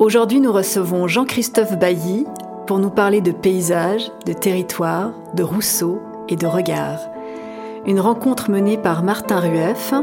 Aujourd'hui, 0.00 0.40
nous 0.40 0.52
recevons 0.52 1.06
Jean-Christophe 1.06 1.78
Bailly 1.78 2.26
pour 2.66 2.80
nous 2.80 2.90
parler 2.90 3.20
de 3.20 3.30
paysages, 3.30 4.10
de 4.26 4.32
territoire, 4.32 5.12
de 5.34 5.44
Rousseau 5.44 6.02
et 6.28 6.34
de 6.34 6.46
regard. 6.46 6.98
Une 7.86 8.00
rencontre 8.00 8.50
menée 8.50 8.76
par 8.76 9.04
Martin 9.04 9.38
Rueff, 9.38 9.94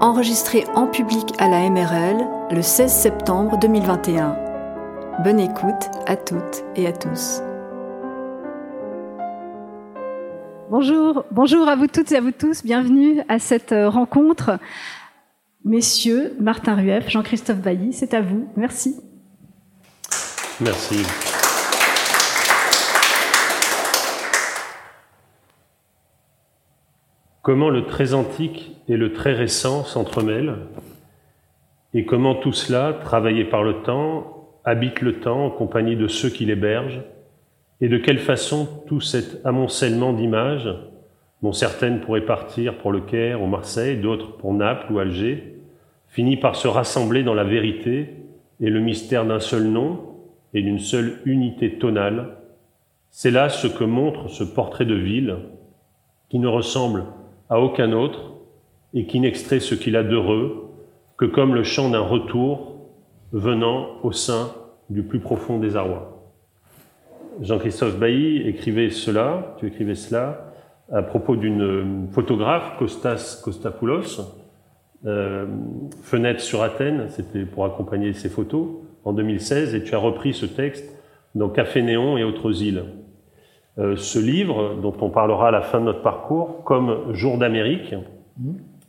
enregistrée 0.00 0.64
en 0.74 0.86
public 0.86 1.34
à 1.38 1.48
la 1.48 1.68
MRL 1.68 2.16
le 2.50 2.62
16 2.62 2.90
septembre 2.90 3.58
2021. 3.60 4.38
Bonne 5.22 5.40
écoute 5.40 5.90
à 6.06 6.16
toutes 6.16 6.64
et 6.74 6.86
à 6.86 6.92
tous. 6.92 7.42
Bonjour, 10.70 11.24
bonjour 11.30 11.68
à 11.68 11.76
vous 11.76 11.88
toutes 11.88 12.10
et 12.10 12.16
à 12.16 12.20
vous 12.22 12.32
tous, 12.32 12.64
bienvenue 12.64 13.20
à 13.28 13.38
cette 13.38 13.72
euh, 13.72 13.90
rencontre. 13.90 14.58
Messieurs, 15.66 16.34
Martin 16.40 16.74
Rueff, 16.74 17.10
Jean-Christophe 17.10 17.58
Bailly, 17.58 17.92
c'est 17.92 18.14
à 18.14 18.22
vous. 18.22 18.48
Merci. 18.56 18.96
Merci. 20.60 21.04
Comment 27.42 27.68
le 27.68 27.84
très 27.84 28.14
antique 28.14 28.72
et 28.88 28.96
le 28.96 29.12
très 29.12 29.34
récent 29.34 29.84
s'entremêlent 29.84 30.56
et 31.92 32.04
comment 32.04 32.34
tout 32.34 32.52
cela, 32.52 32.92
travaillé 32.92 33.44
par 33.44 33.62
le 33.62 33.82
temps, 33.82 34.50
habite 34.64 35.00
le 35.00 35.20
temps 35.20 35.46
en 35.46 35.50
compagnie 35.50 35.96
de 35.96 36.08
ceux 36.08 36.28
qui 36.28 36.44
l'hébergent 36.44 37.02
et 37.80 37.88
de 37.88 37.96
quelle 37.96 38.18
façon 38.18 38.68
tout 38.86 39.00
cet 39.00 39.44
amoncellement 39.46 40.12
d'images, 40.12 40.68
dont 41.42 41.52
certaines 41.52 42.00
pourraient 42.00 42.26
partir 42.26 42.76
pour 42.78 42.92
le 42.92 43.00
Caire 43.00 43.42
ou 43.42 43.46
Marseille, 43.46 43.96
d'autres 43.96 44.36
pour 44.36 44.52
Naples 44.52 44.92
ou 44.92 44.98
Alger, 44.98 45.54
finit 46.08 46.36
par 46.36 46.56
se 46.56 46.68
rassembler 46.68 47.22
dans 47.22 47.34
la 47.34 47.44
vérité 47.44 48.14
et 48.60 48.70
le 48.70 48.80
mystère 48.80 49.24
d'un 49.24 49.40
seul 49.40 49.64
nom 49.64 50.05
et 50.56 50.62
d'une 50.62 50.78
seule 50.78 51.18
unité 51.26 51.78
tonale. 51.78 52.38
C'est 53.10 53.30
là 53.30 53.50
ce 53.50 53.66
que 53.66 53.84
montre 53.84 54.28
ce 54.28 54.42
portrait 54.42 54.86
de 54.86 54.94
ville, 54.94 55.36
qui 56.30 56.38
ne 56.38 56.48
ressemble 56.48 57.04
à 57.50 57.60
aucun 57.60 57.92
autre 57.92 58.32
et 58.94 59.04
qui 59.06 59.20
n'extrait 59.20 59.60
ce 59.60 59.74
qu'il 59.74 59.96
a 59.96 60.02
d'heureux 60.02 60.70
que 61.18 61.26
comme 61.26 61.54
le 61.54 61.62
chant 61.62 61.90
d'un 61.90 62.00
retour 62.00 62.76
venant 63.32 64.02
au 64.02 64.12
sein 64.12 64.50
du 64.88 65.02
plus 65.02 65.20
profond 65.20 65.58
des 65.58 65.76
arrois. 65.76 66.26
Jean-Christophe 67.42 67.98
Bailly 67.98 68.48
écrivait 68.48 68.88
cela, 68.88 69.56
à 70.90 71.02
propos 71.02 71.36
d'une 71.36 72.08
photographe, 72.12 72.78
Kostas 72.78 73.42
Kostapoulos, 73.44 74.22
euh, 75.04 75.44
Fenêtre 76.02 76.40
sur 76.40 76.62
Athènes, 76.62 77.08
c'était 77.10 77.44
pour 77.44 77.66
accompagner 77.66 78.14
ses 78.14 78.30
photos, 78.30 78.68
en 79.06 79.12
2016, 79.12 79.74
et 79.74 79.84
tu 79.84 79.94
as 79.94 79.98
repris 79.98 80.34
ce 80.34 80.44
texte 80.46 80.92
dans 81.36 81.48
Café 81.48 81.80
Néon 81.80 82.18
et 82.18 82.24
autres 82.24 82.62
îles. 82.62 82.82
Euh, 83.78 83.94
ce 83.96 84.18
livre, 84.18 84.74
dont 84.82 84.94
on 85.00 85.10
parlera 85.10 85.48
à 85.48 85.50
la 85.52 85.62
fin 85.62 85.78
de 85.78 85.84
notre 85.84 86.02
parcours, 86.02 86.64
comme 86.64 87.14
Jour 87.14 87.38
d'Amérique, 87.38 87.94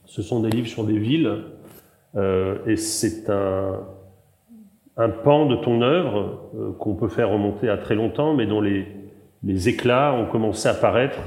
ce 0.06 0.22
sont 0.24 0.42
des 0.42 0.50
livres 0.50 0.68
sur 0.68 0.86
des 0.86 0.98
villes, 0.98 1.44
euh, 2.16 2.58
et 2.66 2.78
c'est 2.78 3.30
un, 3.30 3.80
pan 5.24 5.46
de 5.46 5.56
ton 5.58 5.84
œuvre 5.84 6.50
euh, 6.56 6.72
qu'on 6.80 6.96
peut 6.96 7.10
faire 7.10 7.30
remonter 7.30 7.70
à 7.70 7.78
très 7.78 7.94
longtemps, 7.94 8.34
mais 8.34 8.48
dont 8.48 8.62
les, 8.62 8.88
les 9.44 9.70
éclats 9.70 10.14
ont 10.14 10.26
commencé 10.26 10.68
à 10.68 10.72
apparaître 10.72 11.20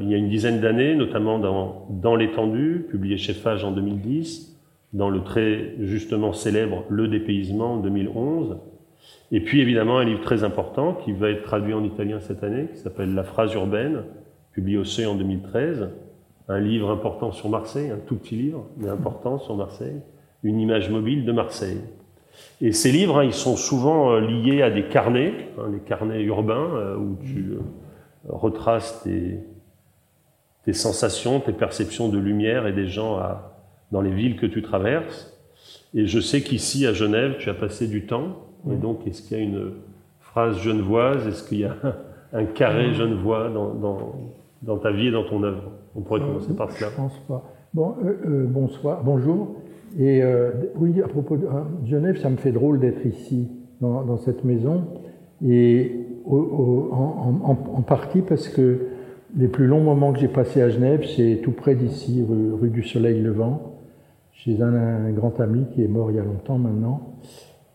il 0.00 0.10
y 0.10 0.14
a 0.14 0.16
une 0.16 0.30
dizaine 0.30 0.60
d'années, 0.60 0.94
notamment 0.94 1.38
dans, 1.38 1.86
dans 1.90 2.16
l'étendue, 2.16 2.86
publié 2.90 3.18
chez 3.18 3.34
Fage 3.34 3.62
en 3.62 3.72
2010, 3.72 4.53
dans 4.94 5.10
le 5.10 5.22
très 5.22 5.74
justement 5.80 6.32
célèbre 6.32 6.84
Le 6.88 7.08
dépaysement 7.08 7.74
en 7.74 7.76
2011, 7.78 8.56
et 9.32 9.40
puis 9.40 9.60
évidemment 9.60 9.98
un 9.98 10.04
livre 10.04 10.22
très 10.22 10.44
important 10.44 10.94
qui 10.94 11.12
va 11.12 11.28
être 11.28 11.42
traduit 11.42 11.74
en 11.74 11.84
italien 11.84 12.20
cette 12.20 12.42
année, 12.42 12.68
qui 12.72 12.78
s'appelle 12.78 13.14
La 13.14 13.24
phrase 13.24 13.52
urbaine, 13.54 14.04
publié 14.52 14.78
au 14.78 14.84
Seuil 14.84 15.06
en 15.06 15.16
2013, 15.16 15.90
un 16.48 16.60
livre 16.60 16.90
important 16.90 17.32
sur 17.32 17.48
Marseille, 17.48 17.90
un 17.90 17.98
tout 17.98 18.16
petit 18.16 18.36
livre, 18.36 18.66
mais 18.76 18.88
important 18.88 19.38
sur 19.38 19.56
Marseille, 19.56 20.00
une 20.42 20.60
image 20.60 20.90
mobile 20.90 21.24
de 21.24 21.32
Marseille. 21.32 21.80
Et 22.60 22.72
ces 22.72 22.92
livres, 22.92 23.18
hein, 23.18 23.24
ils 23.24 23.32
sont 23.32 23.56
souvent 23.56 24.12
euh, 24.12 24.20
liés 24.20 24.62
à 24.62 24.70
des 24.70 24.84
carnets, 24.84 25.32
hein, 25.58 25.70
les 25.72 25.80
carnets 25.80 26.22
urbains, 26.22 26.70
euh, 26.74 26.96
où 26.96 27.16
tu 27.22 27.52
euh, 27.52 27.60
retraces 28.28 29.02
tes, 29.02 30.72
sensations, 30.72 31.40
tes 31.40 31.52
perceptions 31.52 32.08
de 32.08 32.18
lumière 32.18 32.66
et 32.66 32.72
des 32.72 32.86
gens 32.86 33.16
à, 33.16 33.53
dans 33.94 34.02
les 34.02 34.10
villes 34.10 34.36
que 34.36 34.46
tu 34.46 34.60
traverses. 34.60 35.32
Et 35.94 36.06
je 36.06 36.18
sais 36.18 36.40
qu'ici, 36.40 36.84
à 36.84 36.92
Genève, 36.92 37.36
tu 37.38 37.48
as 37.48 37.54
passé 37.54 37.86
du 37.86 38.06
temps. 38.06 38.38
Et 38.70 38.74
donc, 38.74 39.06
est-ce 39.06 39.22
qu'il 39.22 39.38
y 39.38 39.40
a 39.40 39.44
une 39.44 39.70
phrase 40.18 40.58
genevoise? 40.58 41.24
Est-ce 41.28 41.48
qu'il 41.48 41.60
y 41.60 41.64
a 41.64 41.76
un 42.32 42.44
carré 42.44 42.92
genevois 42.92 43.50
dans, 43.50 43.72
dans, 43.72 43.98
dans, 44.62 44.78
ta 44.78 44.90
vie 44.90 45.06
et 45.06 45.10
dans 45.12 45.22
ton 45.22 45.44
œuvre? 45.44 45.70
On 45.94 46.00
pourrait 46.00 46.20
commencer 46.20 46.52
par 46.54 46.72
cela. 46.72 46.90
Je 46.90 46.96
pense 46.96 47.18
pas. 47.28 47.44
Bon, 47.72 47.94
euh, 48.04 48.46
bonsoir, 48.48 49.00
bonjour. 49.04 49.54
Et 49.96 50.24
euh, 50.24 50.50
oui, 50.74 51.00
à 51.00 51.06
propos 51.06 51.36
de 51.36 51.46
Genève, 51.86 52.18
ça 52.20 52.30
me 52.30 52.36
fait 52.36 52.50
drôle 52.50 52.80
d'être 52.80 53.06
ici, 53.06 53.46
dans, 53.80 54.02
dans, 54.02 54.16
cette 54.16 54.42
maison, 54.42 54.86
et 55.46 55.92
au, 56.24 56.36
au, 56.36 56.88
en, 56.92 57.40
en, 57.44 57.78
en, 57.78 57.82
partie 57.82 58.22
parce 58.22 58.48
que 58.48 58.80
les 59.36 59.46
plus 59.46 59.66
longs 59.66 59.82
moments 59.82 60.12
que 60.12 60.18
j'ai 60.18 60.28
passés 60.28 60.62
à 60.62 60.68
Genève, 60.68 61.04
c'est 61.16 61.40
tout 61.44 61.52
près 61.52 61.76
d'ici, 61.76 62.24
rue, 62.28 62.54
rue, 62.54 62.70
du 62.70 62.82
Soleil 62.82 63.20
Levant, 63.20 63.73
chez 64.44 64.60
un, 64.60 65.10
grand 65.12 65.40
ami 65.40 65.64
qui 65.72 65.82
est 65.82 65.88
mort 65.88 66.10
il 66.10 66.16
y 66.16 66.20
a 66.20 66.24
longtemps 66.24 66.58
maintenant, 66.58 67.14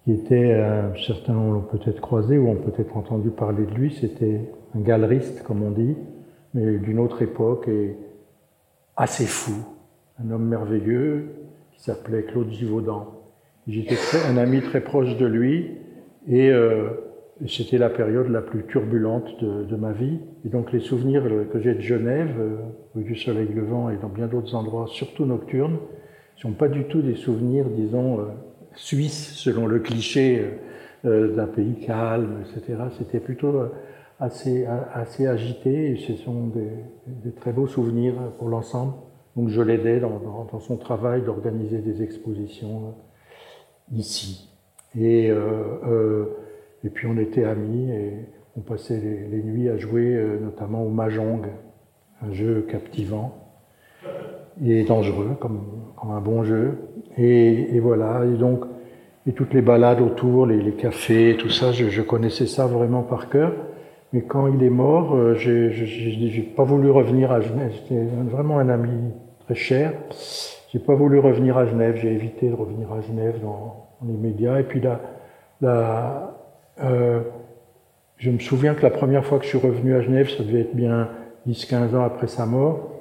qui 0.04 0.14
était, 0.14 0.54
euh, 0.54 0.94
certains 1.08 1.34
l'ont 1.34 1.62
peut-être 1.62 2.00
croisé 2.00 2.38
ou 2.38 2.48
ont 2.48 2.56
peut-être 2.56 2.96
entendu 2.96 3.32
parler 3.32 3.66
de 3.66 3.74
lui, 3.74 3.92
c'était 4.00 4.52
un 4.76 4.80
galeriste, 4.80 5.44
comme 5.44 5.64
on 5.64 5.72
dit, 5.72 5.96
mais 6.54 6.78
d'une 6.78 7.00
autre 7.00 7.24
époque 7.24 7.68
et 7.68 7.98
assez 8.96 9.26
fou, 9.26 9.66
un 10.24 10.30
homme 10.30 10.46
merveilleux, 10.46 11.30
qui 11.72 11.82
s'appelait 11.82 12.24
Claude 12.24 12.52
Givaudan. 12.52 13.08
J'étais 13.68 13.96
un 14.30 14.38
ami 14.38 14.62
très 14.62 14.82
proche 14.82 15.18
de 15.18 15.26
lui 15.26 15.72
et 16.28 16.50
euh, 16.52 16.90
c'était 17.48 17.78
la 17.78 17.90
période 17.90 18.30
la 18.30 18.42
plus 18.42 18.66
turbulente 18.66 19.44
de, 19.44 19.76
ma 19.76 19.92
vie. 19.92 20.20
Et 20.46 20.50
donc 20.50 20.72
les 20.72 20.82
souvenirs 20.82 21.24
que 21.52 21.60
j'ai 21.60 21.74
de 21.74 21.82
Genève, 21.82 22.36
euh, 22.40 23.02
du 23.02 23.16
Soleil 23.16 23.48
Levant 23.48 23.90
et 23.90 23.98
dans 23.98 24.10
bien 24.10 24.28
d'autres 24.28 24.54
endroits, 24.56 24.88
surtout 24.88 25.26
nocturnes, 25.26 25.78
ne 26.48 26.52
sont 26.52 26.58
pas 26.58 26.68
du 26.68 26.86
tout 26.86 27.02
des 27.02 27.16
souvenirs, 27.16 27.66
disons, 27.70 28.20
euh, 28.20 28.24
suisses 28.76 29.36
selon 29.36 29.68
le 29.68 29.80
cliché 29.80 30.46
euh, 31.06 31.36
d'un 31.36 31.48
pays 31.48 31.76
calme, 31.86 32.44
etc. 32.44 32.78
C'était 32.98 33.20
plutôt 33.20 33.56
euh, 33.56 33.70
assez, 34.20 34.66
agité 35.26 35.92
et 35.92 35.98
ce 35.98 36.16
sont 36.16 36.48
des, 36.48 37.32
très 37.32 37.54
beaux 37.54 37.68
souvenirs 37.68 38.16
pour 38.38 38.50
l'ensemble. 38.50 38.94
Donc 39.36 39.50
je 39.50 39.62
l'aidais 39.62 40.00
dans, 40.00 40.60
son 40.60 40.78
travail 40.78 41.22
d'organiser 41.22 41.80
des 41.80 42.04
expositions 42.04 42.88
euh, 42.88 43.96
ici. 43.98 44.50
Et, 44.98 45.30
euh, 45.30 45.38
euh, 45.88 46.26
puis 46.94 47.08
on 47.08 47.18
était 47.18 47.44
amis 47.44 47.92
et 47.92 48.14
on 48.58 48.62
passait 48.62 49.00
les, 49.00 49.44
nuits 49.44 49.70
à 49.70 49.78
jouer 49.78 50.16
euh, 50.16 50.40
notamment 50.40 50.84
au 50.84 50.90
Mahjong, 50.90 51.46
un 52.22 52.34
jeu 52.34 52.66
captivant 52.70 53.36
et 54.62 54.84
dangereux 54.84 55.38
comme, 55.40 55.89
un 56.04 56.22
bon 56.22 56.44
jeu. 56.44 56.78
Et, 57.18 57.80
voilà, 57.80 58.24
et 58.26 58.38
donc 58.38 58.66
et 59.28 59.34
toutes 59.34 59.54
les 59.54 59.62
balades 59.62 60.02
autour, 60.02 60.46
les, 60.46 60.72
cafés, 60.72 61.36
tout 61.38 61.50
ça, 61.50 61.72
je, 61.72 61.90
je, 61.90 62.02
connaissais 62.02 62.48
ça 62.48 62.66
vraiment 62.66 63.04
par 63.04 63.30
cœur. 63.30 63.54
Mais 64.12 64.22
quand 64.22 64.48
il 64.48 64.64
est 64.64 64.72
mort, 64.72 65.16
euh, 65.16 65.36
j'ai 65.36 66.54
pas 66.56 66.64
voulu 66.64 66.90
revenir 66.90 67.32
à 67.32 67.42
Genève. 67.42 67.72
C'était 67.76 68.06
vraiment 68.32 68.58
un 68.58 68.70
ami 68.70 69.12
très 69.46 69.56
cher. 69.56 69.94
J'ai 70.72 70.80
pas 70.80 70.96
voulu 70.96 71.20
revenir 71.20 71.58
à 71.58 71.66
Genève. 71.66 71.98
J'ai 72.02 72.12
évité 72.12 72.50
de 72.50 72.56
revenir 72.56 72.92
à 72.92 73.02
Genève 73.02 73.40
dans, 73.42 73.88
dans 74.02 74.08
les 74.12 74.18
médias. 74.18 74.60
Et 74.60 74.64
puis 74.64 74.82
là, 74.82 75.00
là 75.62 76.36
euh, 76.84 77.22
je 78.18 78.32
me 78.32 78.40
souviens 78.40 78.74
que 78.74 78.82
la 78.82 78.90
première 78.90 79.26
fois 79.26 79.38
que 79.38 79.44
je 79.44 79.50
suis 79.50 79.60
revenu 79.60 79.96
à 79.96 80.02
Genève, 80.02 80.30
ça 80.30 80.44
devait 80.44 80.62
être 80.62 80.76
bien 80.76 81.10
10-15 81.48 81.96
ans 81.96 82.04
après 82.04 82.28
sa 82.28 82.46
mort. 82.46 82.92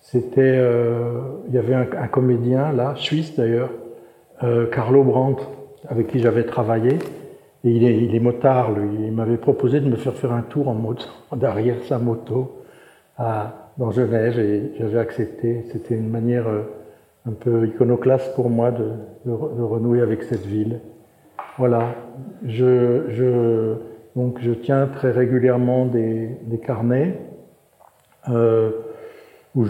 C'était, 0.00 0.40
euh, 0.40 1.20
il 1.48 1.54
y 1.54 1.58
avait 1.58 1.74
un, 1.74 1.84
comédien 2.06 2.72
là, 2.72 2.94
suisse 2.96 3.34
d'ailleurs, 3.34 3.70
euh, 4.44 4.66
Carlo 4.66 5.02
Brandt, 5.02 5.42
avec 5.88 6.08
qui 6.08 6.20
j'avais 6.20 6.44
travaillé. 6.44 6.98
Et 7.64 7.70
il 7.70 8.14
est, 8.14 8.20
motard, 8.20 8.70
lui. 8.70 9.06
Il 9.06 9.12
m'avait 9.12 9.38
proposé 9.38 9.80
de 9.80 9.88
me 9.88 9.96
faire 9.96 10.14
faire 10.14 10.32
un 10.32 10.42
tour 10.42 10.68
en 10.68 10.74
moto, 10.74 11.06
derrière 11.36 11.82
sa 11.84 11.98
moto, 11.98 12.62
à, 13.18 13.72
dans 13.78 13.90
Genève, 13.90 14.38
et 14.38 14.72
j'avais 14.78 14.98
accepté. 14.98 15.64
C'était 15.72 15.96
une 15.96 16.08
manière 16.08 16.46
euh, 16.46 16.62
un 17.26 17.32
peu 17.32 17.66
iconoclaste 17.66 18.36
pour 18.36 18.48
moi 18.48 18.70
de, 18.70 18.92
de, 19.24 19.32
renouer 19.32 20.00
avec 20.00 20.22
cette 20.22 20.46
ville. 20.46 20.80
Voilà. 21.58 21.96
Je, 22.44 23.10
je, 23.10 23.74
donc 24.14 24.38
je 24.40 24.52
tiens 24.52 24.86
très 24.86 25.10
régulièrement 25.10 25.86
des, 25.86 26.30
des 26.42 26.58
carnets. 26.58 27.18
Où, 29.56 29.64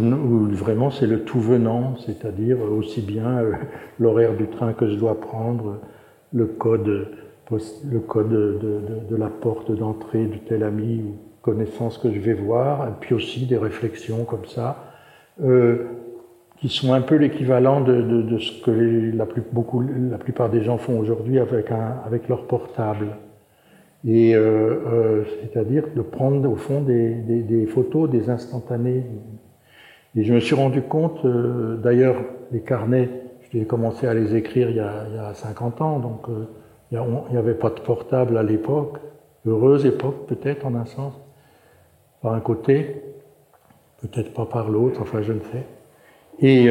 vraiment 0.50 0.90
c'est 0.90 1.06
le 1.06 1.22
tout 1.22 1.40
venant, 1.40 1.94
c'est-à-dire 2.04 2.58
aussi 2.60 3.00
bien 3.00 3.38
euh, 3.38 3.52
l'horaire 3.98 4.36
du 4.36 4.48
train 4.48 4.72
que 4.72 4.88
je 4.88 4.96
dois 4.96 5.20
prendre, 5.20 5.78
le 6.32 6.46
code, 6.46 7.08
le 7.50 8.00
code 8.00 8.28
de, 8.28 9.16
la 9.16 9.28
porte 9.28 9.70
d'entrée 9.72 10.26
de 10.26 10.36
tel 10.48 10.64
ami 10.64 11.02
ou 11.02 11.14
connaissance 11.40 11.98
que 11.98 12.12
je 12.12 12.18
vais 12.18 12.34
voir, 12.34 12.98
puis 13.00 13.14
aussi 13.14 13.46
des 13.46 13.56
réflexions 13.56 14.24
comme 14.24 14.44
ça, 14.46 14.84
euh, 15.42 15.84
qui 16.58 16.68
sont 16.68 16.92
un 16.92 17.02
peu 17.02 17.14
l'équivalent 17.14 17.80
de, 17.80 18.38
ce 18.38 18.62
que 18.62 19.16
la, 19.16 19.26
plus, 19.26 19.42
beaucoup, 19.52 19.80
la 20.10 20.18
plupart 20.18 20.50
des 20.50 20.62
gens 20.62 20.78
font 20.78 20.98
aujourd'hui 20.98 21.38
avec, 21.38 21.66
avec 22.04 22.28
leur 22.28 22.46
portable. 22.46 23.08
Et 24.06 24.34
euh, 24.34 25.24
c'est-à-dire 25.40 25.84
de 25.94 26.02
prendre 26.02 26.50
au 26.50 26.56
fond 26.56 26.80
des, 26.80 27.14
des, 27.14 27.66
photos, 27.66 28.08
des 28.08 28.30
instantanés. 28.30 29.04
Et 30.16 30.24
je 30.24 30.32
me 30.32 30.40
suis 30.40 30.54
rendu 30.54 30.82
compte, 30.82 31.24
euh, 31.24 31.76
d'ailleurs, 31.76 32.16
les 32.52 32.60
carnets, 32.60 33.10
j'ai 33.52 33.64
commencé 33.64 34.06
à 34.06 34.14
les 34.14 34.34
écrire 34.34 34.70
il 34.70 34.76
y 34.76 34.80
a, 34.80 35.04
il 35.10 35.16
y 35.16 35.18
a 35.18 35.34
50 35.34 35.80
ans, 35.82 35.98
donc 35.98 36.26
il 36.90 36.98
n'y 37.30 37.36
avait 37.36 37.54
pas 37.54 37.70
de 37.70 37.80
portable 37.80 38.36
à 38.38 38.42
l'époque. 38.42 38.98
Heureuse 39.46 39.86
époque 39.86 40.26
peut-être 40.26 40.66
en 40.66 40.74
un 40.74 40.86
sens, 40.86 41.12
par 42.22 42.34
un 42.34 42.40
côté, 42.40 43.02
peut-être 44.02 44.32
pas 44.34 44.46
par 44.46 44.68
l'autre, 44.68 45.00
enfin 45.00 45.22
je 45.22 45.32
ne 45.32 45.40
sais. 45.40 45.64
Et 46.40 46.68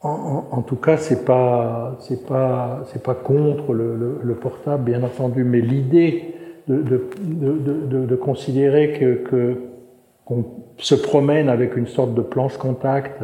en, 0.00 0.62
tout 0.62 0.76
cas, 0.76 0.96
c'est 0.96 1.24
pas 1.24 1.98
pas 2.28 2.84
pas 3.02 3.14
contre 3.14 3.72
le, 3.72 4.34
portable, 4.40 4.84
bien 4.84 5.02
entendu, 5.02 5.44
mais 5.44 5.60
l'idée 5.60 6.34
de, 6.68 8.16
considérer 8.16 8.92
que 9.28 9.73
qu'on 10.24 10.44
se 10.78 10.94
promène 10.94 11.48
avec 11.48 11.76
une 11.76 11.86
sorte 11.86 12.14
de 12.14 12.22
planche 12.22 12.56
contact 12.56 13.22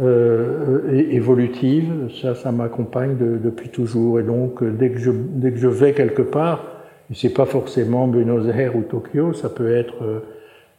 euh, 0.00 0.90
évolutive, 1.10 2.10
ça, 2.20 2.34
ça 2.34 2.52
m'accompagne 2.52 3.16
depuis 3.16 3.70
toujours. 3.70 4.20
Et 4.20 4.22
donc, 4.22 4.62
dès 4.62 4.90
que 4.90 4.98
je 4.98 5.10
dès 5.12 5.50
que 5.52 5.58
je 5.58 5.68
vais 5.68 5.92
quelque 5.92 6.22
part, 6.22 6.64
et 7.10 7.14
c'est 7.14 7.32
pas 7.32 7.46
forcément 7.46 8.08
Buenos 8.08 8.46
Aires 8.48 8.76
ou 8.76 8.82
Tokyo, 8.82 9.32
ça 9.32 9.48
peut 9.48 9.74
être 9.74 10.02
euh, 10.02 10.20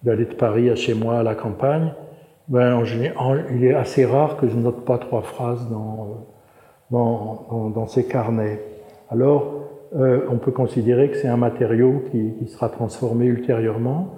d'aller 0.03 0.25
de 0.25 0.33
Paris 0.33 0.69
à 0.69 0.75
chez 0.75 0.93
moi 0.93 1.19
à 1.19 1.23
la 1.23 1.35
campagne 1.35 1.91
ben, 2.47 2.81
il 3.51 3.65
est 3.65 3.73
assez 3.73 4.05
rare 4.05 4.37
que 4.37 4.47
je 4.47 4.55
note 4.55 4.85
pas 4.85 4.97
trois 4.97 5.21
phrases 5.21 5.69
dans, 5.69 6.25
dans, 6.91 7.69
dans, 7.75 7.87
ces 7.87 8.05
carnets. 8.05 8.61
Alors, 9.09 9.53
euh, 9.95 10.21
on 10.29 10.37
peut 10.37 10.51
considérer 10.51 11.09
que 11.09 11.17
c'est 11.17 11.27
un 11.27 11.37
matériau 11.37 12.03
qui, 12.11 12.33
qui, 12.39 12.47
sera 12.47 12.69
transformé 12.69 13.25
ultérieurement. 13.25 14.15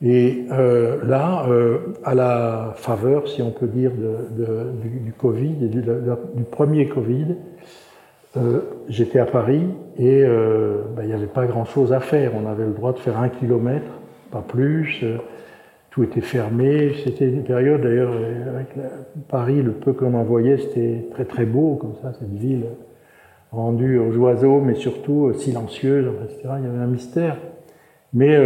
Et 0.00 0.44
euh, 0.52 1.04
là, 1.04 1.46
euh, 1.48 1.78
à 2.04 2.14
la 2.14 2.72
faveur, 2.76 3.26
si 3.26 3.42
on 3.42 3.50
peut 3.50 3.66
dire, 3.66 3.90
du, 3.90 5.12
Covid 5.12 5.54
du, 5.54 6.44
premier 6.44 6.86
Covid, 6.86 7.34
euh, 8.36 8.60
j'étais 8.88 9.18
à 9.18 9.24
Paris 9.24 9.66
et 9.98 10.22
ben, 10.24 11.02
il 11.02 11.06
n'y 11.06 11.12
avait 11.12 11.26
pas 11.26 11.46
grand-chose 11.46 11.92
à 11.92 12.00
faire. 12.00 12.32
On 12.36 12.48
avait 12.48 12.66
le 12.66 12.72
droit 12.72 12.92
de 12.92 12.98
faire 12.98 13.18
un 13.18 13.28
kilomètre, 13.28 13.90
pas 14.30 14.44
plus 14.46 15.04
tout 15.90 16.04
était 16.04 16.20
fermé. 16.20 16.92
C'était 17.02 17.28
une 17.28 17.42
période 17.42 17.80
d'ailleurs 17.80 18.12
avec 18.12 18.68
Paris, 19.28 19.62
le 19.62 19.72
peu 19.72 19.94
qu'on 19.94 20.14
en 20.14 20.22
voyait, 20.22 20.58
c'était 20.58 21.06
très 21.10 21.24
très 21.24 21.44
beau 21.44 21.74
comme 21.74 21.94
ça, 22.02 22.12
cette 22.12 22.32
ville 22.34 22.66
rendue 23.50 23.98
aux 23.98 24.14
oiseaux, 24.18 24.60
mais 24.60 24.74
surtout 24.74 25.32
silencieuse, 25.32 26.06
etc. 26.24 26.50
Il 26.58 26.64
y 26.64 26.68
avait 26.68 26.78
un 26.78 26.86
mystère. 26.86 27.38
Mais 28.12 28.36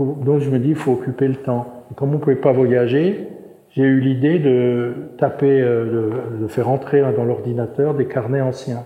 euh, 0.00 0.04
donc 0.24 0.40
je 0.40 0.50
me 0.50 0.58
dis, 0.58 0.70
il 0.70 0.74
faut 0.74 0.92
occuper 0.92 1.28
le 1.28 1.36
temps. 1.36 1.84
Comme 1.96 2.10
on 2.10 2.14
ne 2.14 2.18
pouvait 2.18 2.36
pas 2.36 2.52
voyager, 2.52 3.28
j'ai 3.70 3.82
eu 3.82 4.00
l'idée 4.00 4.38
de 4.38 4.92
taper, 5.18 5.60
euh, 5.60 6.10
de, 6.40 6.46
faire 6.46 6.68
entrer 6.68 7.02
dans 7.16 7.24
l'ordinateur 7.24 7.94
des 7.94 8.06
carnets 8.06 8.40
anciens. 8.40 8.84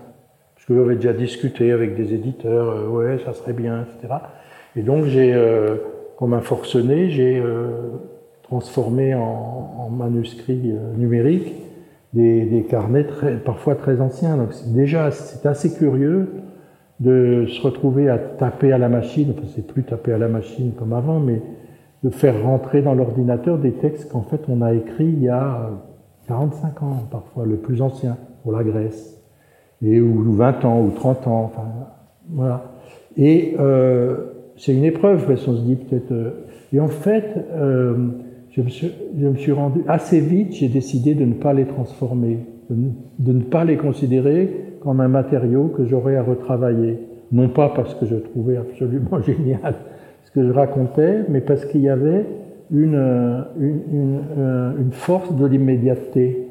Parce 0.55 0.65
que 0.65 0.75
j'avais 0.75 0.95
déjà 0.95 1.13
discuté 1.13 1.71
avec 1.71 1.95
des 1.95 2.13
éditeurs, 2.13 2.69
euh, 2.69 2.87
ouais, 2.87 3.19
ça 3.25 3.33
serait 3.33 3.53
bien, 3.53 3.83
etc. 3.83 4.13
Et 4.75 4.81
donc 4.81 5.05
j'ai 5.05 5.33
comme 6.19 6.33
un 6.33 6.41
forcené, 6.41 7.09
j'ai 7.09 7.39
euh, 7.39 7.69
transformé 8.43 9.15
en, 9.15 9.89
manuscrit 9.89 10.71
euh, 10.71 10.93
numérique 10.97 11.55
des, 12.13 12.65
carnets 12.69 13.07
parfois 13.45 13.75
très 13.75 14.01
anciens. 14.01 14.35
Donc 14.35 14.49
déjà, 14.67 15.11
c'est 15.11 15.47
assez 15.47 15.73
curieux 15.73 16.29
de 16.99 17.45
se 17.47 17.61
retrouver 17.61 18.09
à 18.09 18.17
taper 18.17 18.71
à 18.71 18.77
la 18.77 18.89
machine, 18.89 19.33
enfin 19.35 19.47
c'est 19.55 19.65
plus 19.65 19.83
taper 19.83 20.13
à 20.13 20.17
la 20.17 20.27
machine 20.27 20.73
comme 20.77 20.93
avant, 20.93 21.19
mais 21.19 21.41
de 22.03 22.09
faire 22.09 22.43
rentrer 22.43 22.81
dans 22.81 22.93
l'ordinateur 22.93 23.57
des 23.57 23.73
textes 23.73 24.11
qu'en 24.11 24.21
fait 24.21 24.41
on 24.49 24.61
a 24.61 24.73
écrits 24.73 25.13
il 25.13 25.23
y 25.23 25.29
a 25.29 25.69
45 26.27 26.83
ans, 26.83 26.97
parfois 27.09 27.45
le 27.45 27.57
plus 27.57 27.81
ancien, 27.81 28.17
pour 28.43 28.51
la 28.51 28.63
Grèce, 28.63 29.19
et 29.81 29.99
ou 29.99 30.31
20 30.33 30.65
ans, 30.65 30.81
ou 30.81 30.91
30 30.91 31.27
ans, 31.27 31.43
enfin 31.45 31.67
voilà. 32.29 32.71
Et 33.17 33.55
euh, 33.59 34.17
c'est 34.55 34.73
une 34.73 34.85
épreuve, 34.85 35.25
parce 35.25 35.43
qu'on 35.43 35.55
se 35.55 35.61
dit 35.61 35.75
peut-être. 35.75 36.11
Euh, 36.11 36.45
et 36.71 36.79
en 36.79 36.87
fait, 36.87 37.45
euh, 37.53 38.09
je, 38.51 38.61
me 38.61 38.69
suis, 38.69 38.91
je, 39.19 39.27
me 39.27 39.35
suis, 39.35 39.51
rendu 39.51 39.81
assez 39.87 40.19
vite, 40.19 40.53
j'ai 40.53 40.67
décidé 40.67 41.15
de 41.15 41.25
ne 41.25 41.33
pas 41.33 41.53
les 41.53 41.65
transformer, 41.65 42.39
de 42.69 43.33
ne, 43.33 43.41
pas 43.41 43.65
les 43.65 43.77
considérer 43.77 44.68
comme 44.81 45.01
un 45.01 45.07
matériau 45.07 45.73
que 45.75 45.85
j'aurais 45.85 46.15
à 46.15 46.23
retravailler. 46.23 46.99
Non 47.31 47.49
pas 47.49 47.69
parce 47.75 47.93
que 47.95 48.05
je 48.05 48.15
trouvais 48.15 48.57
absolument 48.57 49.21
génial 49.25 49.75
ce 50.25 50.31
que 50.31 50.45
je 50.45 50.51
racontais, 50.51 51.25
mais 51.29 51.41
parce 51.41 51.65
qu'il 51.65 51.81
y 51.81 51.89
avait 51.89 52.25
une, 52.71 52.95
euh, 52.95 53.41
une, 53.59 54.19
une, 54.79 54.91
force 54.91 55.35
de 55.35 55.45
l'immédiateté, 55.45 56.47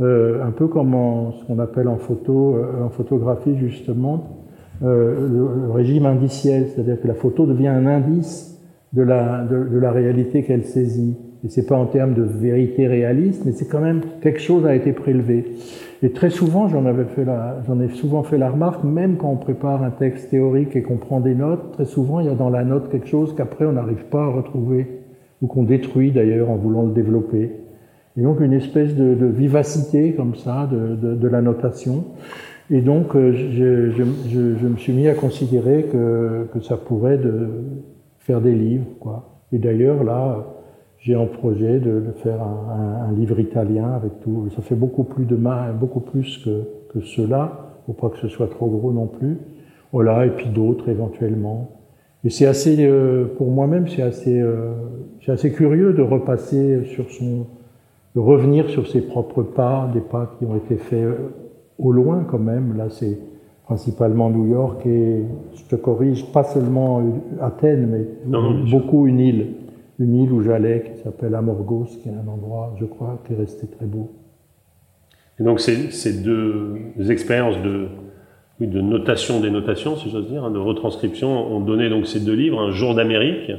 euh, 0.00 0.44
un 0.44 0.52
peu 0.52 0.68
comme 0.68 0.94
ce 1.38 1.44
qu'on 1.46 1.58
appelle 1.58 1.88
en 1.88 1.96
photo, 1.96 2.56
en 2.84 2.90
photographie 2.90 3.56
justement, 3.56 4.36
euh, 4.82 5.28
le, 5.28 5.70
régime 5.70 6.04
indiciel, 6.04 6.66
c'est-à-dire 6.68 7.00
que 7.00 7.08
la 7.08 7.14
photo 7.14 7.46
devient 7.46 7.68
un 7.68 7.86
indice 7.86 8.60
de 8.92 9.02
la, 9.02 9.44
de, 9.44 9.78
la 9.78 9.90
réalité 9.90 10.42
qu'elle 10.42 10.64
saisit. 10.64 11.16
Et 11.44 11.48
c'est 11.48 11.66
pas 11.66 11.76
en 11.76 11.86
termes 11.86 12.14
de 12.14 12.22
vérité 12.22 12.86
réaliste, 12.86 13.44
mais 13.46 13.52
c'est 13.52 13.66
quand 13.66 13.80
même 13.80 14.00
quelque 14.20 14.40
chose 14.40 14.66
a 14.66 14.74
été 14.74 14.92
prélevé. 14.92 15.54
Et 16.02 16.12
très 16.12 16.30
souvent, 16.30 16.68
j'en 16.68 16.84
ai 17.80 17.88
souvent 17.88 18.22
fait 18.22 18.38
la 18.38 18.50
remarque, 18.50 18.84
même 18.84 19.16
quand 19.16 19.30
on 19.30 19.36
prépare 19.36 19.82
un 19.82 19.90
texte 19.90 20.30
théorique 20.30 20.76
et 20.76 20.82
qu'on 20.82 20.98
prend 20.98 21.20
des 21.20 21.34
notes, 21.34 21.72
très 21.72 21.86
souvent 21.86 22.20
il 22.20 22.26
y 22.26 22.28
a 22.28 22.34
dans 22.34 22.50
la 22.50 22.64
note 22.64 22.90
quelque 22.90 23.08
chose 23.08 23.34
qu'après 23.34 23.64
on 23.64 23.72
n'arrive 23.72 24.04
pas 24.10 24.24
à 24.24 24.26
retrouver 24.26 25.00
ou 25.40 25.46
qu'on 25.46 25.62
détruit 25.62 26.12
d'ailleurs 26.12 26.50
en 26.50 26.56
voulant 26.56 26.82
le 26.82 26.92
développer. 26.92 27.52
Et 28.18 28.22
donc 28.22 28.40
une 28.40 28.52
espèce 28.52 28.94
de, 28.94 29.26
vivacité 29.26 30.12
comme 30.12 30.34
ça 30.34 30.68
de, 30.70 31.28
la 31.28 31.40
notation. 31.40 32.04
Et 32.70 32.80
donc, 32.80 33.14
euh, 33.14 33.32
je, 33.32 34.66
me 34.66 34.76
suis 34.76 34.92
mis 34.92 35.06
à 35.06 35.14
considérer 35.14 35.84
que, 35.84 36.48
que 36.52 36.60
ça 36.60 36.76
pourrait 36.76 37.20
faire 38.18 38.40
des 38.40 38.54
livres. 38.54 38.86
Quoi. 38.98 39.40
Et 39.52 39.58
d'ailleurs, 39.58 40.02
là, 40.02 40.55
j'ai 41.06 41.14
en 41.14 41.26
projet 41.26 41.78
de, 41.78 42.00
de 42.00 42.12
faire 42.20 42.42
un, 42.42 43.08
un, 43.08 43.12
livre 43.12 43.38
italien 43.38 43.92
avec 43.92 44.18
tout. 44.22 44.48
Ça 44.56 44.60
fait 44.60 44.74
beaucoup 44.74 45.04
plus 45.04 45.24
de 45.24 45.36
main, 45.36 45.72
beaucoup 45.72 46.00
plus 46.00 46.38
que, 46.38 46.64
que 46.92 47.00
cela. 47.00 47.76
Faut 47.86 47.92
pas 47.92 48.08
que 48.08 48.18
ce 48.18 48.26
soit 48.26 48.48
trop 48.48 48.66
gros 48.66 48.92
non 48.92 49.06
plus. 49.06 49.38
Voilà, 49.92 50.26
et 50.26 50.30
puis 50.30 50.48
d'autres 50.48 50.88
éventuellement. 50.88 51.70
Et 52.24 52.30
c'est 52.30 52.46
assez, 52.46 52.78
euh, 52.80 53.26
pour 53.38 53.52
moi-même, 53.52 53.86
c'est 53.86 54.02
assez, 54.02 54.40
euh, 54.40 54.72
c'est 55.24 55.30
assez 55.30 55.52
curieux 55.52 55.92
de 55.92 56.02
repasser 56.02 56.82
sur 56.86 57.08
son, 57.12 57.46
de 58.16 58.20
revenir 58.20 58.68
sur 58.68 58.88
ses 58.88 59.00
propres 59.00 59.44
pas, 59.44 59.88
des 59.94 60.00
pas 60.00 60.34
qui 60.36 60.44
ont 60.44 60.56
été 60.56 60.74
faits 60.74 61.06
au 61.78 61.92
loin 61.92 62.26
quand 62.28 62.40
même. 62.40 62.76
Là, 62.76 62.86
c'est 62.90 63.16
principalement 63.64 64.28
New 64.28 64.48
York 64.48 64.84
et, 64.86 65.22
je 65.54 65.62
te 65.68 65.76
corrige, 65.76 66.32
pas 66.32 66.42
seulement 66.42 67.00
Athènes, 67.40 67.86
mais 67.86 68.72
beaucoup 68.72 69.06
une 69.06 69.20
île. 69.20 69.46
Une 69.98 70.22
île 70.22 70.32
où 70.32 70.42
j'allais 70.42 70.82
qui 70.82 71.02
s'appelle 71.02 71.34
Amorgos, 71.34 71.86
qui 72.02 72.08
est 72.08 72.12
un 72.12 72.28
endroit, 72.28 72.74
je 72.78 72.84
crois, 72.84 73.22
qui 73.26 73.32
est 73.32 73.36
resté 73.36 73.66
très 73.66 73.86
beau. 73.86 74.12
Et 75.40 75.42
donc 75.42 75.60
ces, 75.60 75.90
ces 75.90 76.22
deux 76.22 76.92
expériences 77.08 77.60
de, 77.62 77.88
oui, 78.60 78.66
de 78.66 78.80
notation 78.80 79.40
des 79.40 79.50
notations, 79.50 79.96
si 79.96 80.10
j'ose 80.10 80.28
dire, 80.28 80.44
hein, 80.44 80.50
de 80.50 80.58
retranscription, 80.58 81.28
ont 81.52 81.60
donné 81.60 81.90
donc 81.90 82.06
ces 82.06 82.20
deux 82.20 82.34
livres, 82.34 82.60
Un 82.60 82.70
jour 82.70 82.94
d'Amérique, 82.94 83.50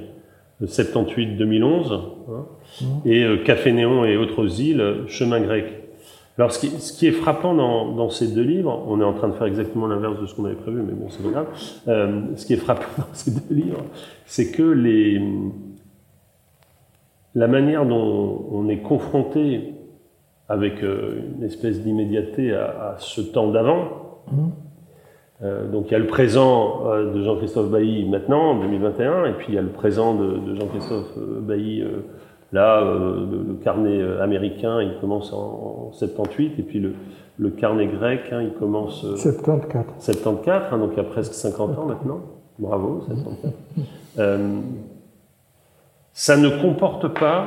de 0.60 0.66
78-2011, 0.66 1.94
hein, 1.94 2.46
mmh. 2.82 2.86
et 3.06 3.24
euh, 3.24 3.38
Café 3.44 3.72
Néon 3.72 4.06
et 4.06 4.18
autres 4.18 4.60
îles, 4.60 5.04
Chemin 5.08 5.40
grec. 5.40 5.66
Alors, 6.40 6.52
ce 6.52 6.60
qui, 6.60 6.68
ce 6.70 6.94
qui 6.94 7.08
est 7.08 7.12
frappant 7.12 7.56
dans, 7.56 7.94
dans, 7.94 8.10
ces 8.10 8.28
deux 8.28 8.44
livres, 8.44 8.86
on 8.88 9.02
est 9.02 9.04
en 9.04 9.14
train 9.14 9.28
de 9.28 9.34
faire 9.34 9.48
exactement 9.48 9.88
l'inverse 9.88 10.22
de 10.22 10.28
ce 10.28 10.36
qu'on 10.36 10.46
avait 10.46 10.56
prévu, 10.56 10.84
mais 10.86 10.94
bon, 10.94 11.08
c'est 11.10 11.24
pas 11.24 11.30
grave. 11.30 11.48
Euh, 11.88 12.22
ce 12.36 12.46
qui 12.46 12.54
est 12.54 12.58
frappant 12.58 12.86
dans 12.98 13.14
ces 13.14 13.32
deux 13.32 13.56
livres, 13.56 13.84
c'est 14.26 14.52
que 14.52 14.64
les, 14.64 15.20
la 17.38 17.48
manière 17.48 17.86
dont 17.86 18.46
on 18.52 18.68
est 18.68 18.80
confronté 18.80 19.76
avec 20.50 20.84
euh, 20.84 21.22
une 21.38 21.44
espèce 21.44 21.82
d'immédiateté 21.82 22.54
à, 22.54 22.64
à, 22.64 22.96
ce 22.98 23.22
temps 23.22 23.52
d'avant, 23.52 24.24
mmh. 24.32 24.38
euh, 25.44 25.72
donc 25.72 25.86
il 25.88 25.92
y 25.92 25.96
a 25.96 26.00
le 26.00 26.08
présent 26.08 26.88
euh, 26.88 27.14
de 27.14 27.22
Jean-Christophe 27.22 27.70
Bailly 27.70 28.10
maintenant, 28.10 28.54
en 28.54 28.60
2021, 28.62 29.26
et 29.26 29.34
puis 29.34 29.48
il 29.50 29.54
y 29.54 29.58
a 29.60 29.62
le 29.62 29.70
présent 29.70 30.16
de, 30.16 30.38
de 30.38 30.56
Jean-Christophe 30.56 31.14
euh, 31.18 31.40
Bailly 31.42 31.84
Là, 32.54 32.82
le, 32.82 33.56
carnet 33.62 34.02
américain, 34.22 34.82
il 34.82 34.98
commence 35.02 35.34
en, 35.34 35.92
78, 35.92 36.58
et 36.58 36.64
puis 36.64 36.80
le, 37.38 37.50
carnet 37.50 37.88
grec, 37.88 38.22
hein, 38.32 38.42
il 38.42 38.54
commence... 38.54 39.02
74. 39.18 39.86
74, 40.00 40.68
hein, 40.72 40.78
donc 40.78 40.92
il 40.94 40.98
y 40.98 41.02
a 41.02 41.04
presque 41.04 41.34
50 41.34 41.78
ans 41.78 41.86
maintenant. 41.86 42.22
Bravo, 42.58 43.02
74. 43.06 43.54
ça 46.18 46.36
ne 46.36 46.50
comporte 46.50 47.10
pas 47.10 47.46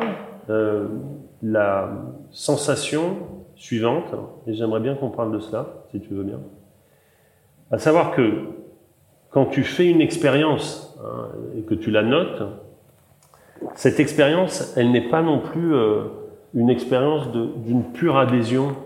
la 1.43 1.91
sensation 2.31 3.17
suivante, 3.57 4.15
et 4.47 4.55
j'aimerais 4.55 4.79
bien 4.79 4.95
qu'on 4.95 5.11
parle 5.11 5.33
de 5.33 5.41
cela, 5.41 5.67
si 5.91 6.01
tu 6.01 6.15
veux 6.15 6.23
bien. 6.23 6.39
À 7.73 7.79
savoir 7.79 8.13
que 8.13 8.45
quand 9.31 9.47
tu 9.47 9.65
fais 9.65 9.91
une 9.91 10.01
expérience 10.01 10.97
hein, 11.05 11.31
et 11.59 11.63
que 11.63 11.75
tu 11.75 11.91
la 11.91 12.05
notes, 12.05 12.45
cette 13.75 13.99
expérience, 13.99 14.73
elle 14.77 14.93
n'est 14.93 15.09
pas 15.09 15.23
non 15.23 15.41
plus 15.41 15.75
euh, 15.75 16.05
une 16.55 16.71
expérience 16.71 17.27
d'une 17.33 17.83
pure 17.83 18.19
adhésion 18.19 18.77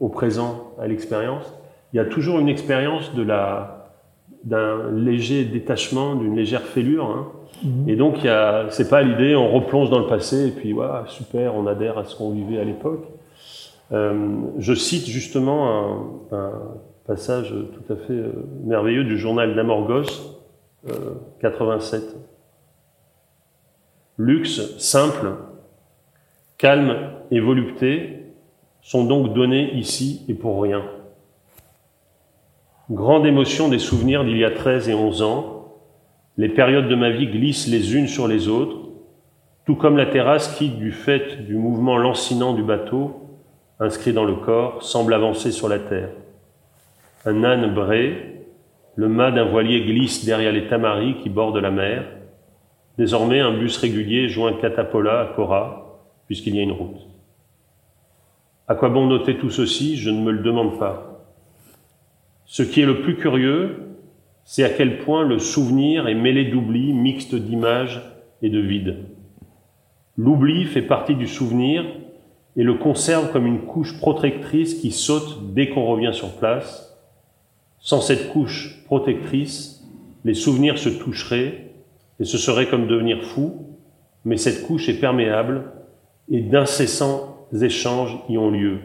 au 0.00 0.08
présent, 0.08 0.72
à 0.80 0.88
l'expérience. 0.88 1.54
Il 1.92 1.98
y 1.98 2.00
a 2.00 2.04
toujours 2.04 2.40
une 2.40 2.48
expérience 2.48 3.14
de 3.14 3.22
la 3.22 3.76
d'un 4.42 4.90
léger 4.90 5.44
détachement, 5.44 6.16
d'une 6.16 6.34
légère 6.34 6.62
fêlure. 6.62 7.06
Hein. 7.06 7.28
Et 7.86 7.96
donc, 7.96 8.18
c'est 8.70 8.88
pas 8.88 9.02
l'idée, 9.02 9.34
on 9.34 9.52
replonge 9.52 9.90
dans 9.90 9.98
le 9.98 10.06
passé 10.06 10.48
et 10.48 10.50
puis 10.50 10.72
voilà, 10.72 11.04
super, 11.08 11.54
on 11.54 11.66
adhère 11.66 11.98
à 11.98 12.04
ce 12.04 12.16
qu'on 12.16 12.30
vivait 12.30 12.58
à 12.58 12.64
l'époque. 12.64 13.04
Euh, 13.92 14.36
je 14.58 14.74
cite 14.74 15.06
justement 15.06 16.18
un, 16.30 16.52
passage 17.06 17.54
tout 17.72 17.90
à 17.92 17.96
fait 17.96 18.12
euh, 18.12 18.32
merveilleux 18.64 19.04
du 19.04 19.16
journal 19.16 19.54
d'Amorgos, 19.54 20.36
87. 21.40 22.02
Euh, 22.02 22.06
Luxe, 24.18 24.76
simple, 24.78 25.32
calme 26.58 27.12
et 27.30 27.40
volupté 27.40 28.24
sont 28.82 29.04
donc 29.04 29.32
donnés 29.32 29.72
ici 29.74 30.22
et 30.28 30.34
pour 30.34 30.60
rien. 30.60 30.82
Grande 32.90 33.24
émotion 33.24 33.68
des 33.68 33.78
souvenirs 33.78 34.24
d'il 34.24 34.36
y 34.36 34.44
a 34.44 34.50
13 34.50 34.90
et 34.90 34.94
11 34.94 35.22
ans, 35.22 35.57
les 36.38 36.48
périodes 36.48 36.88
de 36.88 36.94
ma 36.94 37.10
vie 37.10 37.26
glissent 37.26 37.66
les 37.66 37.96
unes 37.96 38.06
sur 38.06 38.28
les 38.28 38.46
autres, 38.46 38.78
tout 39.66 39.74
comme 39.74 39.96
la 39.96 40.06
terrasse 40.06 40.56
qui, 40.56 40.68
du 40.68 40.92
fait 40.92 41.44
du 41.44 41.56
mouvement 41.56 41.98
lancinant 41.98 42.54
du 42.54 42.62
bateau, 42.62 43.16
inscrit 43.80 44.12
dans 44.12 44.24
le 44.24 44.36
corps, 44.36 44.82
semble 44.82 45.12
avancer 45.12 45.50
sur 45.50 45.68
la 45.68 45.80
terre. 45.80 46.10
Un 47.26 47.42
âne 47.42 47.74
bré, 47.74 48.44
le 48.94 49.08
mât 49.08 49.32
d'un 49.32 49.44
voilier 49.44 49.84
glisse 49.84 50.24
derrière 50.24 50.52
les 50.52 50.68
tamaris 50.68 51.16
qui 51.22 51.28
bordent 51.28 51.58
la 51.58 51.72
mer. 51.72 52.04
Désormais, 52.96 53.40
un 53.40 53.58
bus 53.58 53.76
régulier 53.76 54.28
joint 54.28 54.52
Catapola 54.54 55.20
à 55.20 55.26
Cora, 55.34 56.00
puisqu'il 56.26 56.54
y 56.54 56.60
a 56.60 56.62
une 56.62 56.72
route. 56.72 57.00
À 58.68 58.76
quoi 58.76 58.90
bon 58.90 59.06
noter 59.06 59.38
tout 59.38 59.50
ceci? 59.50 59.96
Je 59.96 60.10
ne 60.10 60.20
me 60.20 60.30
le 60.30 60.42
demande 60.42 60.78
pas. 60.78 61.24
Ce 62.44 62.62
qui 62.62 62.80
est 62.80 62.86
le 62.86 63.02
plus 63.02 63.16
curieux, 63.16 63.87
c'est 64.50 64.64
à 64.64 64.70
quel 64.70 65.00
point 65.00 65.24
le 65.24 65.38
souvenir 65.38 66.08
est 66.08 66.14
mêlé 66.14 66.46
d'oubli, 66.46 66.94
mixte 66.94 67.34
d'images 67.34 68.00
et 68.40 68.48
de 68.48 68.58
vide. 68.58 69.04
L'oubli 70.16 70.64
fait 70.64 70.80
partie 70.80 71.14
du 71.14 71.26
souvenir 71.26 71.84
et 72.56 72.62
le 72.62 72.72
conserve 72.72 73.30
comme 73.30 73.44
une 73.44 73.66
couche 73.66 73.98
protectrice 73.98 74.72
qui 74.72 74.90
saute 74.90 75.52
dès 75.52 75.68
qu'on 75.68 75.84
revient 75.84 76.14
sur 76.14 76.30
place. 76.30 76.98
Sans 77.78 78.00
cette 78.00 78.30
couche 78.30 78.82
protectrice, 78.86 79.86
les 80.24 80.32
souvenirs 80.32 80.78
se 80.78 80.88
toucheraient 80.88 81.70
et 82.18 82.24
ce 82.24 82.38
serait 82.38 82.68
comme 82.68 82.86
devenir 82.86 83.22
fou, 83.22 83.66
mais 84.24 84.38
cette 84.38 84.62
couche 84.66 84.88
est 84.88 84.98
perméable 84.98 85.72
et 86.30 86.40
d'incessants 86.40 87.46
échanges 87.52 88.16
y 88.30 88.38
ont 88.38 88.50
lieu. 88.50 88.78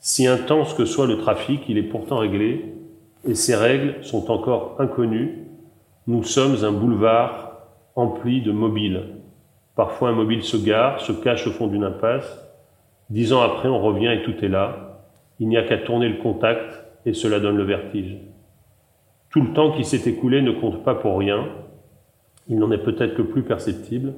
Si 0.00 0.26
intense 0.26 0.74
que 0.74 0.84
soit 0.84 1.06
le 1.06 1.18
trafic, 1.18 1.60
il 1.68 1.78
est 1.78 1.84
pourtant 1.84 2.18
réglé, 2.18 2.81
et 3.24 3.34
ces 3.34 3.54
règles 3.54 4.02
sont 4.02 4.30
encore 4.30 4.76
inconnues. 4.78 5.46
Nous 6.06 6.22
sommes 6.24 6.64
un 6.64 6.72
boulevard 6.72 7.52
empli 7.94 8.42
de 8.42 8.52
mobiles. 8.52 9.02
Parfois 9.76 10.10
un 10.10 10.12
mobile 10.12 10.42
se 10.42 10.56
gare, 10.56 11.00
se 11.00 11.12
cache 11.12 11.46
au 11.46 11.52
fond 11.52 11.66
d'une 11.66 11.84
impasse. 11.84 12.38
Dix 13.10 13.32
ans 13.32 13.42
après, 13.42 13.68
on 13.68 13.80
revient 13.80 14.08
et 14.08 14.22
tout 14.22 14.44
est 14.44 14.48
là. 14.48 15.00
Il 15.38 15.48
n'y 15.48 15.56
a 15.56 15.62
qu'à 15.62 15.78
tourner 15.78 16.08
le 16.08 16.22
contact 16.22 16.84
et 17.06 17.14
cela 17.14 17.40
donne 17.40 17.56
le 17.56 17.64
vertige. 17.64 18.16
Tout 19.30 19.42
le 19.42 19.52
temps 19.52 19.72
qui 19.72 19.84
s'est 19.84 20.08
écoulé 20.08 20.42
ne 20.42 20.52
compte 20.52 20.84
pas 20.84 20.94
pour 20.94 21.18
rien. 21.18 21.46
Il 22.48 22.58
n'en 22.58 22.70
est 22.70 22.82
peut-être 22.82 23.14
que 23.14 23.22
plus 23.22 23.42
perceptible, 23.42 24.14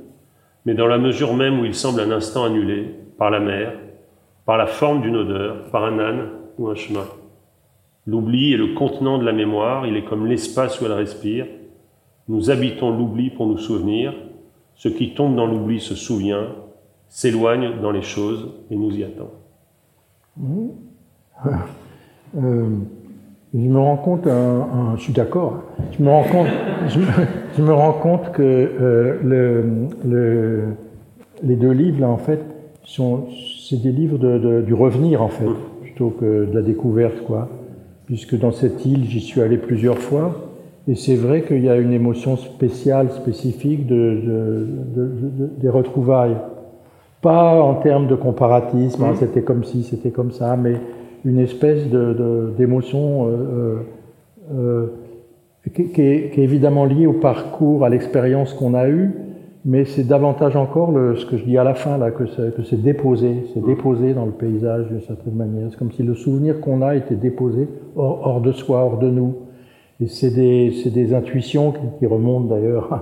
mais 0.65 0.75
dans 0.75 0.87
la 0.87 0.99
mesure 0.99 1.35
même 1.35 1.61
où 1.61 1.65
il 1.65 1.75
semble 1.75 2.01
un 2.01 2.11
instant 2.11 2.45
annulé 2.45 2.89
par 3.19 3.31
la 3.31 3.39
mer, 3.39 3.75
par 4.45 4.57
la 4.57 4.67
forme 4.67 5.03
d'une 5.03 5.17
odeur, 5.17 5.71
par 5.71 5.85
un 5.85 5.99
âne 5.99 6.29
ou 6.59 6.69
un 6.69 6.75
chemin. 6.75 7.05
L'oubli 8.07 8.53
est 8.53 8.57
le 8.57 8.75
contenant 8.75 9.19
de 9.19 9.25
la 9.25 9.33
mémoire, 9.33 9.87
il 9.87 9.97
est 9.97 10.05
comme 10.05 10.27
l'espace 10.27 10.81
où 10.81 10.85
elle 10.85 10.93
respire. 10.93 11.47
Nous 12.29 12.51
habitons 12.51 12.97
l'oubli 12.97 13.31
pour 13.31 13.47
nous 13.47 13.59
souvenir, 13.59 14.15
ce 14.75 14.89
qui 14.89 15.15
tombe 15.15 15.37
dans 15.37 15.47
l'oubli 15.47 15.81
se 15.81 15.95
souvient, 15.95 16.49
s'éloigne 17.09 17.81
dans 17.81 17.91
les 17.91 18.03
choses 18.03 18.53
et 18.71 18.77
nous 18.77 18.91
y 18.91 19.05
attend. 19.05 19.31
Mmh. 20.37 20.69
Euh, 22.37 22.69
je 23.55 23.69
me 23.69 23.79
rends 23.79 23.97
compte, 23.97 24.27
je 24.27 25.01
suis 25.01 25.13
d'accord, 25.13 25.63
je 25.97 26.03
me 26.03 26.11
rends 26.11 26.25
compte, 26.25 26.49
je 26.89 27.63
me, 27.63 27.73
rends 27.73 27.93
compte 27.93 28.33
que 28.33 28.43
euh, 28.43 29.19
le, 30.05 30.65
les 31.45 31.57
deux 31.57 31.71
livres, 31.71 32.01
là, 32.01 32.09
en 32.09 32.17
fait, 32.17 32.41
sont, 32.83 33.29
c'est 33.69 33.81
des 33.81 33.93
livres 33.93 34.19
de, 34.19 34.63
du 34.63 34.75
revenir, 34.75 35.23
en 35.23 35.29
fait, 35.29 35.49
plutôt 35.83 36.11
que 36.11 36.47
de 36.47 36.55
la 36.55 36.63
découverte, 36.63 37.23
quoi. 37.25 37.49
Puisque 38.07 38.39
dans 38.39 38.53
cette 38.53 38.85
île, 38.85 39.05
j'y 39.09 39.21
suis 39.21 39.41
allé 39.41 39.57
plusieurs 39.57 39.99
fois, 39.99 40.35
et 40.87 40.95
c'est 40.95 41.17
vrai 41.17 41.43
qu'il 41.43 41.65
y 41.65 41.71
a 41.71 41.77
une 41.77 41.93
émotion 41.93 42.37
spéciale, 42.37 43.11
spécifique 43.11 43.87
de, 43.87 44.67
des 45.59 45.71
retrouvailles. 45.71 46.37
Pas 47.23 47.63
en 47.63 47.77
termes 47.77 48.07
de 48.07 48.15
comparatisme, 48.15 49.03
hein, 49.05 49.15
c'était 49.19 49.43
comme 49.43 49.65
si, 49.65 49.83
c'était 49.83 50.11
comme 50.11 50.31
ça, 50.31 50.57
mais 50.57 50.75
une 51.25 51.39
espèce 51.39 51.87
d'émotion 51.89 53.27
euh, 53.27 53.31
euh, 53.31 53.77
euh 54.55 54.87
qui, 55.75 55.91
qui, 55.93 56.03
est, 56.03 56.31
qui, 56.35 56.43
est, 56.43 56.45
évidemment 56.45 56.85
liée 56.85 57.07
au 57.07 57.15
parcours, 57.15 57.87
à 57.87 57.89
l'expérience 57.89 58.53
qu'on 58.53 58.75
a 58.75 58.87
eue, 58.87 59.13
mais 59.65 59.87
c'est 59.87 60.05
davantage 60.05 60.57
encore 60.57 60.93
le, 60.93 61.17
ce 61.17 61.25
que 61.25 61.39
je 61.39 61.45
dis 61.45 61.57
à 61.57 61.65
la 61.65 61.75
fin, 61.75 61.97
là, 61.97 62.11
que 62.11 62.25
c'est 62.27 62.83
déposé, 62.83 63.47
c'est 63.55 63.65
déposé 63.65 64.13
dans 64.13 64.27
le 64.27 64.33
paysage 64.33 64.89
d'une 64.89 65.01
certaine 65.01 65.35
manière. 65.35 65.69
C'est 65.71 65.79
comme 65.79 65.93
si 65.93 66.03
le 66.03 66.15
souvenir 66.15 66.61
qu'on 66.61 66.83
a 66.83 66.95
était 66.95 67.15
déposé 67.15 67.69
hors, 67.97 68.27
hors, 68.27 68.41
de 68.43 68.53
soi, 68.53 68.85
hors 68.85 68.99
de 68.99 69.09
nous. 69.09 69.37
Et 70.01 70.07
c'est 70.07 70.31
des, 70.31 70.71
des, 70.91 71.15
intuitions 71.15 71.73
qui, 71.73 71.81
qui 71.99 72.07
remontent 72.07 72.55
d'ailleurs 72.55 72.93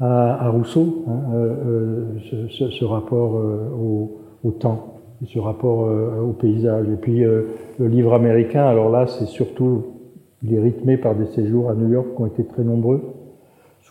à, 0.00 0.46
à, 0.46 0.48
Rousseau, 0.48 1.04
hein, 1.06 1.34
euh, 1.34 1.54
euh 1.66 2.48
ce, 2.48 2.70
ce, 2.70 2.84
rapport 2.84 3.36
euh, 3.36 3.68
au, 3.78 4.20
au, 4.42 4.52
temps, 4.52 5.00
ce 5.26 5.38
rapport 5.38 5.84
euh, 5.84 6.22
au 6.22 6.32
paysage. 6.32 6.86
Et 6.88 6.96
puis 6.96 7.20
le 7.24 7.86
livre 7.86 8.14
américain, 8.14 8.64
alors 8.64 8.88
là, 8.88 9.06
c'est 9.06 9.26
surtout, 9.26 9.82
il 10.42 10.54
est 10.54 10.60
rythmé 10.60 10.96
par 10.96 11.14
des 11.14 11.26
séjours 11.26 11.68
à 11.68 11.74
New 11.74 11.90
York 11.90 12.06
qui 12.16 12.22
ont 12.22 12.26
été 12.26 12.44
très 12.44 12.64
nombreux 12.64 13.19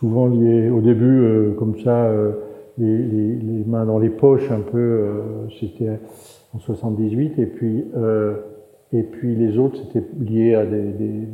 souvent 0.00 0.26
liés 0.28 0.70
au 0.70 0.80
début 0.80 1.20
euh, 1.20 1.52
comme 1.52 1.78
ça, 1.80 2.06
euh, 2.06 2.32
les, 2.78 2.96
les, 2.96 3.36
les, 3.36 3.64
mains 3.64 3.84
dans 3.84 3.98
les 3.98 4.08
poches 4.08 4.50
un 4.50 4.60
peu, 4.60 4.78
euh, 4.78 5.48
c'était 5.60 6.00
en 6.54 6.58
78, 6.58 7.38
et 7.38 7.46
puis, 7.46 7.84
et 8.92 9.02
puis 9.02 9.36
les 9.36 9.56
autres 9.58 9.78
c'était 9.84 10.04
lié 10.18 10.54
à 10.54 10.66
des, 10.66 11.28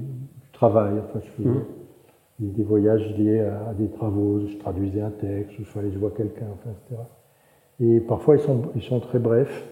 travail, 0.52 0.94
enfin 0.98 1.20
je 1.22 1.30
faisais 1.30 1.48
mmh. 1.48 2.52
des, 2.56 2.62
voyages 2.64 3.14
liés 3.16 3.40
à, 3.40 3.72
des 3.74 3.88
travaux, 3.88 4.40
je 4.46 4.56
traduisais 4.56 5.00
un 5.00 5.10
texte, 5.10 5.58
ou 5.58 5.64
je 5.64 5.68
fallait 5.68 5.90
je 5.92 5.98
vois 5.98 6.10
quelqu'un, 6.10 6.46
enfin, 6.52 6.70
etc. 6.70 7.02
Et 7.80 8.00
parfois 8.00 8.36
ils 8.36 8.42
sont, 8.42 8.62
ils 8.74 8.82
sont 8.82 9.00
très 9.00 9.18
brefs, 9.18 9.66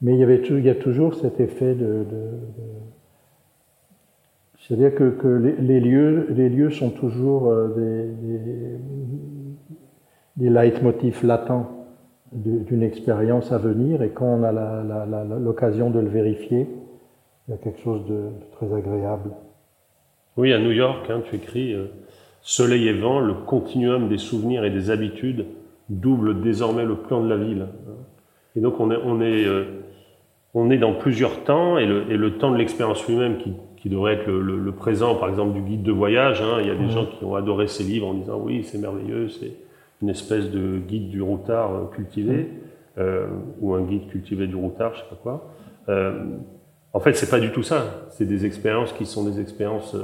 mais 0.00 0.14
il 0.14 0.18
y, 0.18 0.22
avait, 0.22 0.42
il 0.48 0.64
y 0.64 0.70
a 0.70 0.74
toujours 0.74 1.14
cet 1.14 1.40
effet 1.40 1.74
de, 1.74 1.86
de, 1.86 2.04
de 2.04 2.70
c'est-à-dire 4.70 4.94
que, 4.94 5.52
les, 5.58 5.80
lieux, 5.80 6.28
les 6.30 6.48
lieux 6.48 6.70
sont 6.70 6.90
toujours 6.90 7.48
euh, 7.48 7.74
des, 7.74 8.36
des, 8.36 8.76
des 10.36 10.48
leitmotifs 10.48 11.24
latents 11.24 11.88
d'une 12.30 12.84
expérience 12.84 13.50
à 13.50 13.58
venir, 13.58 14.00
et 14.00 14.10
quand 14.10 14.26
on 14.26 14.44
a 14.44 14.52
l'occasion 15.40 15.90
de 15.90 15.98
le 15.98 16.06
vérifier, 16.08 16.68
il 17.48 17.50
y 17.50 17.54
a 17.54 17.56
quelque 17.56 17.80
chose 17.80 18.06
de, 18.06 18.26
très 18.52 18.72
agréable. 18.72 19.32
Oui, 20.36 20.52
à 20.52 20.60
New 20.60 20.70
York, 20.70 21.04
hein, 21.10 21.22
tu 21.24 21.34
écris 21.34 21.74
euh, 21.74 21.86
Soleil 22.40 22.86
et 22.86 22.92
vent, 22.92 23.18
le 23.18 23.34
continuum 23.34 24.08
des 24.08 24.18
souvenirs 24.18 24.64
et 24.64 24.70
des 24.70 24.90
habitudes 24.90 25.46
double 25.88 26.42
désormais 26.42 26.84
le 26.84 26.94
plan 26.94 27.20
de 27.20 27.28
la 27.28 27.36
ville. 27.36 27.66
Et 28.54 28.60
donc 28.60 28.74
euh, 28.80 29.64
on 30.54 30.70
est 30.70 30.78
dans 30.78 30.94
plusieurs 30.94 31.42
temps, 31.42 31.76
et 31.76 31.86
le 31.86 32.38
temps 32.38 32.52
de 32.52 32.56
l'expérience 32.56 33.04
lui-même 33.08 33.38
qui 33.38 33.52
qui 33.80 33.88
devrait 33.88 34.14
être 34.14 34.26
le, 34.26 34.58
le, 34.58 34.72
présent, 34.72 35.14
par 35.14 35.28
exemple, 35.28 35.54
du 35.54 35.60
guide 35.60 35.82
de 35.82 35.92
voyage. 35.92 36.40
Hein. 36.42 36.58
Il 36.60 36.66
y 36.66 36.70
a 36.70 36.74
des 36.74 36.88
gens 36.90 37.06
qui 37.06 37.24
ont 37.24 37.34
adoré 37.34 37.66
ces 37.66 37.82
livres 37.82 38.06
en 38.06 38.14
disant 38.14 38.38
oui, 38.38 38.62
c'est 38.64 38.78
merveilleux, 38.78 39.28
une 40.02 40.08
espèce 40.08 40.50
de 40.50 40.78
guide 40.78 41.08
du 41.08 41.22
routard 41.22 41.90
cultivé, 41.90 42.48
ou 43.60 43.74
un 43.74 43.82
guide 43.82 44.08
cultivé 44.08 44.46
du 44.46 44.56
routard, 44.56 44.92
je 44.94 45.00
sais 45.00 45.06
pas 45.08 45.18
quoi. 45.22 45.50
en 46.92 47.00
fait, 47.00 47.14
c'est 47.14 47.30
pas 47.30 47.40
du 47.40 47.50
tout 47.50 47.62
ça. 47.62 48.06
C'est 48.10 48.26
des 48.26 48.44
expériences 48.44 48.92
qui 48.92 49.06
sont 49.06 49.24
des 49.24 49.40
expériences 49.40 49.96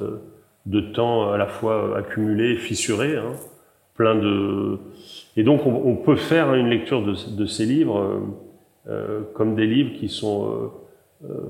de 0.65 0.81
temps 0.81 1.31
à 1.31 1.37
la 1.37 1.47
fois 1.47 1.99
accumulées, 1.99 2.57
fissurées, 2.57 3.17
hein, 3.17 3.33
plein 3.95 4.15
de. 4.15 4.79
Et 5.37 5.43
donc, 5.43 5.67
on, 5.67 5.75
on 5.85 5.97
peut 5.97 6.17
faire 6.17 6.55
une 6.55 6.69
lecture 6.69 7.03
de, 7.03 7.15
de 7.37 7.47
ces 7.47 7.67
livres 7.67 8.23
euh, 8.89 9.23
comme 9.35 9.57
des 9.57 9.67
livres 9.67 9.99
qui 9.99 10.09
sont 10.09 10.49
euh, 10.49 10.69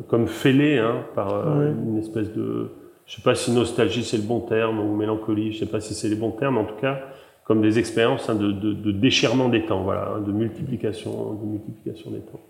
comme 0.08 0.26
fêlés 0.26 0.78
hein, 0.78 1.04
par 1.14 1.60
une 1.60 1.98
espèce 1.98 2.32
de 2.32 2.70
je 3.06 3.16
sais 3.16 3.22
pas 3.22 3.34
si 3.34 3.52
nostalgie 3.52 4.02
c'est 4.04 4.16
le 4.16 4.24
bon 4.24 4.40
terme 4.40 4.80
ou 4.80 4.96
mélancolie, 4.96 5.52
je 5.52 5.60
sais 5.60 5.70
pas 5.70 5.80
si 5.80 5.94
c'est 5.94 6.08
les 6.08 6.16
bons 6.16 6.32
termes, 6.32 6.58
en 6.58 6.64
tout 6.64 6.76
cas 6.80 6.98
comme 7.46 7.62
des 7.62 7.78
expériences 7.78 8.28
hein, 8.28 8.34
de, 8.34 8.50
de, 8.50 8.72
de, 8.72 8.90
déchirement 8.90 9.48
des 9.48 9.64
temps, 9.64 9.82
voilà, 9.84 10.14
hein, 10.16 10.20
de 10.20 10.32
multiplication, 10.32 11.34
de 11.34 11.46
multiplication 11.46 12.10
des 12.10 12.18
temps. 12.18 12.40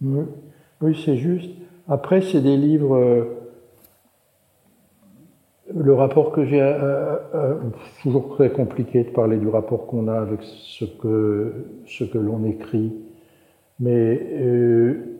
Oui, 0.00 0.24
oui 0.80 1.02
c'est 1.04 1.16
juste. 1.16 1.50
Après, 1.88 2.20
c'est 2.20 2.40
des 2.40 2.56
livres. 2.56 2.94
Euh, 2.94 3.24
le 5.74 5.92
rapport 5.92 6.32
que 6.32 6.44
j'ai, 6.44 6.62
euh, 6.62 7.16
euh, 7.34 7.54
toujours 8.02 8.36
très 8.36 8.50
compliqué 8.50 9.04
de 9.04 9.10
parler 9.10 9.36
du 9.36 9.48
rapport 9.48 9.86
qu'on 9.86 10.08
a 10.08 10.14
avec 10.14 10.40
ce 10.42 10.84
que 10.84 11.52
ce 11.86 12.04
que 12.04 12.16
l'on 12.16 12.44
écrit, 12.44 12.92
mais 13.80 14.20
euh, 14.40 15.17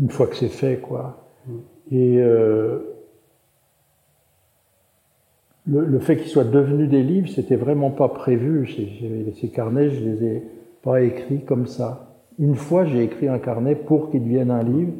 une 0.00 0.10
fois 0.10 0.26
que 0.26 0.36
c'est 0.36 0.48
fait, 0.48 0.78
quoi. 0.80 1.24
Et 1.90 2.18
euh, 2.18 2.94
le, 5.66 5.98
fait 5.98 6.16
qu'ils 6.16 6.28
soient 6.28 6.44
devenus 6.44 6.88
des 6.88 7.02
livres, 7.02 7.28
c'était 7.28 7.56
vraiment 7.56 7.90
pas 7.90 8.08
prévu. 8.08 8.66
Ces 9.40 9.48
carnets, 9.48 9.90
je 9.90 10.04
les 10.04 10.24
ai 10.24 10.42
pas 10.82 11.02
écrits 11.02 11.44
comme 11.44 11.66
ça. 11.66 12.10
Une 12.38 12.56
fois, 12.56 12.84
j'ai 12.84 13.02
écrit 13.02 13.28
un 13.28 13.38
carnet 13.38 13.74
pour 13.74 14.10
qu'il 14.10 14.24
devienne 14.24 14.50
un 14.50 14.62
livre. 14.62 14.92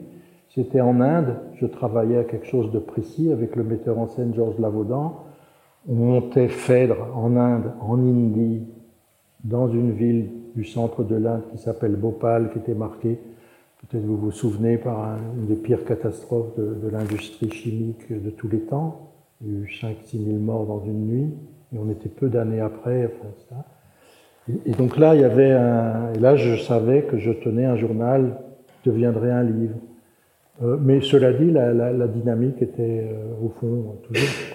C'était 0.54 0.80
en 0.80 1.00
Inde. 1.00 1.36
Je 1.54 1.66
travaillais 1.66 2.18
à 2.18 2.24
quelque 2.24 2.46
chose 2.46 2.70
de 2.70 2.78
précis 2.78 3.32
avec 3.32 3.56
le 3.56 3.64
metteur 3.64 3.98
en 3.98 4.06
scène 4.06 4.34
Georges 4.34 4.58
Lavaudan. 4.58 5.24
On 5.88 5.94
montait 5.94 6.48
Phèdre 6.48 7.08
en 7.14 7.36
Inde, 7.36 7.72
en 7.80 7.98
Indie, 7.98 8.62
dans 9.42 9.68
une 9.68 9.92
ville 9.92 10.30
du 10.54 10.64
centre 10.64 11.02
de 11.02 11.16
l'Inde 11.16 11.42
qui 11.50 11.58
s'appelle 11.58 11.96
Bhopal, 11.96 12.50
qui 12.52 12.58
était 12.58 12.74
marquée, 12.74 13.18
vous 13.98 14.16
vous 14.16 14.30
souvenez, 14.30 14.76
par 14.78 15.16
une 15.36 15.46
des 15.46 15.56
pires 15.56 15.84
catastrophes 15.84 16.56
de, 16.56 16.88
l'industrie 16.88 17.50
chimique 17.50 18.10
de 18.10 18.30
tous 18.30 18.48
les 18.48 18.60
temps. 18.60 19.10
Il 19.40 19.52
y 19.52 19.56
a 19.56 19.60
eu 19.60 19.70
5-6 19.80 20.24
000 20.24 20.38
morts 20.38 20.66
dans 20.66 20.84
une 20.84 21.06
nuit, 21.06 21.34
et 21.74 21.78
on 21.78 21.90
était 21.90 22.08
peu 22.08 22.28
d'années 22.28 22.60
après. 22.60 23.10
Et, 24.66 24.72
donc 24.72 24.96
là, 24.96 25.14
il 25.14 25.20
y 25.20 25.24
avait 25.24 25.52
un. 25.52 26.12
Là, 26.20 26.36
je 26.36 26.56
savais 26.56 27.02
que 27.02 27.18
je 27.18 27.32
tenais 27.32 27.64
un 27.64 27.76
journal 27.76 28.38
qui 28.82 28.90
deviendrait 28.90 29.30
un 29.30 29.42
livre. 29.42 29.76
Euh, 30.62 30.76
mais 30.80 31.00
cela 31.00 31.32
dit, 31.32 31.50
la, 31.50 32.06
dynamique 32.06 32.62
était 32.62 33.08
euh, 33.10 33.44
au 33.44 33.48
fond 33.60 33.96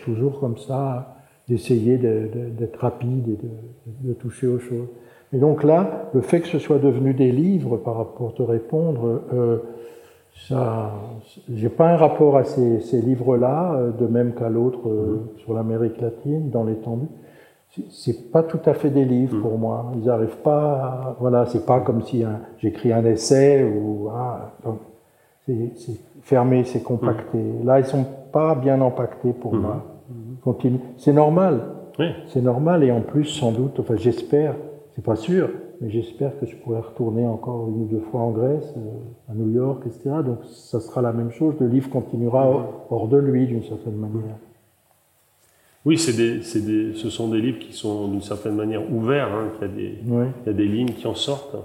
toujours, 0.05 0.39
comme 0.39 0.57
ça, 0.57 1.17
d'essayer 1.47 1.97
d'être 1.97 2.79
rapide 2.79 3.27
et 3.27 4.07
de, 4.07 4.13
toucher 4.13 4.47
aux 4.47 4.59
choses. 4.59 4.87
Et 5.31 5.37
donc 5.37 5.63
là, 5.63 6.09
le 6.13 6.21
fait 6.21 6.41
que 6.41 6.47
ce 6.47 6.59
soit 6.59 6.79
devenu 6.79 7.13
des 7.13 7.31
livres, 7.31 7.77
par 7.77 7.97
rapport 7.97 8.29
à 8.29 8.31
te 8.31 8.41
répondre, 8.41 9.21
euh, 9.33 9.57
ça, 10.47 10.91
j'ai 11.53 11.69
pas 11.69 11.91
un 11.91 11.97
rapport 11.97 12.37
à 12.37 12.43
ces, 12.43 12.79
ces 12.79 13.01
livres-là, 13.01 13.73
euh, 13.75 13.91
de 13.91 14.07
même 14.07 14.33
qu'à 14.33 14.49
l'autre 14.49 14.87
euh, 14.87 15.15
mmh. 15.15 15.39
sur 15.39 15.53
l'Amérique 15.53 16.01
latine, 16.01 16.49
dans 16.49 16.63
l'étendue. 16.63 17.07
C'est 17.91 18.31
pas 18.31 18.41
tout 18.41 18.59
à 18.65 18.73
fait 18.73 18.89
des 18.89 19.05
livres 19.05 19.37
mmh. 19.37 19.41
pour 19.41 19.59
moi. 19.59 19.91
Ils 20.01 20.09
arrivent 20.09 20.41
pas, 20.43 20.73
à, 20.73 21.15
voilà, 21.19 21.45
c'est 21.45 21.65
pas 21.65 21.79
comme 21.81 22.01
si 22.01 22.23
j'écris 22.57 22.91
un 22.91 23.05
essai 23.05 23.63
ou 23.63 24.09
ah, 24.11 24.51
c'est 25.45 25.99
fermé, 26.23 26.63
c'est 26.63 26.81
compacté. 26.81 27.37
Mmh. 27.37 27.65
Là, 27.65 27.79
ils 27.79 27.85
sont 27.85 28.05
pas 28.31 28.55
bien 28.55 28.81
empaquetés 28.81 29.33
pour 29.33 29.53
moi. 29.53 29.83
Continue. 30.43 30.79
C'est 30.97 31.13
normal. 31.13 31.61
Oui. 31.99 32.07
C'est 32.27 32.41
normal 32.41 32.83
et 32.83 32.91
en 32.91 33.01
plus, 33.01 33.25
sans 33.25 33.51
doute, 33.51 33.79
enfin, 33.79 33.95
j'espère 33.97 34.55
c'est 34.99 35.05
pas 35.05 35.15
sûr, 35.15 35.49
mais 35.79 35.89
j'espère 35.89 36.37
que 36.41 36.45
je 36.45 36.57
pourrai 36.57 36.81
retourner 36.81 37.25
encore 37.25 37.69
une 37.69 37.83
ou 37.83 37.87
deux 37.89 38.01
fois 38.11 38.19
en 38.19 38.31
Grèce, 38.31 38.73
euh, 38.75 39.31
à 39.31 39.33
New 39.33 39.49
York, 39.55 39.83
etc. 39.85 40.09
Donc 40.25 40.39
ça 40.43 40.81
sera 40.81 41.01
la 41.01 41.13
même 41.13 41.31
chose. 41.31 41.55
Le 41.61 41.67
livre 41.67 41.89
continuera 41.89 42.49
hors, 42.89 43.07
de 43.07 43.15
lui, 43.15 43.47
d'une 43.47 43.63
certaine 43.63 43.95
manière. 43.95 44.35
Oui, 45.85 45.97
c'est 45.97 46.11
des, 46.17 46.39
des, 46.39 46.93
ce 46.95 47.09
sont 47.09 47.29
des 47.29 47.39
livres 47.39 47.59
qui 47.59 47.71
sont 47.71 48.09
d'une 48.09 48.21
certaine 48.21 48.55
manière 48.55 48.91
ouverts. 48.91 49.33
Hein, 49.33 49.51
il, 49.55 49.61
y 49.61 49.63
a 49.63 49.73
des, 49.73 49.99
oui. 50.05 50.25
il 50.43 50.47
y 50.47 50.49
a 50.49 50.53
des 50.53 50.67
lignes 50.67 50.91
qui 50.91 51.07
en 51.07 51.15
sortent. 51.15 51.55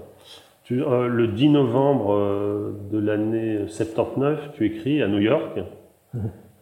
Tu, 0.63 0.81
euh, 0.81 1.09
le 1.09 1.27
10 1.27 1.49
novembre 1.49 2.13
euh, 2.13 2.71
de 2.89 2.99
l'année 2.99 3.67
79, 3.67 4.51
tu 4.53 4.65
écris 4.65 5.01
à 5.01 5.09
New 5.09 5.19
York, 5.19 5.59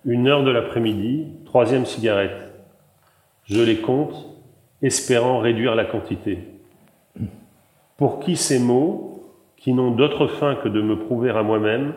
une 0.05 0.27
heure 0.27 0.43
de 0.43 0.49
l'après-midi, 0.49 1.27
troisième 1.45 1.86
cigarette. 1.86 2.51
Je 3.43 3.62
les 3.62 3.77
compte, 3.77 4.15
espérant 4.81 5.38
réduire 5.38 5.75
la 5.75 5.86
quantité 5.86 6.39
pour 8.03 8.19
qui 8.19 8.35
ces 8.35 8.59
mots, 8.59 9.21
qui 9.55 9.71
n'ont 9.71 9.91
d'autre 9.91 10.27
fin 10.27 10.55
que 10.55 10.67
de 10.67 10.81
me 10.81 10.99
prouver 10.99 11.29
à 11.29 11.41
moi-même, 11.41 11.93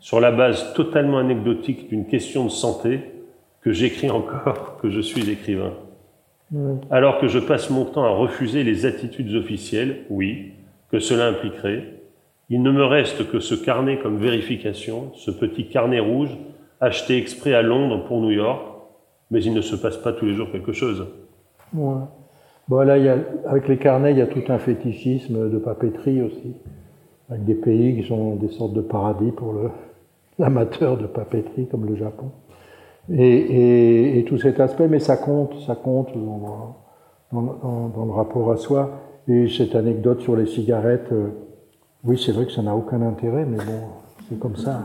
sur 0.00 0.18
la 0.18 0.32
base 0.32 0.72
totalement 0.72 1.18
anecdotique 1.18 1.90
d'une 1.90 2.06
question 2.06 2.44
de 2.44 2.48
santé, 2.48 3.00
que 3.60 3.70
j'écris 3.70 4.10
encore 4.10 4.78
que 4.80 4.88
je 4.88 5.02
suis 5.02 5.28
écrivain. 5.28 5.74
Alors 6.90 7.18
que 7.18 7.28
je 7.28 7.38
passe 7.38 7.68
mon 7.68 7.84
temps 7.84 8.04
à 8.04 8.08
refuser 8.08 8.64
les 8.64 8.86
attitudes 8.86 9.34
officielles, 9.34 10.06
oui, 10.08 10.52
que 10.90 11.00
cela 11.00 11.26
impliquerait, 11.26 12.00
il 12.48 12.62
ne 12.62 12.70
me 12.70 12.86
reste 12.86 13.30
que 13.30 13.38
ce 13.38 13.54
carnet 13.54 13.98
comme 13.98 14.16
vérification, 14.16 15.12
ce 15.16 15.30
petit 15.30 15.68
carnet 15.68 16.00
rouge 16.00 16.34
acheté 16.80 17.18
exprès 17.18 17.52
à 17.52 17.60
Londres 17.60 18.06
pour 18.06 18.22
New 18.22 18.30
York, 18.30 18.62
mais 19.30 19.44
il 19.44 19.52
ne 19.52 19.60
se 19.60 19.76
passe 19.76 19.98
pas 19.98 20.14
tous 20.14 20.24
les 20.24 20.32
jours 20.32 20.50
quelque 20.50 20.72
chose. 20.72 21.08
Ouais. 21.74 22.00
Bon, 22.68 22.80
là, 22.80 22.94
avec 23.46 23.68
les 23.68 23.76
carnets, 23.76 24.12
il 24.12 24.18
y 24.18 24.22
a 24.22 24.26
tout 24.26 24.42
un 24.48 24.58
fétichisme 24.58 25.50
de 25.50 25.58
papeterie 25.58 26.22
aussi, 26.22 26.54
avec 27.28 27.44
des 27.44 27.54
pays 27.54 28.00
qui 28.00 28.06
sont 28.06 28.36
des 28.36 28.48
sortes 28.48 28.72
de 28.72 28.80
paradis 28.80 29.32
pour 29.32 29.54
l'amateur 30.38 30.96
de 30.96 31.06
papeterie, 31.06 31.66
comme 31.66 31.86
le 31.86 31.96
Japon. 31.96 32.30
Et, 33.10 34.24
tout 34.28 34.38
cet 34.38 34.60
aspect, 34.60 34.88
mais 34.88 35.00
ça 35.00 35.16
compte, 35.16 35.58
ça 35.66 35.74
compte 35.74 36.12
dans, 36.16 36.76
le 37.32 38.12
rapport 38.12 38.52
à 38.52 38.56
soi. 38.56 38.90
Et 39.28 39.48
cette 39.48 39.74
anecdote 39.74 40.20
sur 40.20 40.36
les 40.36 40.46
cigarettes, 40.46 41.12
euh, 41.12 41.28
oui, 42.04 42.20
c'est 42.24 42.32
vrai 42.32 42.46
que 42.46 42.52
ça 42.52 42.62
n'a 42.62 42.74
aucun 42.74 43.00
intérêt, 43.02 43.44
mais 43.44 43.58
bon, 43.58 43.88
c'est 44.28 44.38
comme 44.38 44.56
ça. 44.56 44.80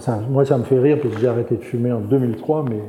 Ça. 0.00 0.20
Moi, 0.28 0.44
ça 0.44 0.58
me 0.58 0.64
fait 0.64 0.78
rire 0.78 0.98
parce 1.00 1.14
que 1.14 1.20
j'ai 1.20 1.28
arrêté 1.28 1.56
de 1.56 1.62
fumer 1.62 1.92
en 1.92 2.00
2003, 2.00 2.64
mais 2.68 2.80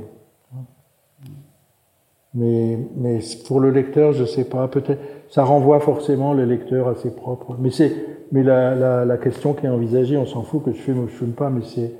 mais, 2.36 2.78
mais 2.96 3.20
pour 3.48 3.60
le 3.60 3.72
lecteur, 3.72 4.14
je 4.14 4.24
sais 4.24 4.46
pas, 4.46 4.68
peut-être, 4.68 5.02
ça 5.30 5.44
renvoie 5.44 5.80
forcément 5.80 6.34
le 6.34 6.46
lecteur 6.46 6.88
à 6.88 6.96
ses 6.96 7.12
propres. 7.12 7.56
Mais 7.60 7.72
c'est, 7.72 7.92
mais 8.32 8.44
la, 8.44 8.76
la, 8.76 9.06
la, 9.06 9.18
question 9.18 9.54
qui 9.54 9.66
est 9.66 9.70
envisagée, 9.70 10.18
on 10.18 10.26
s'en 10.26 10.44
fout 10.44 10.64
que 10.64 10.72
je 10.72 10.78
fume 10.78 11.00
ou 11.00 11.08
je 11.08 11.14
fume 11.14 11.32
pas, 11.32 11.50
mais 11.50 11.62
c'est, 11.64 11.92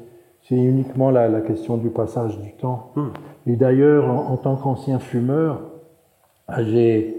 c'est 0.44 0.56
uniquement 0.56 1.10
la, 1.10 1.28
la, 1.28 1.42
question 1.42 1.78
du 1.78 1.90
passage 1.90 2.40
du 2.40 2.54
temps. 2.54 2.92
Mmh. 2.96 3.08
Et 3.48 3.56
d'ailleurs, 3.56 4.08
en, 4.08 4.32
en, 4.34 4.38
tant 4.38 4.56
qu'ancien 4.56 5.00
fumeur, 5.00 5.62
ah, 6.48 6.64
j'ai, 6.64 7.18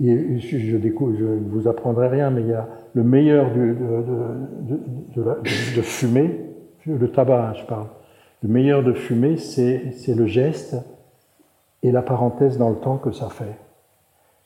je, 0.00 0.38
je, 0.38 0.76
découvre, 0.78 1.14
je 1.18 1.24
ne 1.24 1.48
vous 1.50 1.68
apprendrai 1.68 2.08
rien, 2.08 2.30
mais 2.30 2.40
il 2.40 2.48
y 2.48 2.54
a 2.54 2.68
le 2.94 3.04
meilleur 3.04 3.52
du, 3.52 3.68
de, 3.68 3.74
de, 3.74 4.80
de, 5.14 5.22
de, 5.22 5.76
de 5.76 5.82
fumer, 5.82 6.40
le 6.86 7.08
tabac, 7.10 7.52
je 7.60 7.66
parle. 7.66 7.86
Le 8.42 8.48
meilleur 8.48 8.82
de 8.82 8.94
fumer, 8.94 9.36
c'est, 9.36 9.92
c'est 9.92 10.14
le 10.14 10.24
geste 10.24 10.76
et 11.82 11.92
la 11.92 12.02
parenthèse 12.02 12.58
dans 12.58 12.70
le 12.70 12.76
temps 12.76 12.98
que 12.98 13.12
ça 13.12 13.28
fait. 13.28 13.56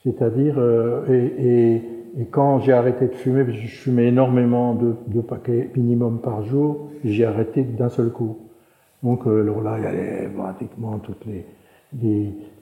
C'est-à-dire, 0.04 0.56
euh, 0.58 1.02
et, 1.08 1.82
quand 2.30 2.60
j'ai 2.60 2.72
arrêté 2.72 3.06
de 3.08 3.14
fumer, 3.14 3.42
parce 3.42 3.56
que 3.56 3.64
je 3.64 3.76
fumais 3.76 4.06
énormément 4.06 4.74
de, 4.74 5.20
paquets 5.20 5.70
minimum 5.74 6.20
par 6.20 6.44
jour, 6.44 6.90
j'ai 7.04 7.24
arrêté 7.24 7.62
d'un 7.62 7.88
seul 7.88 8.10
coup. 8.10 8.38
Donc 9.02 9.26
euh, 9.26 9.42
alors 9.42 9.62
là, 9.62 9.76
il 9.78 9.84
y 9.84 9.86
avait 9.86 10.28
pratiquement 10.28 10.98
toutes 10.98 11.26
les, 11.26 11.44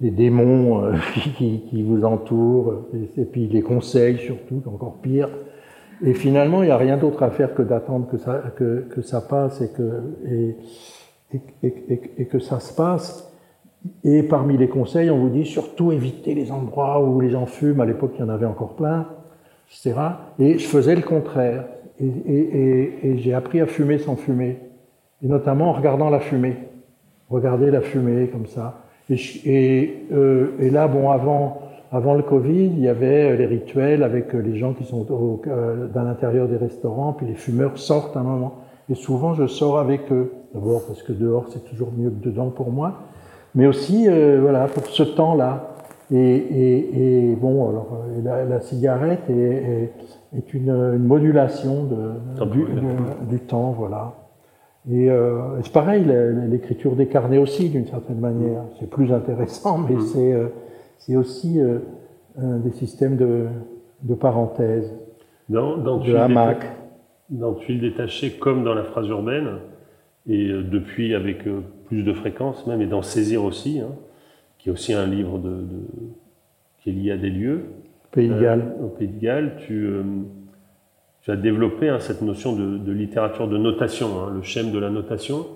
démons 0.00 0.84
euh, 0.84 0.92
qui, 1.36 1.82
vous 1.82 2.04
entourent, 2.04 2.86
et, 2.94 3.24
puis 3.24 3.48
les 3.48 3.60
conseils 3.60 4.18
surtout, 4.18 4.62
encore 4.66 4.96
pire. 5.02 5.28
Et 6.04 6.14
finalement, 6.14 6.62
il 6.62 6.66
n'y 6.66 6.72
a 6.72 6.78
rien 6.78 6.96
d'autre 6.96 7.22
à 7.22 7.30
faire 7.30 7.54
que 7.54 7.62
d'attendre 7.62 8.08
que 8.08 8.16
ça, 8.16 8.42
que, 8.56 9.02
ça 9.02 9.20
passe 9.20 9.60
et 9.60 9.70
que, 9.70 10.56
et, 11.62 12.24
que 12.26 12.38
ça 12.38 12.58
se 12.58 12.74
passe. 12.74 13.31
Et 14.04 14.22
parmi 14.22 14.56
les 14.56 14.68
conseils, 14.68 15.10
on 15.10 15.18
vous 15.18 15.28
dit 15.28 15.44
surtout 15.44 15.92
éviter 15.92 16.34
les 16.34 16.52
endroits 16.52 17.02
où 17.02 17.20
les 17.20 17.30
gens 17.30 17.46
fument. 17.46 17.80
À 17.80 17.86
l'époque, 17.86 18.12
il 18.16 18.20
y 18.20 18.24
en 18.24 18.28
avait 18.28 18.46
encore 18.46 18.74
plein, 18.74 19.06
etc. 19.68 19.94
Et 20.38 20.58
je 20.58 20.66
faisais 20.66 20.94
le 20.94 21.02
contraire. 21.02 21.64
Et, 22.00 23.16
j'ai 23.18 23.34
appris 23.34 23.60
à 23.60 23.66
fumer 23.66 23.98
sans 23.98 24.16
fumer. 24.16 24.58
Et 25.22 25.28
notamment 25.28 25.70
en 25.70 25.72
regardant 25.72 26.10
la 26.10 26.20
fumée. 26.20 26.56
Regarder 27.30 27.70
la 27.70 27.80
fumée 27.80 28.28
comme 28.28 28.46
ça. 28.46 28.82
Et, 29.10 30.04
euh, 30.12 30.70
là, 30.70 30.88
bon, 30.88 31.10
avant, 31.10 32.14
le 32.14 32.22
Covid, 32.22 32.66
il 32.66 32.80
y 32.80 32.88
avait 32.88 33.36
les 33.36 33.46
rituels 33.46 34.02
avec 34.02 34.32
les 34.32 34.56
gens 34.56 34.74
qui 34.74 34.84
sont 34.84 35.10
au, 35.12 35.42
dans 35.94 36.02
l'intérieur 36.02 36.48
des 36.48 36.56
restaurants, 36.56 37.12
puis 37.12 37.26
les 37.26 37.34
fumeurs 37.34 37.78
sortent 37.78 38.16
un 38.16 38.22
moment. 38.22 38.54
Et 38.88 38.94
souvent, 38.94 39.34
je 39.34 39.46
sors 39.46 39.78
avec 39.78 40.10
eux. 40.12 40.32
D'abord 40.54 40.82
parce 40.86 41.02
que 41.02 41.12
dehors, 41.12 41.46
c'est 41.50 41.64
toujours 41.64 41.92
mieux 41.96 42.10
que 42.10 42.24
dedans 42.24 42.50
pour 42.50 42.70
moi. 42.70 43.02
Mais 43.54 43.66
aussi, 43.66 44.06
voilà, 44.06 44.66
pour 44.66 44.86
ce 44.86 45.02
temps-là. 45.02 45.68
Et, 46.10 46.18
et, 46.18 47.30
et, 47.30 47.36
bon, 47.36 47.68
alors, 47.68 48.04
la, 48.22 48.44
la 48.44 48.60
cigarette 48.60 49.30
est, 49.30 49.92
est 50.36 50.54
une, 50.54 50.70
une, 50.70 51.04
modulation 51.04 51.84
de, 51.84 52.44
du, 52.46 52.66
du, 53.28 53.38
temps, 53.40 53.72
voilà. 53.72 54.14
Et 54.90 55.10
euh, 55.10 55.60
c'est 55.62 55.72
pareil, 55.72 56.04
l'écriture 56.48 56.96
des 56.96 57.06
carnets 57.06 57.38
aussi, 57.38 57.68
d'une 57.68 57.86
certaine 57.86 58.18
manière. 58.18 58.62
C'est 58.80 58.90
plus 58.90 59.12
intéressant, 59.12 59.78
mais 59.78 59.94
mm. 59.94 60.00
c'est 60.00 60.32
euh, 60.32 61.18
aussi 61.18 61.60
euh, 61.60 61.78
un 62.40 62.58
des 62.58 62.72
systèmes 62.72 63.16
de, 63.16 63.46
de 64.02 64.14
parenthèse, 64.14 64.92
dans, 65.48 65.76
dans 65.76 65.98
de 65.98 66.14
hamac. 66.14 66.64
Dans 67.28 67.54
Tuile 67.54 67.80
détachée, 67.80 68.32
comme 68.32 68.64
dans 68.64 68.74
la 68.74 68.84
phrase 68.84 69.08
urbaine, 69.08 69.58
et 70.28 70.48
euh, 70.48 70.62
depuis 70.62 71.14
avec 71.14 71.46
euh, 71.46 71.60
plus 71.86 72.02
de 72.02 72.12
fréquence 72.12 72.66
même, 72.66 72.80
et 72.80 72.86
dans 72.86 73.02
Saisir 73.02 73.44
aussi, 73.44 73.80
hein, 73.80 73.92
qui 74.58 74.68
est 74.68 74.72
aussi 74.72 74.92
un 74.92 75.06
livre 75.06 75.38
de, 75.38 75.50
de, 75.50 75.80
qui 76.80 76.90
est 76.90 76.92
lié 76.92 77.10
à 77.12 77.16
des 77.16 77.30
lieux. 77.30 77.66
Pays 78.10 78.28
de 78.28 78.40
Galles. 78.40 78.74
au 78.82 78.88
Pays 78.88 79.08
de 79.08 79.20
Galles, 79.20 79.56
tu 79.66 79.88
tu 81.22 81.30
as 81.30 81.36
développé 81.36 81.88
hein, 81.88 82.00
cette 82.00 82.20
notion 82.20 82.54
de, 82.54 82.78
de, 82.78 82.92
littérature 82.92 83.46
de 83.46 83.56
notation, 83.56 84.20
hein, 84.20 84.32
le 84.34 84.42
schème 84.42 84.72
de 84.72 84.78
la 84.78 84.90
notation. 84.90 85.46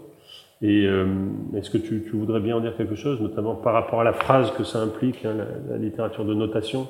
Et 0.62 0.86
euh, 0.86 1.06
est-ce 1.54 1.70
que 1.70 1.78
tu, 1.78 2.04
tu, 2.04 2.12
voudrais 2.12 2.40
bien 2.40 2.56
en 2.56 2.60
dire 2.60 2.76
quelque 2.76 2.94
chose, 2.94 3.20
notamment 3.20 3.56
par 3.56 3.74
rapport 3.74 4.00
à 4.00 4.04
la 4.04 4.12
phrase 4.12 4.52
que 4.52 4.64
ça 4.64 4.80
implique, 4.80 5.24
la, 5.24 5.32
la, 5.68 5.76
littérature 5.76 6.24
de 6.24 6.34
notation? 6.34 6.88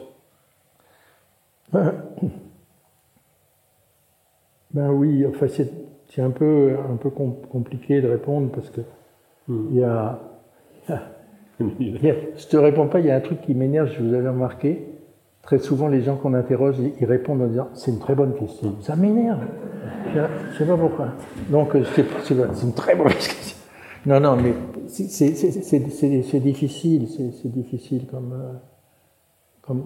Ben 4.73 4.91
oui, 4.91 5.25
enfin 5.27 5.49
c'est 5.49 5.73
un 6.19 6.31
peu, 6.31 6.77
un 6.91 6.97
peu 6.97 7.11
compliqué 7.11 8.01
de 8.01 8.09
répondre 8.09 8.51
parce 8.51 8.71
que 8.71 8.81
hmm. 9.49 9.67
il, 9.71 9.77
y 9.77 9.85
a, 9.85 10.21
il 11.61 12.05
y 12.05 12.11
a, 12.11 12.15
je 12.37 12.47
te 12.47 12.57
réponds 12.57 12.89
pas, 12.89 13.01
il 13.01 13.07
y 13.07 13.11
a 13.11 13.17
un 13.17 13.21
truc 13.21 13.41
qui 13.43 13.55
m'énerve, 13.55 13.91
je 13.93 14.03
vous 14.03 14.15
avais 14.15 14.29
remarqué, 14.29 14.97
Très 15.47 15.61
souvent, 15.61 15.87
les 15.87 16.03
gens 16.03 16.17
qu'on 16.17 16.35
interroge, 16.35 16.75
ils 17.01 17.07
répondent 17.07 17.41
en 17.41 17.47
disant 17.47 17.69
C'est 17.73 17.93
une 17.93 18.01
très 18.01 18.17
bonne 18.17 18.35
question. 18.35 18.75
Ça 18.81 18.97
m'énerve. 18.97 19.39
Je 20.13 20.19
ne 20.19 20.59
sais 20.59 20.65
pas 20.65 20.77
pourquoi. 20.77 21.11
Donc, 21.51 21.69
c'est 21.95 22.35
une 22.65 22.73
très 22.73 22.97
bonne 22.97 23.13
question. 23.13 23.57
Non, 24.07 24.19
non, 24.19 24.37
mais 24.37 24.55
c'est 24.89 26.41
difficile. 26.41 27.07
C'est 27.09 27.53
difficile 27.53 28.07
comme, 28.11 28.35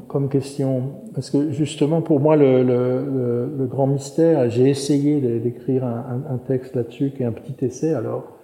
comme, 0.08 0.28
question. 0.28 0.82
Parce 1.14 1.30
que 1.30 1.50
justement, 1.52 2.02
pour 2.02 2.20
moi, 2.20 2.36
le, 2.36 3.66
grand 3.70 3.86
mystère, 3.86 4.50
j'ai 4.50 4.68
essayé 4.68 5.20
d'écrire 5.20 5.84
un, 5.84 6.22
un, 6.30 6.38
texte 6.38 6.76
là-dessus 6.76 7.12
qui 7.16 7.22
est 7.22 7.26
un 7.26 7.32
petit 7.32 7.64
essai. 7.64 7.94
Alors, 7.94 8.36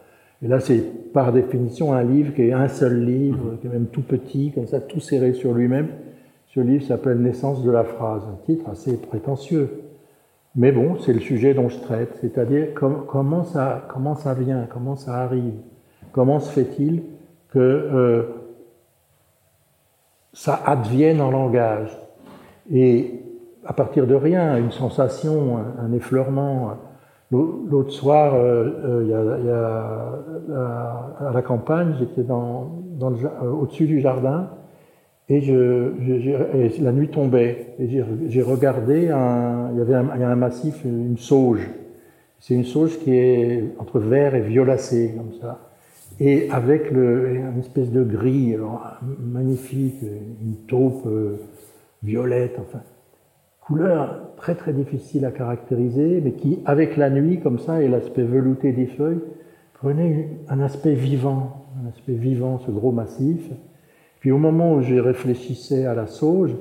et 0.43 0.49
là, 0.49 0.61
c'est 0.61 1.13
par 1.13 1.33
définition 1.33 1.93
un 1.93 2.03
livre 2.03 2.35
qui 2.35 2.43
est 2.43 2.53
un 2.53 2.69
seul 2.69 3.05
livre, 3.05 3.57
qui 3.61 3.67
est 3.67 3.71
même 3.71 3.87
tout 3.87 4.03
petit, 4.03 4.53
comme 4.55 4.67
ça, 4.67 4.81
tout 4.81 5.01
serré 5.01 5.33
sur 5.33 5.55
lui-même. 5.55 5.89
Ce 6.49 6.61
livre 6.61 6.85
s'appelle 6.85 7.19
Naissance 7.19 7.63
de 7.63 7.71
la 7.71 7.85
phrase, 7.85 8.23
un 8.31 8.45
titre 8.45 8.69
assez 8.71 8.97
prétentieux. 8.97 9.83
Mais 10.55 10.73
bon, 10.73 10.97
c'est 11.01 11.13
le 11.13 11.21
sujet 11.21 11.53
dont 11.53 11.69
je 11.69 11.79
traite, 11.79 12.17
c'est-à-dire 12.23 12.69
comment, 12.75 13.45
ça, 13.45 13.87
comment 13.93 14.15
ça 14.15 14.33
vient, 14.33 14.67
comment 14.73 14.97
ça 14.97 15.17
arrive, 15.17 15.53
comment 16.13 16.41
se 16.41 16.51
fait-il 16.51 17.03
que 17.51 17.59
euh, 17.59 18.23
ça 20.37 20.61
advienne 20.67 21.23
en 21.23 21.31
langage. 21.31 21.89
Et 22.71 23.23
à 23.65 23.73
partir 23.73 24.07
de 24.07 24.15
rien, 24.15 24.59
une 24.59 24.71
sensation, 24.71 25.59
un, 25.81 25.93
effleurement. 25.93 26.73
L'autre 27.33 27.91
soir, 27.91 28.35
euh, 28.35 29.03
euh, 29.09 30.29
a, 30.55 31.27
à 31.29 31.33
la 31.33 31.43
campagne, 31.43 31.95
j'étais 31.99 32.31
au-dessus 32.31 33.87
du 33.87 34.01
jardin, 34.01 34.51
et, 35.29 35.41
la 35.41 36.93
nuit 36.93 37.09
tombait, 37.09 37.75
et 37.81 38.05
j'ai 38.29 38.43
regardé, 38.43 39.05
il 39.05 39.79
y 39.79 39.81
avait 39.81 39.95
un, 39.95 40.37
massif, 40.37 40.85
une 40.85 41.17
sauge. 41.17 41.67
C'est 42.39 42.55
une 42.55 42.65
sauge 42.65 42.99
qui 42.99 43.17
est 43.17 43.65
entre 43.79 43.99
vert 43.99 44.35
et 44.35 44.43
violacé, 44.43 45.15
comme 45.17 45.33
ça. 45.41 45.59
Et 46.19 46.51
avec 46.51 46.91
une 46.91 47.59
espèce 47.59 47.91
de 47.91 48.03
gris, 48.03 48.55
alors, 48.55 48.99
magnifique, 49.21 50.01
une 50.03 50.57
taupe 50.67 51.07
euh, 51.07 51.37
violette, 52.03 52.57
enfin. 52.59 52.81
Couleur 53.61 54.35
très 54.37 54.55
très 54.55 54.73
difficile 54.73 55.25
à 55.25 55.33
caractériser, 55.33 56.21
mais 56.23 56.33
qui, 56.33 56.61
avec 56.67 56.97
la 56.97 57.11
nuit, 57.11 57.41
comme 57.41 57.59
ça, 57.59 57.83
et 57.83 57.89
l'aspect 57.89 58.23
velouté 58.23 58.73
des 58.73 58.87
feuilles, 58.87 59.21
prenait 59.75 60.29
un 60.49 60.61
aspect 60.61 60.95
vivant, 60.95 61.67
un 61.83 61.89
aspect 61.89 62.15
vivant, 62.15 62.61
ce 62.65 62.71
gros 62.71 62.93
massif. 62.93 63.51
Puis 64.21 64.31
au 64.31 64.39
moment 64.39 64.75
où 64.75 64.83
je 64.83 64.95
réfléchissais 64.95 65.85
à 65.85 65.95
la 65.95 66.07
sauge, 66.07 66.55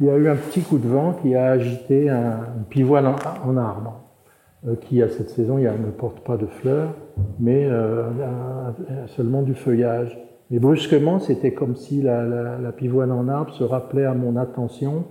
il 0.00 0.06
y 0.06 0.10
a 0.10 0.16
eu 0.16 0.28
un 0.28 0.36
petit 0.36 0.60
coup 0.60 0.78
de 0.78 0.88
vent 0.88 1.12
qui 1.22 1.34
a 1.34 1.50
agité 1.50 2.08
un, 2.08 2.40
pivoine 2.70 3.06
en, 3.06 3.56
arbre, 3.56 4.00
qui 4.80 5.02
à 5.02 5.08
cette 5.08 5.30
saison 5.30 5.58
il 5.58 5.64
ne 5.64 5.90
porte 5.90 6.20
pas 6.20 6.36
de 6.36 6.46
fleurs, 6.46 6.94
mais 7.38 7.66
euh, 7.66 8.04
seulement 9.08 9.42
du 9.42 9.54
feuillage. 9.54 10.18
Et 10.50 10.58
brusquement, 10.58 11.20
c'était 11.20 11.52
comme 11.52 11.74
si 11.74 12.02
la, 12.02 12.72
pivoine 12.76 13.12
en 13.12 13.28
arbre 13.28 13.52
se 13.54 13.64
rappelait 13.64 14.04
à 14.04 14.14
mon 14.14 14.36
attention. 14.36 15.04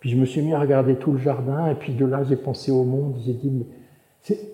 Puis 0.00 0.10
je 0.10 0.16
me 0.16 0.24
suis 0.24 0.42
mis 0.42 0.54
à 0.54 0.60
regarder 0.60 0.96
tout 0.96 1.12
le 1.12 1.18
jardin, 1.18 1.66
et 1.66 1.74
puis 1.74 1.92
de 1.94 2.06
là 2.06 2.22
j'ai 2.22 2.36
pensé 2.36 2.70
au 2.70 2.84
monde, 2.84 3.16
j'ai 3.24 3.32
dit, 3.32 3.66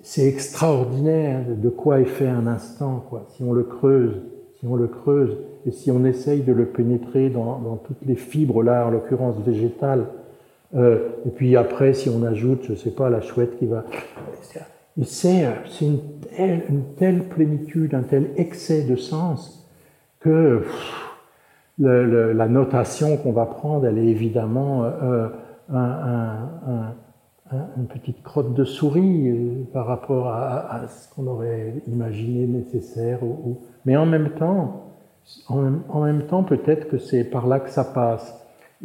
c'est 0.02 0.26
extraordinaire 0.26 1.44
de 1.56 1.68
quoi 1.68 2.00
est 2.00 2.06
fait 2.06 2.28
un 2.28 2.46
instant, 2.46 3.04
quoi, 3.08 3.26
si 3.28 3.42
on 3.42 3.52
le 3.52 3.64
creuse, 3.64 4.22
si 4.58 4.66
on 4.66 4.76
le 4.76 4.86
creuse. 4.86 5.36
Et 5.66 5.72
si 5.72 5.90
on 5.90 6.04
essaye 6.04 6.42
de 6.42 6.52
le 6.52 6.66
pénétrer 6.66 7.30
dans, 7.30 7.58
dans 7.58 7.76
toutes 7.76 8.04
les 8.04 8.16
fibres, 8.16 8.62
là, 8.62 8.86
en 8.86 8.90
l'occurrence 8.90 9.36
végétales, 9.44 10.06
euh, 10.74 11.08
et 11.26 11.30
puis 11.30 11.56
après, 11.56 11.94
si 11.94 12.08
on 12.08 12.22
ajoute, 12.24 12.64
je 12.68 12.74
sais 12.74 12.90
pas, 12.90 13.10
la 13.10 13.20
chouette 13.20 13.58
qui 13.58 13.66
va... 13.66 13.84
C'est 15.02 15.44
une 15.80 15.98
telle, 16.96 17.24
plénitude, 17.24 17.94
un 17.94 18.02
tel 18.02 18.30
excès 18.36 18.84
de 18.84 18.94
sens 18.94 19.68
que 20.20 20.62
la 21.78 22.48
notation 22.48 23.16
qu'on 23.16 23.32
va 23.32 23.46
prendre, 23.46 23.86
elle 23.86 23.98
est 23.98 24.06
évidemment 24.06 24.84
euh, 24.84 25.28
un, 25.72 26.94
une 27.76 27.86
petite 27.86 28.22
crotte 28.22 28.54
de 28.54 28.64
souris 28.64 29.28
euh, 29.28 29.64
par 29.72 29.86
rapport 29.86 30.28
à, 30.28 30.86
ce 30.88 31.14
qu'on 31.14 31.26
aurait 31.26 31.74
imaginé 31.88 32.46
nécessaire. 32.46 33.18
Mais 33.84 33.96
en 33.96 34.06
même 34.06 34.30
temps, 34.30 34.84
en 35.48 36.00
même, 36.02 36.22
temps, 36.22 36.42
peut-être 36.42 36.88
que 36.88 36.98
c'est 36.98 37.24
par 37.24 37.46
là 37.46 37.60
que 37.60 37.70
ça 37.70 37.84
passe. 37.84 38.34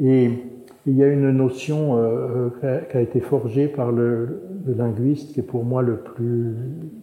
Et 0.02 0.32
il 0.90 0.98
y 0.98 1.04
a 1.04 1.08
une 1.08 1.30
notion 1.30 1.98
euh, 1.98 2.50
euh 2.64 2.80
qui 2.90 2.98
a 2.98 3.02
été 3.02 3.20
forgée 3.20 3.68
par 3.68 3.92
le, 3.92 4.42
linguiste, 4.66 5.34
qui 5.34 5.40
est 5.40 5.44
pour 5.44 5.64
moi 5.64 5.82
le 5.82 5.98
plus 5.98 6.56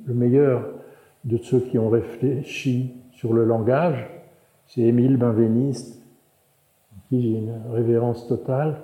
le 0.07 0.15
meilleur 0.15 0.65
de 1.25 1.37
ceux 1.37 1.61
qui 1.61 1.79
ont 1.79 1.89
réfléchi 1.89 2.95
sur 3.13 3.33
le 3.33 3.45
langage. 3.45 4.09
C'est 4.67 4.83
Émile 4.83 5.17
Benveniste, 5.17 6.03
qui 7.09 7.23
j'ai 7.23 7.39
une 7.39 7.55
révérence 7.73 8.27
totale. 8.27 8.79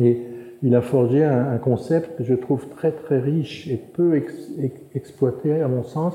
Et 0.00 0.22
il 0.62 0.74
a 0.76 0.80
forgé 0.80 1.24
un, 1.24 1.58
concept 1.58 2.16
que 2.16 2.24
je 2.24 2.34
trouve 2.34 2.68
très 2.68 2.92
très 2.92 3.18
riche 3.18 3.68
et 3.68 3.76
peu 3.76 4.16
ex, 4.16 4.32
ex, 4.60 4.80
exploité 4.94 5.60
à 5.60 5.68
mon 5.68 5.82
sens, 5.82 6.14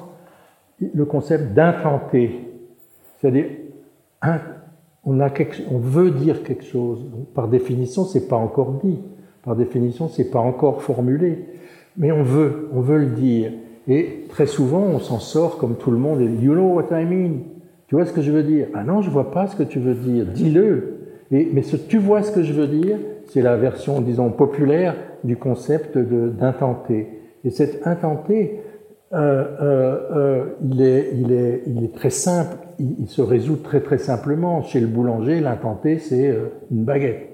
le 0.79 1.05
concept 1.05 1.53
d'intenté. 1.53 2.47
C'est-à-dire, 3.17 3.45
on, 5.05 5.17
veut 5.79 6.11
dire 6.11 6.43
quelque 6.43 6.63
chose. 6.63 7.05
Par 7.33 7.47
définition, 7.47 8.03
c'est 8.05 8.27
pas 8.27 8.35
encore 8.35 8.79
dit. 8.83 8.99
Par 9.43 9.55
définition, 9.55 10.07
c'est 10.07 10.29
pas 10.29 10.39
encore 10.39 10.81
formulé. 10.81 11.45
Mais 11.97 12.11
on 12.11 12.23
veut, 12.23 12.69
on 12.73 12.81
veut 12.81 12.97
le 12.97 13.07
dire. 13.07 13.51
Et 13.87 14.25
très 14.29 14.45
souvent, 14.45 14.81
on 14.81 14.99
s'en 14.99 15.19
sort 15.19 15.57
comme 15.57 15.75
tout 15.75 15.91
le 15.91 15.97
monde. 15.97 16.21
Et, 16.21 16.25
you 16.25 16.53
know 16.53 16.73
what 16.73 16.87
I 16.91 17.05
mean? 17.05 17.39
Tu 17.87 17.95
vois 17.95 18.05
ce 18.05 18.13
que 18.13 18.21
je 18.21 18.31
veux 18.31 18.43
dire? 18.43 18.67
Ah 18.73 18.83
non, 18.83 19.01
je 19.01 19.09
vois 19.09 19.31
pas 19.31 19.47
ce 19.47 19.55
que 19.55 19.63
tu 19.63 19.79
veux 19.79 19.95
dire. 19.95 20.25
Dis-le. 20.25 20.95
Mais 21.31 21.61
ce 21.61 21.77
tu 21.77 21.97
vois 21.97 22.23
ce 22.23 22.31
que 22.31 22.43
je 22.43 22.53
veux 22.53 22.67
dire, 22.67 22.97
c'est 23.27 23.41
la 23.41 23.55
version, 23.55 24.01
disons, 24.01 24.29
populaire 24.31 24.95
du 25.23 25.37
concept 25.37 25.97
d'intenté. 25.97 27.07
Et 27.43 27.51
cet 27.51 27.85
intenté, 27.87 28.61
euh, 29.13 29.45
euh, 29.61 29.99
euh, 30.15 30.45
il 30.61 31.83
est 31.83 31.95
très 31.95 32.09
simple, 32.09 32.57
il, 32.79 33.07
se 33.07 33.21
résout 33.21 33.57
très 33.57 33.81
très 33.81 33.97
simplement. 33.97 34.61
Chez 34.63 34.79
le 34.79 34.87
boulanger, 34.87 35.39
l'intenté, 35.39 35.99
c'est 35.99 36.29
euh, 36.29 36.49
une 36.71 36.83
baguette. 36.83 37.29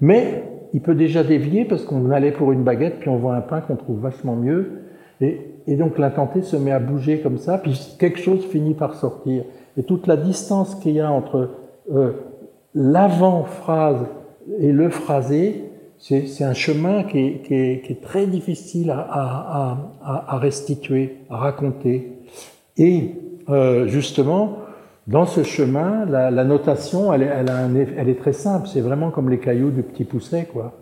Mais 0.00 0.44
il 0.72 0.80
peut 0.80 0.94
déjà 0.94 1.24
dévier 1.24 1.64
parce 1.64 1.82
qu'on 1.82 2.10
allait 2.10 2.32
pour 2.32 2.52
une 2.52 2.62
baguette, 2.62 3.00
puis 3.00 3.08
on 3.08 3.16
voit 3.16 3.34
un 3.34 3.40
pain 3.40 3.60
qu'on 3.60 3.76
trouve 3.76 4.00
vachement 4.00 4.36
mieux. 4.36 4.82
Et, 5.20 5.76
donc 5.76 5.98
l'intenté 5.98 6.42
se 6.42 6.56
met 6.56 6.72
à 6.72 6.80
bouger 6.80 7.20
comme 7.20 7.38
ça, 7.38 7.58
puis 7.58 7.78
quelque 7.98 8.18
chose 8.18 8.44
finit 8.46 8.74
par 8.74 8.94
sortir. 8.94 9.44
Et 9.76 9.82
toute 9.82 10.06
la 10.06 10.16
distance 10.16 10.74
qu'il 10.76 10.92
y 10.92 11.00
a 11.00 11.10
entre 11.10 11.50
euh, 11.92 12.12
l'avant-phrase 12.74 14.06
et 14.58 14.72
le 14.72 14.88
phrasé, 14.88 15.64
c'est 15.98 16.44
un 16.44 16.54
chemin 16.54 17.02
qui 17.02 17.18
est, 17.50 18.00
très 18.02 18.26
difficile 18.26 18.90
à, 18.90 19.76
à, 20.02 20.38
restituer, 20.38 21.18
à 21.28 21.36
raconter. 21.36 22.12
Et 22.78 23.16
euh, 23.48 23.86
justement, 23.86 24.58
dans 25.06 25.26
ce 25.26 25.42
chemin, 25.42 26.04
la, 26.06 26.44
notation, 26.44 27.12
elle 27.12 27.22
est, 27.22 28.18
très 28.18 28.32
simple. 28.32 28.68
C'est 28.68 28.80
vraiment 28.80 29.10
comme 29.10 29.30
les 29.30 29.38
cailloux 29.38 29.70
du 29.70 29.82
petit 29.82 30.04
pousset, 30.04 30.48
quoi. 30.52 30.72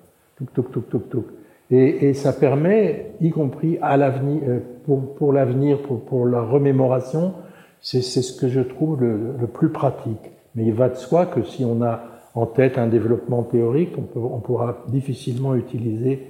Et, 1.70 2.14
ça 2.14 2.32
permet, 2.32 3.12
y 3.20 3.30
compris 3.30 3.78
à 3.82 3.96
l'avenir, 3.96 4.42
euh, 4.48 4.58
pour, 5.16 5.32
l'avenir, 5.32 5.78
pour, 5.82 6.26
la 6.26 6.42
remémoration, 6.42 7.34
c'est 7.80 8.02
ce 8.02 8.38
que 8.38 8.48
je 8.48 8.60
trouve 8.60 9.00
le, 9.00 9.46
plus 9.46 9.70
pratique. 9.70 10.30
Mais 10.54 10.64
il 10.64 10.74
va 10.74 10.88
de 10.88 10.96
soi 10.96 11.26
que 11.26 11.42
si 11.42 11.64
on 11.64 11.82
a 11.82 12.02
en 12.34 12.46
tête 12.46 12.78
un 12.78 12.86
développement 12.86 13.42
théorique, 13.42 13.94
on, 14.16 14.38
pourra 14.38 14.84
difficilement 14.88 15.54
utiliser 15.54 16.26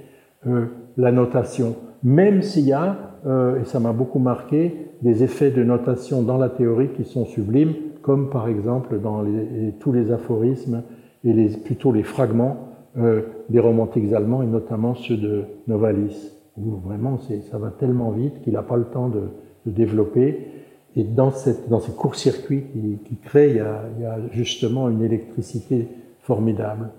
euh, 0.47 0.65
la 0.97 1.11
notation. 1.11 1.75
Même 2.03 2.41
s'il 2.41 2.65
y 2.65 2.73
a, 2.73 2.95
et 3.25 3.65
ça 3.65 3.81
m'a 3.81 3.91
beaucoup 3.91 4.19
marqué, 4.19 4.88
des 5.01 5.23
effets 5.23 5.51
de 5.51 5.63
notation 5.63 6.21
dans 6.21 6.37
la 6.37 6.49
théorie 6.49 6.89
qui 6.89 7.05
sont 7.05 7.25
sublimes, 7.25 7.73
comme 8.01 8.29
par 8.29 8.47
exemple 8.47 8.99
dans 8.99 9.21
les, 9.21 9.73
tous 9.79 9.91
les 9.91 10.11
aphorismes 10.11 10.83
et 11.23 11.33
les, 11.33 11.49
plutôt 11.49 11.91
les 11.91 12.03
fragments 12.03 12.69
euh, 12.97 13.21
des 13.49 13.59
romantiques 13.59 14.11
allemands, 14.13 14.41
et 14.41 14.47
notamment 14.47 14.95
ceux 14.95 15.17
de 15.17 15.43
Novalis, 15.67 16.31
où 16.57 16.77
vraiment 16.77 17.19
ça 17.19 17.57
va 17.57 17.69
tellement 17.69 18.11
vite 18.11 18.41
qu'il 18.43 18.53
n'a 18.53 18.63
pas 18.63 18.77
le 18.77 18.85
temps 18.85 19.09
de, 19.09 19.29
de, 19.65 19.71
développer. 19.71 20.47
Et 20.95 21.03
dans, 21.03 21.31
cette, 21.31 21.69
dans 21.69 21.79
ces 21.79 21.91
courts-circuits 21.91 22.63
qui, 22.73 22.97
qui 23.07 23.15
créent, 23.17 23.51
il 23.51 23.57
y, 23.57 23.59
a, 23.59 23.83
il 23.97 24.03
y, 24.03 24.05
a, 24.05 24.17
justement 24.31 24.89
une 24.89 25.03
électricité 25.03 25.87
formidable. 26.21 26.89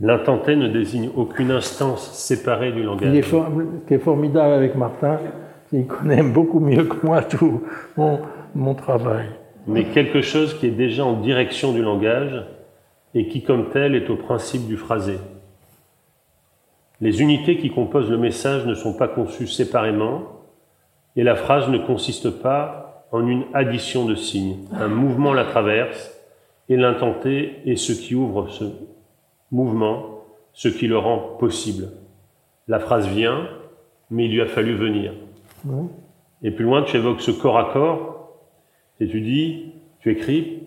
L'intenté 0.00 0.56
ne 0.56 0.68
désigne 0.68 1.10
aucune 1.16 1.50
instance 1.50 2.12
séparée 2.12 2.72
du 2.72 2.82
langage. 2.82 3.08
Il 3.08 3.16
est 3.16 3.22
for, 3.22 3.46
ce 3.48 3.88
qui 3.88 3.94
est 3.94 3.98
formidable 3.98 4.52
avec 4.52 4.76
Martin, 4.76 5.18
il 5.74 5.86
connaît 5.86 6.22
beaucoup 6.22 6.60
mieux 6.60 6.84
que 6.84 7.04
moi 7.04 7.22
tout 7.22 7.62
mon, 7.96 8.20
mon 8.54 8.74
travail. 8.74 9.26
Mais 9.66 9.84
quelque 9.84 10.20
chose 10.20 10.54
qui 10.58 10.66
est 10.66 10.70
déjà 10.70 11.04
en 11.04 11.20
direction 11.20 11.72
du 11.72 11.82
langage 11.82 12.44
et 13.14 13.26
qui, 13.28 13.42
comme 13.42 13.70
tel, 13.70 13.94
est 13.94 14.08
au 14.08 14.16
principe 14.16 14.66
du 14.66 14.76
phrasé. 14.76 15.18
Les 17.00 17.22
unités 17.22 17.58
qui 17.58 17.70
composent 17.70 18.10
le 18.10 18.18
message 18.18 18.66
ne 18.66 18.74
sont 18.74 18.94
pas 18.94 19.08
conçues 19.08 19.48
séparément, 19.48 20.22
et 21.16 21.24
la 21.24 21.34
phrase 21.34 21.68
ne 21.68 21.78
consiste 21.78 22.30
pas 22.30 23.06
en 23.10 23.26
une 23.26 23.44
addition 23.52 24.04
de 24.04 24.14
signes. 24.14 24.58
Un 24.72 24.88
mouvement 24.88 25.32
la 25.32 25.44
traverse, 25.44 26.12
et 26.68 26.76
l'intenté 26.76 27.56
est 27.66 27.76
ce 27.76 27.92
qui 27.92 28.14
ouvre 28.14 28.48
ce 28.48 28.64
mouvement, 29.50 30.20
ce 30.52 30.68
qui 30.68 30.86
le 30.86 30.98
rend 30.98 31.36
possible. 31.38 31.88
La 32.68 32.78
phrase 32.78 33.08
vient, 33.08 33.48
mais 34.10 34.26
il 34.26 34.32
lui 34.32 34.40
a 34.40 34.46
fallu 34.46 34.74
venir. 34.74 35.12
Et 36.42 36.50
plus 36.50 36.64
loin, 36.64 36.82
tu 36.82 36.96
évoques 36.96 37.20
ce 37.20 37.30
corps 37.30 37.58
à 37.58 37.72
corps, 37.72 38.38
et 39.00 39.08
tu 39.08 39.20
dis, 39.20 39.72
tu 40.00 40.10
écris, 40.10 40.60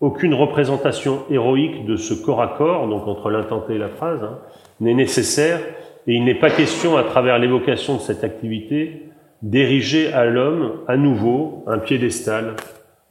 aucune 0.00 0.34
représentation 0.34 1.22
héroïque 1.30 1.86
de 1.86 1.96
ce 1.96 2.14
corps 2.14 2.42
à 2.42 2.48
corps, 2.48 2.86
donc 2.88 3.06
entre 3.06 3.30
l'intenté 3.30 3.74
et 3.74 3.78
la 3.78 3.88
phrase, 3.88 4.22
hein, 4.22 4.38
n'est 4.80 4.94
nécessaire, 4.94 5.60
et 6.06 6.14
il 6.14 6.24
n'est 6.24 6.34
pas 6.34 6.50
question, 6.50 6.96
à 6.96 7.02
travers 7.02 7.38
l'évocation 7.38 7.94
de 7.94 8.00
cette 8.00 8.24
activité, 8.24 9.10
d'ériger 9.42 10.12
à 10.12 10.26
l'homme 10.26 10.80
à 10.86 10.96
nouveau 10.96 11.64
un 11.66 11.78
piédestal 11.78 12.56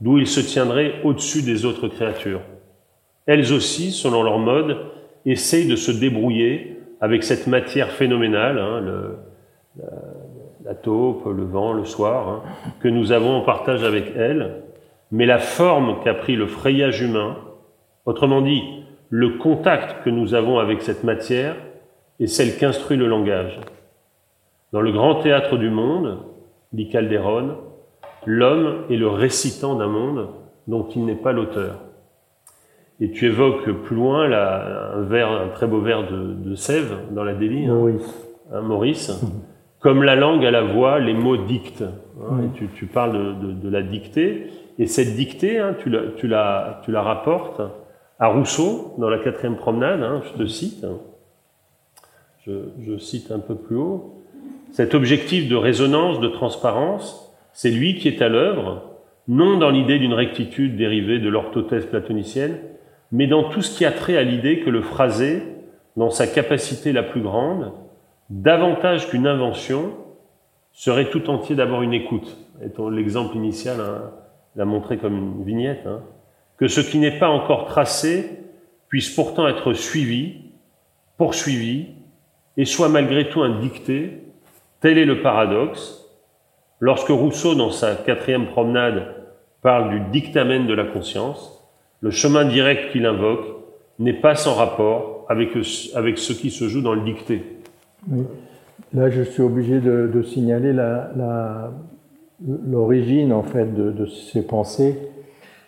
d'où 0.01 0.17
il 0.17 0.27
se 0.27 0.39
tiendrait 0.39 0.95
au-dessus 1.03 1.41
des 1.41 1.65
autres 1.65 1.87
créatures. 1.87 2.41
Elles 3.25 3.53
aussi, 3.53 3.91
selon 3.91 4.23
leur 4.23 4.39
mode, 4.39 4.77
essayent 5.25 5.67
de 5.67 5.75
se 5.75 5.91
débrouiller 5.91 6.79
avec 7.01 7.23
cette 7.23 7.47
matière 7.47 7.91
phénoménale, 7.91 8.59
hein, 8.59 8.81
le, 8.81 9.17
la, 10.65 10.75
taupe, 10.75 11.25
le 11.25 11.43
vent, 11.43 11.73
le 11.73 11.85
soir, 11.85 12.27
hein, 12.27 12.41
que 12.79 12.87
nous 12.87 13.11
avons 13.11 13.37
en 13.37 13.41
partage 13.41 13.83
avec 13.83 14.11
elles, 14.15 14.63
mais 15.11 15.25
la 15.25 15.37
forme 15.37 15.99
qu'a 16.03 16.13
pris 16.13 16.35
le 16.35 16.47
frayage 16.47 17.01
humain, 17.01 17.37
autrement 18.05 18.41
dit, 18.41 18.63
le 19.09 19.37
contact 19.37 20.03
que 20.03 20.09
nous 20.09 20.33
avons 20.33 20.59
avec 20.59 20.81
cette 20.81 21.03
matière, 21.03 21.55
est 22.19 22.27
celle 22.27 22.57
qu'instruit 22.57 22.97
le 22.97 23.07
langage. 23.07 23.59
Dans 24.71 24.81
le 24.81 24.91
grand 24.91 25.15
théâtre 25.15 25.57
du 25.57 25.69
monde, 25.69 26.19
dit 26.73 26.89
Calderon, 26.89 27.57
l'homme 28.25 28.85
est 28.89 28.97
le 28.97 29.07
récitant 29.07 29.75
d'un 29.75 29.87
monde 29.87 30.29
dont 30.67 30.87
il 30.95 31.05
n'est 31.05 31.15
pas 31.15 31.31
l'auteur. 31.31 31.79
Et 32.99 33.11
tu 33.11 33.25
évoques 33.25 33.69
plus 33.83 33.95
loin 33.95 34.31
un, 34.31 35.01
vers, 35.01 35.29
un 35.29 35.49
très 35.49 35.67
beau 35.67 35.81
vers 35.81 36.09
de, 36.09 36.33
de 36.33 36.55
Sèvres 36.55 36.99
dans 37.11 37.23
la 37.23 37.33
Délie, 37.33 37.67
Maurice. 37.67 38.27
Hein, 38.51 38.61
Maurice. 38.61 39.11
Comme 39.85 40.01
la 40.01 40.15
langue 40.15 40.43
à 40.43 40.49
la 40.49 40.63
voix, 40.63 40.97
les 40.97 41.13
mots 41.13 41.37
dictent. 41.37 41.83
Hein, 41.83 42.39
oui. 42.39 42.49
tu, 42.55 42.67
tu, 42.69 42.87
parles 42.87 43.13
de, 43.13 43.47
de, 43.47 43.51
de, 43.51 43.69
la 43.69 43.83
dictée, 43.83 44.47
et 44.79 44.87
cette 44.87 45.15
dictée, 45.15 45.59
hein, 45.59 45.75
tu, 45.77 45.91
la, 45.91 45.99
tu, 46.17 46.27
la, 46.27 46.81
tu 46.83 46.91
la 46.91 47.03
rapportes 47.03 47.61
à 48.17 48.29
Rousseau 48.29 48.95
dans 48.97 49.09
la 49.09 49.19
quatrième 49.19 49.57
promenade, 49.57 50.01
hein, 50.01 50.23
je 50.23 50.43
te 50.43 50.47
cite. 50.47 50.87
Je, 52.47 52.51
je 52.83 52.97
cite 52.97 53.29
un 53.29 53.37
peu 53.37 53.53
plus 53.53 53.75
haut. 53.75 54.23
Cet 54.71 54.95
objectif 54.95 55.47
de 55.47 55.55
résonance, 55.55 56.19
de 56.19 56.29
transparence, 56.29 57.31
c'est 57.53 57.69
lui 57.69 57.93
qui 57.93 58.07
est 58.07 58.23
à 58.23 58.27
l'œuvre, 58.27 58.81
non 59.27 59.59
dans 59.59 59.69
l'idée 59.69 59.99
d'une 59.99 60.15
rectitude 60.15 60.77
dérivée 60.77 61.19
de 61.19 61.29
l'orthothèse 61.29 61.85
platonicienne, 61.85 62.57
mais 63.11 63.27
dans 63.27 63.49
tout 63.49 63.61
ce 63.61 63.77
qui 63.77 63.85
a 63.85 63.91
trait 63.91 64.17
à 64.17 64.23
l'idée 64.23 64.61
que 64.61 64.71
le 64.71 64.81
phrasé, 64.81 65.43
dans 65.95 66.09
sa 66.09 66.25
capacité 66.25 66.91
la 66.91 67.03
plus 67.03 67.21
grande, 67.21 67.71
davantage 68.29 69.09
qu'une 69.09 69.27
invention, 69.27 69.93
serait 70.71 71.09
tout 71.09 71.29
entier 71.29 71.55
d'abord 71.55 71.83
une 71.83 71.93
écoute. 71.93 72.37
L'exemple 72.91 73.37
initial 73.37 73.79
hein, 73.79 74.11
l'a 74.55 74.65
montré 74.65 74.97
comme 74.97 75.15
une 75.15 75.43
vignette. 75.43 75.85
Hein, 75.85 76.01
que 76.57 76.67
ce 76.67 76.81
qui 76.81 76.97
n'est 76.99 77.17
pas 77.17 77.29
encore 77.29 77.65
tracé 77.65 78.39
puisse 78.89 79.09
pourtant 79.09 79.47
être 79.47 79.73
suivi, 79.73 80.51
poursuivi, 81.17 81.87
et 82.57 82.65
soit 82.65 82.89
malgré 82.89 83.29
tout 83.29 83.41
un 83.41 83.59
dicté. 83.59 84.21
Tel 84.81 84.97
est 84.97 85.05
le 85.05 85.21
paradoxe, 85.21 86.05
Lorsque 86.81 87.07
Rousseau, 87.07 87.55
dans 87.55 87.71
sa 87.71 87.95
quatrième 87.95 88.47
promenade, 88.47 89.15
parle 89.61 89.89
du 89.91 89.99
dictamen 90.11 90.67
de 90.67 90.73
la 90.73 90.83
conscience, 90.83 91.65
le 92.01 92.11
chemin 92.11 92.43
direct 92.43 92.91
qu'il 92.91 93.05
invoque 93.05 93.45
n'est 93.97 94.13
pas 94.13 94.35
sans 94.35 94.55
rapport 94.55 95.25
avec, 95.29 95.51
avec 95.95 96.17
ce 96.17 96.33
qui 96.33 96.51
se 96.51 96.67
joue 96.67 96.81
dans 96.81 96.93
le 96.93 97.01
dicté. 97.01 97.54
Là, 98.93 99.09
je 99.09 99.23
suis 99.23 99.41
obligé 99.41 99.79
de, 99.79 100.21
signaler 100.23 100.73
l'origine 102.67 103.33
en 103.33 103.43
fait 103.43 103.73
de, 103.73 104.05
ces 104.05 104.45
pensées. 104.45 104.95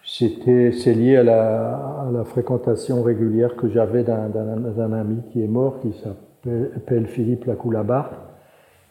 C'était, 0.04 0.72
c'est 0.72 0.94
lié 0.94 1.18
à 1.18 1.24
la, 1.24 2.24
fréquentation 2.26 3.04
régulière 3.04 3.56
que 3.56 3.70
j'avais 3.70 4.04
d'un, 4.04 4.94
ami 4.94 5.22
qui 5.32 5.44
est 5.44 5.48
mort, 5.48 5.80
qui 5.82 5.94
s'appelle 5.94 7.08
Philippe 7.08 7.46
Lacoulabart, 7.46 8.12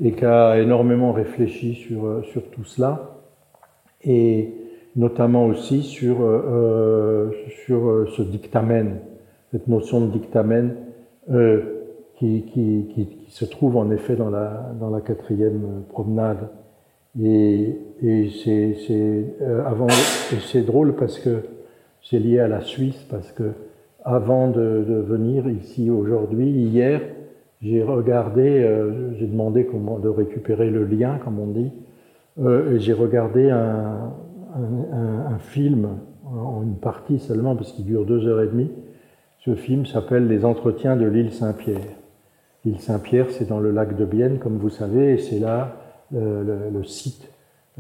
et 0.03 0.12
qui 0.12 0.25
a 0.25 0.59
énormément 0.61 1.12
réfléchi 1.12 1.75
sur, 1.75 2.22
sur 2.31 2.51
tout 2.51 2.64
cela, 2.64 3.16
et 4.05 4.53
notamment 4.96 5.46
aussi 5.46 5.83
sur, 5.83 6.22
euh, 6.22 6.42
euh 6.49 7.31
sur 7.64 7.87
euh, 7.87 8.09
ce 8.16 8.22
dictamen, 8.22 8.99
cette 9.53 9.68
notion 9.68 10.01
de 10.01 10.11
dictamen 10.11 10.77
qui, 12.18 12.44
qui, 12.53 13.15
qui, 13.27 13.33
se 13.33 13.45
trouve 13.45 13.77
en 13.77 13.91
effet 13.91 14.17
dans 14.17 14.31
la, 14.31 14.73
dans 14.79 14.91
la 14.91 15.01
quatrième 15.01 15.83
promenade. 15.89 16.49
Et, 17.21 17.77
et 18.03 18.31
c'est 18.45 19.35
euh, 19.41 19.65
avant, 19.67 19.87
drôle 20.67 20.97
parce 20.97 21.19
que 21.19 21.43
c'est 22.03 22.19
lié 22.19 22.41
à 22.41 22.49
la 22.49 22.61
Suisse, 22.61 23.07
parce 23.11 23.33
que 23.33 23.53
avant 24.05 24.49
de, 24.49 24.85
venir 25.07 25.49
ici 25.49 25.91
aujourd'hui, 25.91 26.49
hier, 26.49 27.01
j'ai 27.62 27.83
regardé, 27.83 28.43
euh, 28.43 29.15
j'ai 29.19 29.27
demandé 29.27 29.67
comment, 29.67 29.99
de 29.99 30.09
récupérer 30.09 30.71
le 30.71 30.85
lien, 30.85 31.19
comme 31.25 31.41
on 31.41 31.49
dit, 31.49 31.73
euh, 32.39 32.75
et 32.75 32.81
j'ai 32.81 32.93
regardé 32.93 33.51
un, 33.51 34.12
un, 34.55 35.33
un, 35.33 35.39
film 35.39 35.89
en 36.25 36.62
une 36.62 36.77
partie 36.77 37.19
seulement, 37.19 37.57
parce 37.57 37.73
qu'il 37.73 37.87
dure 37.87 38.05
deux 38.05 38.27
heures 38.29 38.43
et 38.43 38.47
demie. 38.47 38.71
Ce 39.39 39.55
film 39.55 39.87
s'appelle 39.87 40.29
Les 40.29 40.45
Entretiens 40.45 40.97
de 40.97 41.07
l'île 41.07 41.33
Saint-Pierre. 41.33 41.81
L'île 42.66 42.81
Saint-Pierre, 42.81 43.31
c'est 43.31 43.48
dans 43.48 43.61
le 43.61 43.70
lac 43.70 43.96
de 43.96 44.05
Bienne, 44.05 44.40
comme 44.40 44.59
vous 44.59 44.70
savez, 44.70 45.14
et 45.14 45.18
c'est 45.18 45.38
là 45.38 45.76
euh, 46.12 46.68
le, 46.72 46.83
site 46.83 47.31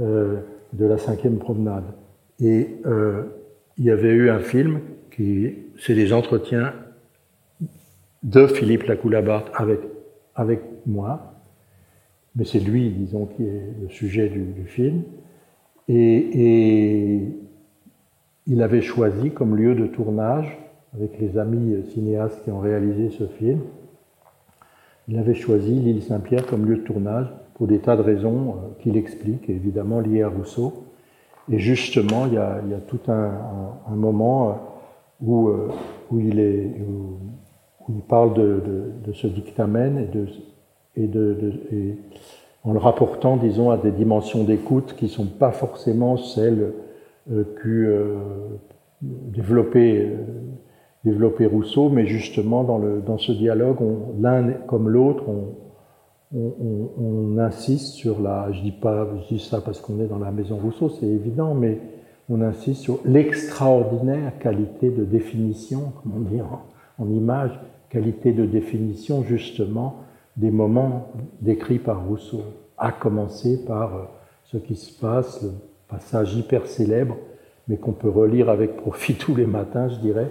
euh, 0.00 0.36
de 0.72 0.86
la 0.86 0.96
cinquième 0.96 1.38
promenade. 1.38 1.86
Et 2.38 2.76
euh, 2.86 3.24
il 3.78 3.84
y 3.84 3.90
avait 3.90 4.12
eu 4.12 4.30
un 4.30 4.38
film 4.38 4.78
qui, 5.10 5.54
c'est 5.80 5.94
les 5.94 6.12
entretiens 6.12 6.72
de 8.22 8.46
Philippe 8.46 8.84
Lacoulabart 8.84 9.46
avec, 9.54 9.80
avec 10.36 10.60
moi, 10.86 11.34
mais 12.36 12.44
c'est 12.44 12.60
lui, 12.60 12.90
disons, 12.90 13.26
qui 13.26 13.42
est 13.42 13.62
le 13.82 13.88
sujet 13.88 14.28
du, 14.28 14.66
film. 14.66 15.02
Et, 15.88 17.22
il 18.46 18.62
avait 18.62 18.82
choisi 18.82 19.32
comme 19.32 19.56
lieu 19.56 19.74
de 19.74 19.88
tournage, 19.88 20.56
avec 20.94 21.18
les 21.18 21.38
amis 21.38 21.74
cinéastes 21.92 22.44
qui 22.44 22.52
ont 22.52 22.60
réalisé 22.60 23.10
ce 23.10 23.26
film, 23.26 23.58
il 25.08 25.18
avait 25.18 25.34
choisi 25.34 25.72
l'île 25.72 26.02
Saint-Pierre 26.02 26.46
comme 26.46 26.66
lieu 26.66 26.76
de 26.76 26.82
tournage 26.82 27.26
pour 27.54 27.66
des 27.66 27.78
tas 27.78 27.96
de 27.96 28.02
raisons 28.02 28.50
euh, 28.50 28.82
qu'il 28.82 28.96
explique, 28.96 29.48
évidemment 29.48 30.00
liées 30.00 30.22
à 30.22 30.28
Rousseau. 30.28 30.86
Et 31.50 31.58
justement, 31.58 32.26
il 32.26 32.34
y 32.34 32.38
a, 32.38 32.60
tout 32.88 33.00
un, 33.08 33.30
moment 33.94 34.48
euh, 34.48 34.52
où, 35.20 35.48
euh, 35.48 35.68
où, 36.10 36.18
il 36.20 38.02
parle 38.08 38.34
de, 38.34 39.12
ce 39.12 39.28
dictamen 39.28 40.08
et, 40.96 41.08
en 42.64 42.72
le 42.72 42.78
rapportant, 42.80 43.36
disons, 43.36 43.70
à 43.70 43.76
des 43.76 43.92
dimensions 43.92 44.42
d'écoute 44.42 44.94
qui 44.96 45.04
ne 45.04 45.10
sont 45.10 45.26
pas 45.26 45.52
forcément 45.52 46.16
celles 46.16 46.72
euh, 47.30 47.44
que 47.62 48.16
développait, 49.02 50.16
développait 51.06 51.46
Rousseau, 51.46 51.88
mais 51.88 52.06
justement 52.06 52.64
dans, 52.64 52.78
le, 52.78 53.00
dans 53.00 53.16
ce 53.16 53.30
dialogue, 53.30 53.78
l'un 54.20 54.50
comme 54.66 54.88
l'autre, 54.88 55.24
on, 55.28 55.54
on, 56.34 57.38
insiste 57.38 57.94
sur 57.94 58.20
la, 58.20 58.50
je 58.50 58.60
dis 58.60 58.72
pas, 58.72 59.06
je 59.22 59.34
dis 59.34 59.40
ça 59.40 59.60
parce 59.60 59.80
qu'on 59.80 60.00
est 60.00 60.08
dans 60.08 60.18
la 60.18 60.32
maison 60.32 60.56
Rousseau, 60.56 60.88
c'est 60.88 61.06
évident, 61.06 61.54
mais 61.54 61.78
on 62.28 62.40
insiste 62.42 62.82
sur 62.82 62.98
l'extraordinaire 63.04 64.36
qualité 64.40 64.90
de 64.90 65.04
définition, 65.04 65.92
comme 66.02 66.12
on 66.16 66.20
dit 66.28 66.40
en, 66.42 66.64
en, 66.98 67.08
image, 67.08 67.52
qualité 67.88 68.32
de 68.32 68.44
définition 68.44 69.22
justement 69.22 70.00
des 70.36 70.50
moments 70.50 71.12
décrits 71.40 71.78
par 71.78 72.04
Rousseau, 72.04 72.42
à 72.76 72.90
commencer 72.90 73.64
par 73.64 73.94
euh, 73.94 74.02
ce 74.44 74.56
qui 74.56 74.74
se 74.74 74.98
passe, 74.98 75.42
le 75.42 75.50
passage 75.88 76.34
hyper 76.34 76.66
célèbre, 76.66 77.16
mais 77.68 77.76
qu'on 77.76 77.92
peut 77.92 78.10
relire 78.10 78.50
avec 78.50 78.76
profit 78.76 79.14
tous 79.18 79.36
les 79.36 79.46
matins, 79.46 79.88
je 79.88 80.00
dirais, 80.00 80.30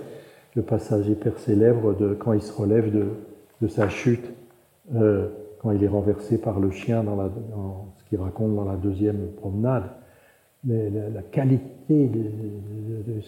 le 0.56 0.62
passage 0.62 1.08
hyper 1.08 1.38
célèbre 1.40 1.96
de 1.96 2.14
quand 2.14 2.34
il 2.34 2.42
se 2.42 2.54
relève 2.54 2.92
de, 2.92 3.08
de 3.62 3.68
sa 3.68 3.90
chute. 3.90 4.32
Euh, 4.96 5.30
quand 5.66 5.72
il 5.72 5.84
est 5.84 5.88
renversé 5.88 6.38
par 6.38 6.60
le 6.60 6.70
chien 6.70 7.04
dans, 7.04 7.16
la, 7.16 7.28
ce 7.98 8.04
qu'il 8.08 8.20
raconte 8.20 8.56
dans 8.56 8.66
la 8.66 8.76
deuxième 8.76 9.32
promenade. 9.38 9.86
Mais 10.64 10.92
la, 10.92 11.24
qualité, 11.24 12.12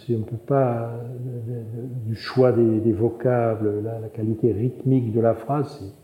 si 0.05 0.15
on 0.15 0.21
peut 0.21 0.37
pas, 0.37 0.91
du 2.05 2.15
choix 2.15 2.51
des, 2.51 2.91
vocables, 2.91 3.83
la, 3.83 4.07
qualité 4.09 4.51
rythmique 4.51 5.13
de 5.13 5.19
la 5.19 5.33
phrase, 5.33 5.95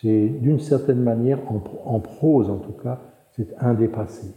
c'est 0.00 0.26
d'une 0.26 0.58
certaine 0.58 1.02
manière, 1.02 1.38
en, 1.84 2.00
prose 2.00 2.48
en 2.48 2.58
tout 2.58 2.72
cas, 2.82 3.00
c'est 3.32 3.54
indépassé. 3.60 4.34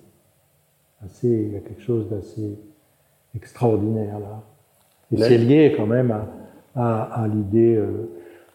Assez, 1.02 1.30
il 1.30 1.54
y 1.54 1.56
a 1.56 1.62
quelque 1.62 1.82
chose 1.82 2.10
d'assez 2.10 2.60
extraordinaire 3.36 4.20
là. 4.20 4.44
Et 5.12 5.18
c'est 5.18 5.38
lié 5.38 5.74
quand 5.78 5.86
même 5.86 6.14
à, 6.76 7.02
à, 7.02 7.28
l'idée, 7.28 7.82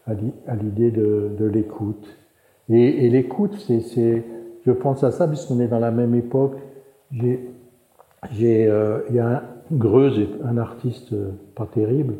à 0.06 0.54
l'idée 0.56 0.92
euh, 0.96 1.28
de 1.38 1.46
l'écoute. 1.46 2.06
Et, 2.68 3.08
l'écoute, 3.10 3.54
c'est, 3.58 4.24
je 4.64 4.72
pense 4.72 5.04
à 5.04 5.10
ça 5.10 5.28
puisqu'on 5.28 5.60
est 5.60 5.68
dans 5.68 5.78
la 5.78 5.90
même 5.90 6.14
époque. 6.14 6.56
J'ai, 7.12 7.48
j'ai, 8.32 8.66
euh, 8.66 9.00
il 9.10 9.16
y 9.16 9.18
a 9.18 9.28
un, 9.28 9.42
Greuze, 9.70 10.20
un 10.44 10.58
artiste 10.58 11.14
euh, 11.14 11.30
pas 11.54 11.66
terrible, 11.66 12.14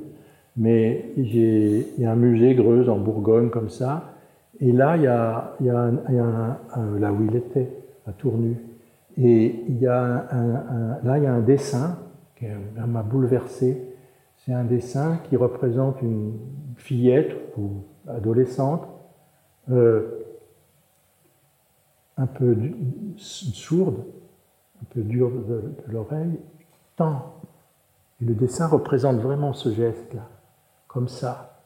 mais 0.57 1.11
j'ai, 1.19 1.87
il 1.99 2.03
y 2.03 2.07
a 2.07 2.13
un 2.13 2.17
musée 2.17 2.55
Greuze 2.55 2.89
en 2.89 2.97
Bourgogne 2.97 3.51
comme 3.51 3.69
ça. 3.69 4.15
Et 4.61 4.73
là, 4.73 4.97
il 4.97 5.03
y 5.03 5.07
a, 5.07 5.55
il 5.61 5.67
y 5.67 5.71
a, 5.71 5.79
un, 5.79 5.93
il 6.09 6.15
y 6.15 6.19
a 6.19 6.25
un, 6.25 6.99
là 6.99 7.13
où 7.13 7.25
il 7.29 7.37
était, 7.37 7.69
à 8.07 8.13
Tournu. 8.13 8.57
Et 9.19 9.55
il 9.69 9.79
y 9.79 9.87
a 9.87 10.27
un, 10.31 11.07
là, 11.07 11.19
il 11.19 11.25
y 11.25 11.27
a 11.27 11.35
un 11.35 11.41
dessin 11.41 11.99
qui 12.39 12.47
m'a 12.87 13.03
bouleversé. 13.03 13.92
C'est 14.45 14.53
un 14.53 14.65
dessin 14.65 15.19
qui 15.29 15.37
représente 15.37 16.03
une 16.03 16.37
fillette 16.77 17.37
ou 17.57 17.85
adolescente 18.09 18.89
euh, 19.71 20.19
un 22.17 22.27
peu 22.27 22.57
sourde, 23.17 24.05
un 24.83 24.85
peu 24.91 25.03
dure 25.03 25.31
de, 25.31 25.75
l'oreille, 25.87 26.41
tend. 26.97 27.37
Et 28.21 28.25
le 28.25 28.35
dessin 28.35 28.67
représente 28.67 29.19
vraiment 29.19 29.53
ce 29.53 29.71
geste-là, 29.73 30.29
comme 30.89 31.07
ça. 31.07 31.61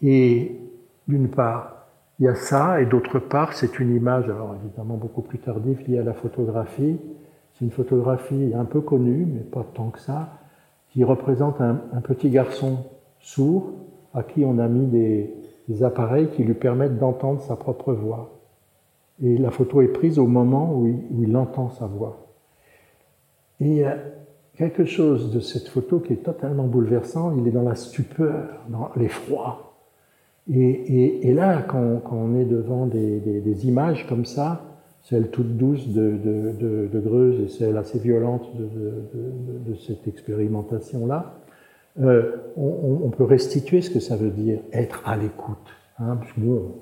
Et 0.00 0.60
d'une 1.08 1.28
part, 1.28 1.88
il 2.20 2.26
y 2.26 2.28
a 2.28 2.36
ça, 2.36 2.80
et 2.80 2.86
d'autre 2.86 3.18
part, 3.18 3.52
c'est 3.52 3.80
une 3.80 3.92
image, 3.92 4.26
alors 4.26 4.54
évidemment 4.62 4.96
beaucoup 4.96 5.22
plus 5.22 5.40
tardive, 5.40 5.80
liée 5.88 5.98
à 5.98 6.04
la 6.04 6.14
photographie. 6.14 7.00
C'est 7.54 7.64
une 7.64 7.72
photographie 7.72 8.52
un 8.54 8.64
peu 8.64 8.80
connue, 8.80 9.26
mais 9.26 9.40
pas 9.40 9.64
tant 9.74 9.90
que 9.90 9.98
ça, 9.98 10.38
qui 10.92 11.04
représente 11.04 11.60
un, 11.60 11.74
petit 12.02 12.30
garçon 12.30 12.78
sourd 13.20 13.70
à 14.14 14.22
qui 14.22 14.44
on 14.44 14.58
a 14.58 14.68
mis 14.68 14.86
des 14.86 15.82
appareils 15.82 16.28
qui 16.28 16.44
lui 16.44 16.54
permettent 16.54 16.98
d'entendre 16.98 17.40
sa 17.40 17.56
propre 17.56 17.92
voix. 17.92 18.32
Et 19.22 19.38
la 19.38 19.50
photo 19.50 19.80
est 19.82 19.88
prise 19.88 20.18
au 20.18 20.26
moment 20.26 20.74
où 20.74 20.86
il, 20.86 21.36
entend 21.36 21.70
sa 21.70 21.86
voix. 21.86 22.26
Et 23.60 23.66
il 23.66 23.76
y 23.76 23.84
a 23.84 23.96
quelque 24.56 24.84
chose 24.84 25.32
de 25.32 25.38
cette 25.38 25.68
photo 25.68 26.00
qui 26.00 26.14
est 26.14 26.24
totalement 26.24 26.64
bouleversant. 26.64 27.36
Il 27.36 27.46
est 27.46 27.52
dans 27.52 27.62
la 27.62 27.76
stupeur, 27.76 28.48
dans 28.68 28.90
l'effroi. 28.96 29.74
Et, 30.52 31.32
là, 31.32 31.62
quand, 31.62 32.02
on 32.10 32.36
est 32.36 32.44
devant 32.44 32.86
des, 32.86 33.68
images 33.68 34.06
comme 34.08 34.24
ça, 34.24 34.64
celle 35.02 35.30
toute 35.30 35.56
douce 35.56 35.88
de, 35.88 36.12
de, 36.12 36.88
de, 36.92 37.00
Greuze 37.00 37.40
et 37.40 37.48
celle 37.48 37.76
assez 37.76 37.98
violente 37.98 38.48
de, 38.56 39.74
cette 39.74 40.06
expérimentation-là, 40.06 41.34
euh, 42.00 42.36
on, 42.56 43.10
peut 43.10 43.24
restituer 43.24 43.82
ce 43.82 43.90
que 43.90 44.00
ça 44.00 44.16
veut 44.16 44.30
dire 44.30 44.60
être 44.72 45.02
à 45.04 45.16
l'écoute. 45.16 45.56
Hein, 45.98 46.18
bon, 46.36 46.76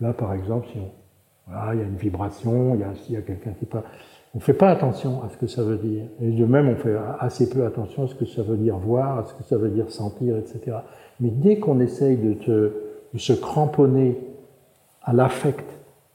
là, 0.00 0.12
par 0.12 0.34
exemple, 0.34 0.68
si 0.70 0.78
on, 0.78 0.90
voilà, 1.46 1.74
il 1.74 1.80
y 1.80 1.82
a 1.82 1.86
une 1.86 1.96
vibration, 1.96 2.74
il 2.74 2.80
y 2.80 3.16
a, 3.16 3.18
a 3.18 3.22
quelqu'un 3.22 3.52
qui 3.52 3.66
parle. 3.66 3.84
On 4.34 4.38
ne 4.38 4.42
fait 4.42 4.52
pas 4.52 4.70
attention 4.70 5.22
à 5.22 5.30
ce 5.30 5.38
que 5.38 5.46
ça 5.46 5.62
veut 5.62 5.78
dire. 5.78 6.04
Et 6.20 6.30
de 6.30 6.44
même, 6.44 6.68
on 6.68 6.76
fait 6.76 6.96
assez 7.20 7.48
peu 7.48 7.64
attention 7.64 8.04
à 8.04 8.06
ce 8.06 8.14
que 8.14 8.26
ça 8.26 8.42
veut 8.42 8.58
dire 8.58 8.76
voir, 8.76 9.18
à 9.20 9.24
ce 9.24 9.32
que 9.32 9.42
ça 9.44 9.56
veut 9.56 9.70
dire 9.70 9.90
sentir, 9.90 10.36
etc. 10.36 10.78
Mais 11.20 11.30
dès 11.30 11.58
qu'on 11.58 11.80
essaye 11.80 12.18
de, 12.18 12.34
te, 12.34 12.72
de, 13.14 13.18
se 13.18 13.32
cramponner 13.32 14.18
à 15.02 15.14
l'affect 15.14 15.64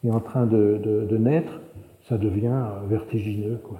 est 0.07 0.11
en 0.11 0.19
train 0.19 0.45
de, 0.45 0.79
de, 0.83 1.05
de, 1.05 1.17
naître, 1.17 1.59
ça 2.07 2.17
devient 2.17 2.63
vertigineux. 2.87 3.59
Quoi. 3.63 3.79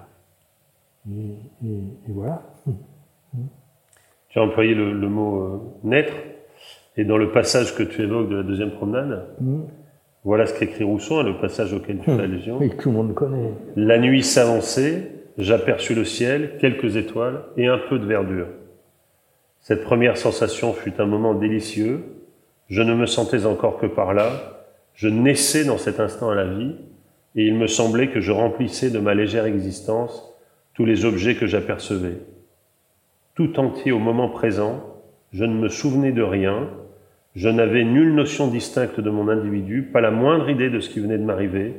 Et, 1.10 1.68
et, 1.68 1.78
et 2.08 2.12
voilà. 2.12 2.42
Tu 4.30 4.40
as 4.40 4.44
employé 4.44 4.74
le, 4.74 4.94
le 4.94 5.10
mot 5.10 5.44
euh, 5.44 5.60
naître, 5.84 6.14
et 6.98 7.06
dans 7.06 7.18
le 7.18 7.32
passage 7.32 7.76
que 7.76 7.84
tu 7.84 8.02
évoques 8.02 8.30
de 8.30 8.38
la 8.38 8.44
deuxième 8.44 8.72
promenade, 8.72 9.28
mmh. 9.40 9.62
Voilà 10.24 10.46
ce 10.46 10.54
qu'écrit 10.54 10.84
Rousseau, 10.84 11.18
hein, 11.18 11.24
le 11.24 11.38
passage 11.38 11.74
auquel 11.74 11.98
tu 11.98 12.06
fais 12.06 12.12
hum. 12.12 12.20
allusion. 12.20 12.58
Oui, 12.60 12.72
tout 12.78 12.90
le 12.90 12.96
monde 12.96 13.14
connaît. 13.16 13.54
La 13.76 13.98
nuit 13.98 14.24
s'avançait, 14.24 15.12
j'aperçus 15.38 15.96
le 15.96 16.06
ciel, 16.06 16.58
quelques 16.60 16.96
étoiles 16.96 17.42
et 17.58 17.68
un 17.68 17.80
peu 17.90 17.98
de 17.98 18.06
verdure. 18.06 18.48
Cette 19.62 19.84
première 19.84 20.18
sensation 20.18 20.74
fut 20.74 20.94
un 21.00 21.06
moment 21.06 21.34
délicieux. 21.34 22.04
Je 22.68 22.82
ne 22.82 22.94
me 22.94 23.06
sentais 23.06 23.46
encore 23.46 23.80
que 23.80 23.88
par 23.88 24.14
là. 24.14 24.61
Je 25.02 25.08
naissais 25.08 25.66
dans 25.66 25.80
cet 25.80 26.00
instant 26.00 26.30
à 26.30 26.36
la 26.36 26.46
vie, 26.46 26.76
et 27.36 27.48
il 27.48 27.56
me 27.56 27.66
semblait 27.66 28.10
que 28.10 28.22
je 28.22 28.32
remplissais 28.32 28.92
de 28.92 29.00
ma 29.00 29.16
légère 29.16 29.46
existence 29.46 30.32
tous 30.76 30.86
les 30.86 31.06
objets 31.06 31.34
que 31.34 31.48
j'apercevais. 31.48 32.20
Tout 33.34 33.60
entier 33.60 33.92
au 33.92 33.98
moment 33.98 34.30
présent, 34.30 34.84
je 35.34 35.44
ne 35.44 35.56
me 35.56 35.70
souvenais 35.70 36.12
de 36.12 36.22
rien, 36.22 36.70
je 37.34 37.50
n'avais 37.50 37.84
nulle 37.84 38.14
notion 38.14 38.46
distincte 38.46 39.00
de 39.00 39.10
mon 39.10 39.28
individu, 39.28 39.90
pas 39.92 40.02
la 40.02 40.12
moindre 40.12 40.52
idée 40.52 40.70
de 40.70 40.80
ce 40.80 40.92
qui 40.92 41.00
venait 41.00 41.18
de 41.18 41.24
m'arriver. 41.24 41.74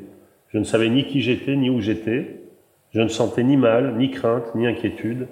Je 0.49 0.59
ne 0.59 0.65
savais 0.65 0.89
ni 0.89 1.07
qui 1.07 1.23
j'étais, 1.23 1.55
ni 1.55 1.71
où 1.71 1.81
j'étais. 1.81 2.41
Je 2.91 3.03
ne 3.03 3.07
sentais 3.09 3.45
ni 3.45 3.57
mal, 3.57 3.99
ni 3.99 4.11
crainte, 4.11 4.53
ni 4.57 4.67
inquiétude. 4.67 5.29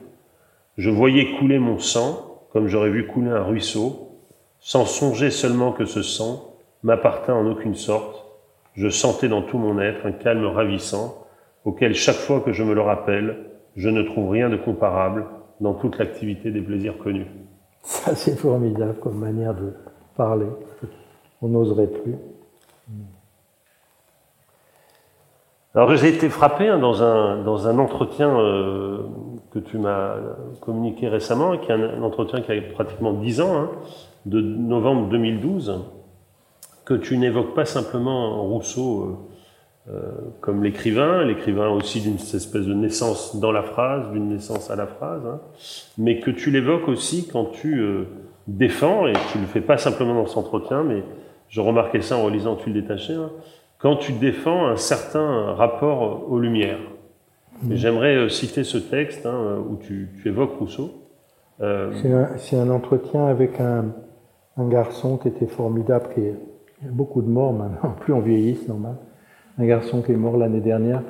Je 0.79 0.91
voyais 0.91 1.33
couler 1.41 1.59
mon 1.59 1.81
sang, 1.81 2.47
comme 2.53 2.69
j'aurais 2.69 2.91
vu 2.91 3.09
couler 3.09 3.31
un 3.31 3.43
ruisseau, 3.43 4.13
sans 4.61 4.85
songer 4.85 5.31
seulement 5.31 5.73
que 5.73 5.87
ce 5.87 6.03
sang 6.03 6.50
m'appartint 6.83 7.35
en 7.35 7.47
aucune 7.47 7.75
sorte. 7.75 8.25
Je 8.75 8.89
sentais 8.89 9.29
dans 9.29 9.43
tout 9.43 9.59
mon 9.59 9.79
être 9.81 10.07
un 10.07 10.13
calme 10.13 10.47
ravissant, 10.47 11.27
auquel 11.65 11.95
chaque 11.95 12.17
fois 12.17 12.41
que 12.41 12.53
je 12.53 12.63
me 12.63 12.75
le 12.75 12.81
rappelle, 12.81 13.51
je 13.77 13.89
ne 13.89 14.03
trouve 14.03 14.31
rien 14.31 14.49
de 14.49 14.57
comparable 14.57 15.27
dans 15.61 15.75
toute 15.75 15.99
l'activité 15.99 16.51
des 16.51 16.61
plaisirs 16.61 16.99
connus. 16.99 17.27
Ça, 17.83 18.15
c'est 18.15 18.37
formidable 18.37 18.95
comme 19.01 19.19
manière 19.19 19.55
de, 19.55 19.73
parler. 20.17 20.47
On 21.41 21.49
n'oserait 21.49 21.87
plus. 21.87 22.17
Alors 25.75 25.95
j'ai 25.97 26.09
été 26.09 26.29
frappé 26.29 26.69
hein, 26.69 26.79
dans, 26.79 27.03
un, 27.03 27.43
dans 27.43 27.69
un 27.69 27.79
entretien 27.79 28.29
euh, 28.29 28.99
que 29.53 29.61
tu 29.61 29.79
m'as 29.79 30.17
communiqué 30.61 31.09
récemment, 31.09 31.57
qui 31.57 31.71
est 31.71 31.75
un, 31.75 32.03
entretien 32.03 32.43
qui 32.43 32.53
a 32.53 32.61
pratiquement 32.75 33.13
10 33.13 33.41
ans, 33.41 33.57
hein, 33.57 33.71
de 34.27 34.41
novembre 34.41 35.09
2012, 35.09 35.81
que 36.91 36.95
tu 36.95 37.17
n'évoques 37.17 37.55
pas 37.55 37.65
simplement 37.65 38.43
Rousseau 38.43 39.27
comme 40.41 40.63
l'écrivain, 40.63 41.25
l'écrivain 41.25 41.69
aussi 41.71 42.01
d'une 42.01 42.17
espèce 42.17 42.67
de 42.67 42.75
naissance 42.75 43.41
dans 43.41 43.51
la 43.51 43.63
phrase, 43.63 44.11
d'une 44.13 44.29
naissance 44.29 44.71
à 44.71 44.77
la 44.77 44.87
phrase, 44.87 45.23
hein, 45.27 45.41
mais 45.99 46.21
que 46.21 46.31
tu 46.31 46.51
l'évoques 46.51 46.87
aussi 46.89 47.27
quand 47.27 47.47
tu 47.47 47.83
défends, 48.47 49.07
et 49.07 49.13
tu 49.33 49.39
le 49.39 49.47
fais 49.47 49.61
pas 49.61 49.79
simplement 49.79 50.15
dans 50.15 50.27
cet 50.27 50.39
entretien, 50.39 50.83
mais 50.83 51.03
je 51.49 51.61
remarquais 51.61 52.01
ça 52.01 52.17
en 52.17 52.25
relisant 52.25 52.57
Tu 52.57 52.71
le 52.71 52.81
détaché, 52.81 53.15
hein, 53.15 53.31
quand 53.79 53.97
tu 53.97 54.13
défends 54.13 54.67
un 54.67 54.77
certain 54.77 55.53
rapport 55.55 56.31
aux 56.31 56.39
lumières. 56.39 56.79
Mmh. 57.63 57.75
J'aimerais 57.75 58.17
euh, 58.17 58.29
citer 58.29 58.65
ce 58.65 58.79
texte 58.79 59.27
hein, 59.27 59.59
où 59.69 59.77
tu, 59.77 60.11
tu, 60.23 60.29
évoques 60.29 60.59
Rousseau. 60.59 60.93
Euh... 61.61 61.93
C'est 62.37 62.57
un, 62.57 62.71
un, 62.71 62.71
entretien 62.71 63.27
avec 63.27 63.61
un, 63.61 63.87
un, 64.57 64.69
garçon 64.69 65.19
qui 65.19 65.29
était 65.29 65.47
formidable, 65.47 66.09
qui 66.15 66.21
est, 66.21 66.35
il 66.81 66.87
y 66.87 66.89
a 66.89 66.93
beaucoup 66.93 67.23
de 67.23 67.29
morts 67.29 67.53
maintenant, 67.53 67.95
plus 68.01 68.13
on 68.13 68.21
vieillit, 68.21 68.57
c'est 68.57 68.69
normal. 68.69 68.97
Un 69.59 69.67
garçon 69.67 70.03
qui 70.03 70.13
est 70.13 70.17
mort 70.17 70.37
l'année 70.37 70.61
dernière. 70.61 71.03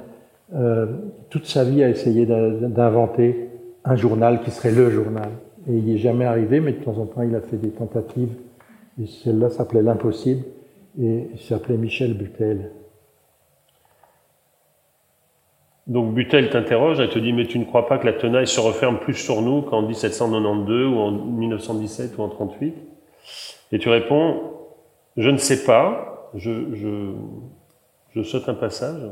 Euh, 0.55 0.87
toute 1.29 1.47
sa 1.47 1.63
vie 1.63 1.85
a 1.85 1.89
essayé 1.89 2.27
d'inventer 2.27 3.51
un 3.85 3.95
journal 3.95 4.43
qui 4.43 4.51
serait 4.51 4.73
le 4.73 4.91
journal. 4.91 5.29
Et 5.69 5.77
il 5.77 5.85
n'y 5.85 5.95
est 5.95 5.99
jamais 5.99 6.25
arrivé, 6.25 6.61
mais 6.61 6.73
de 6.73 6.83
temps 6.83 6.99
en 6.99 7.07
temps, 7.07 7.23
il 7.23 7.35
a 7.35 7.41
fait 7.41 7.57
des 7.57 7.71
tentatives. 7.71 8.35
Et 9.01 9.07
celle-là 9.07 9.51
s'appelait 9.51 9.83
L'Impossible, 9.83 10.45
et 11.01 11.29
il 11.33 11.41
s'appelait 11.41 11.77
Michel 11.77 12.15
Butel. 12.15 12.73
Donc 15.87 16.15
Butel 16.15 16.51
t'interroge, 16.51 17.01
elle 17.01 17.11
te 17.11 17.19
dit, 17.19 17.33
mais 17.33 17.47
tu 17.47 17.59
ne 17.59 17.65
crois 17.65 17.87
pas 17.87 17.99
que 17.99 18.07
la 18.07 18.13
tenaille 18.13 18.47
se 18.47 18.61
referme 18.61 18.99
plus 18.99 19.15
sur 19.15 19.43
nous 19.43 19.63
qu'en 19.63 19.83
1792 19.83 20.87
ou 20.87 20.99
en 20.99 21.11
1917 21.11 22.19
ou 22.19 22.23
en 22.23 22.29
38 22.29 22.75
Et 23.73 23.79
tu 23.79 23.89
réponds, 23.89 24.60
je 25.21 25.29
ne 25.29 25.37
sais 25.37 25.65
pas, 25.65 26.31
je, 26.35 27.13
saute 28.25 28.49
un 28.49 28.55
passage. 28.55 29.03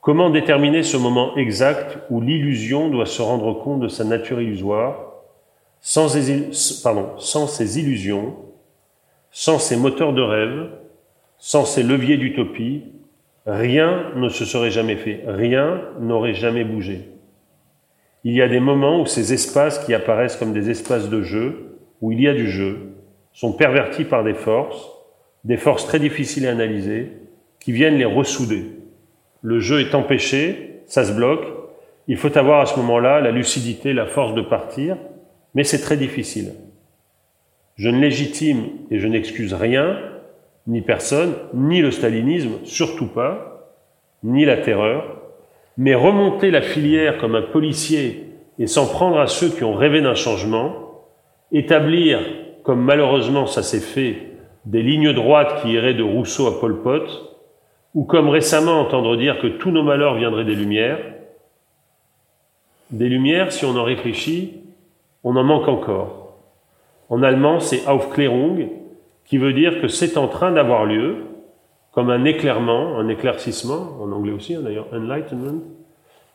Comment 0.00 0.30
déterminer 0.30 0.84
ce 0.84 0.96
moment 0.96 1.36
exact 1.36 1.98
où 2.08 2.20
l'illusion 2.20 2.88
doit 2.88 3.06
se 3.06 3.20
rendre 3.20 3.52
compte 3.52 3.80
de 3.80 3.88
sa 3.88 4.04
nature 4.04 4.40
illusoire 4.40 5.12
sans, 5.80 6.08
sans 7.18 7.46
ces 7.48 7.78
illusions, 7.80 8.36
sans 9.32 9.58
ces 9.58 9.76
moteurs 9.76 10.12
de 10.12 10.22
rêve, 10.22 10.70
sans 11.36 11.64
ces 11.64 11.82
leviers 11.82 12.16
d'utopie, 12.16 12.84
rien 13.44 14.12
ne 14.14 14.28
se 14.28 14.44
serait 14.44 14.70
jamais 14.70 14.96
fait, 14.96 15.24
rien 15.26 15.80
n'aurait 15.98 16.34
jamais 16.34 16.62
bougé. 16.62 17.08
Il 18.22 18.34
y 18.34 18.42
a 18.42 18.46
des 18.46 18.60
moments 18.60 19.00
où 19.00 19.06
ces 19.06 19.32
espaces 19.32 19.80
qui 19.80 19.94
apparaissent 19.94 20.36
comme 20.36 20.52
des 20.52 20.70
espaces 20.70 21.08
de 21.08 21.22
jeu, 21.22 21.80
où 22.00 22.12
il 22.12 22.20
y 22.20 22.28
a 22.28 22.34
du 22.34 22.48
jeu, 22.48 22.92
sont 23.32 23.52
pervertis 23.52 24.04
par 24.04 24.24
des 24.24 24.34
forces, 24.34 24.90
des 25.44 25.56
forces 25.56 25.86
très 25.86 25.98
difficiles 25.98 26.46
à 26.46 26.52
analyser, 26.52 27.12
qui 27.60 27.72
viennent 27.72 27.98
les 27.98 28.04
ressouder. 28.04 28.64
Le 29.42 29.60
jeu 29.60 29.80
est 29.80 29.94
empêché, 29.94 30.82
ça 30.86 31.04
se 31.04 31.12
bloque, 31.12 31.46
il 32.08 32.16
faut 32.16 32.36
avoir 32.36 32.60
à 32.60 32.66
ce 32.66 32.76
moment-là 32.80 33.20
la 33.20 33.30
lucidité, 33.30 33.92
la 33.92 34.06
force 34.06 34.34
de 34.34 34.42
partir, 34.42 34.96
mais 35.54 35.64
c'est 35.64 35.80
très 35.80 35.96
difficile. 35.96 36.52
Je 37.76 37.88
ne 37.88 38.00
légitime 38.00 38.64
et 38.90 38.98
je 38.98 39.08
n'excuse 39.08 39.54
rien, 39.54 39.98
ni 40.66 40.82
personne, 40.82 41.34
ni 41.54 41.80
le 41.80 41.90
stalinisme, 41.90 42.58
surtout 42.64 43.06
pas, 43.06 43.72
ni 44.22 44.44
la 44.44 44.56
terreur, 44.56 45.22
mais 45.76 45.94
remonter 45.94 46.50
la 46.50 46.62
filière 46.62 47.18
comme 47.18 47.34
un 47.34 47.42
policier 47.42 48.26
et 48.58 48.66
s'en 48.66 48.86
prendre 48.86 49.18
à 49.18 49.26
ceux 49.26 49.48
qui 49.48 49.64
ont 49.64 49.74
rêvé 49.74 50.00
d'un 50.00 50.14
changement, 50.14 50.74
établir, 51.50 52.20
comme 52.62 52.82
malheureusement 52.82 53.46
ça 53.46 53.62
s'est 53.62 53.80
fait, 53.80 54.32
des 54.64 54.82
lignes 54.82 55.12
droites 55.12 55.62
qui 55.62 55.72
iraient 55.72 55.94
de 55.94 56.02
Rousseau 56.02 56.46
à 56.46 56.60
Pol 56.60 56.82
Pot, 56.82 57.32
ou 57.94 58.04
comme 58.04 58.28
récemment 58.28 58.80
entendre 58.80 59.16
dire 59.16 59.40
que 59.40 59.46
tous 59.46 59.70
nos 59.70 59.82
malheurs 59.82 60.14
viendraient 60.14 60.44
des 60.44 60.54
Lumières, 60.54 60.98
des 62.90 63.08
Lumières, 63.08 63.52
si 63.52 63.64
on 63.64 63.76
en 63.76 63.84
réfléchit, 63.84 64.60
on 65.24 65.36
en 65.36 65.44
manque 65.44 65.68
encore. 65.68 66.36
En 67.08 67.22
allemand, 67.22 67.60
c'est 67.60 67.86
Aufklärung, 67.86 68.68
qui 69.24 69.38
veut 69.38 69.52
dire 69.52 69.80
que 69.80 69.88
c'est 69.88 70.16
en 70.16 70.28
train 70.28 70.52
d'avoir 70.52 70.84
lieu, 70.84 71.16
comme 71.92 72.10
un 72.10 72.24
éclairement, 72.24 72.98
un 72.98 73.08
éclaircissement, 73.08 73.98
en 74.00 74.12
anglais 74.12 74.32
aussi 74.32 74.54
hein, 74.54 74.60
d'ailleurs, 74.62 74.88
enlightenment. 74.92 75.62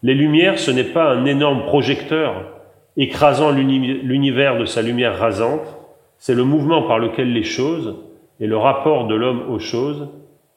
Les 0.04 0.14
lumières, 0.14 0.60
ce 0.60 0.72
n'est 0.72 0.84
pas 0.84 1.12
un 1.12 1.26
énorme 1.26 1.64
projecteur 1.66 2.58
écrasant 2.96 3.52
l'univers 3.52 4.58
de 4.58 4.66
sa 4.66 4.82
lumière 4.82 5.18
rasante, 5.18 5.77
c'est 6.18 6.36
le 6.36 6.44
mouvement 6.44 6.84
par 6.84 7.00
lequel 7.00 7.34
les 7.34 7.44
choses 7.44 7.96
et 8.40 8.48
le 8.48 8.58
rapport 8.58 9.08
de 9.08 9.16
l'homme 9.16 9.50
aux 9.50 9.60
choses 9.60 10.10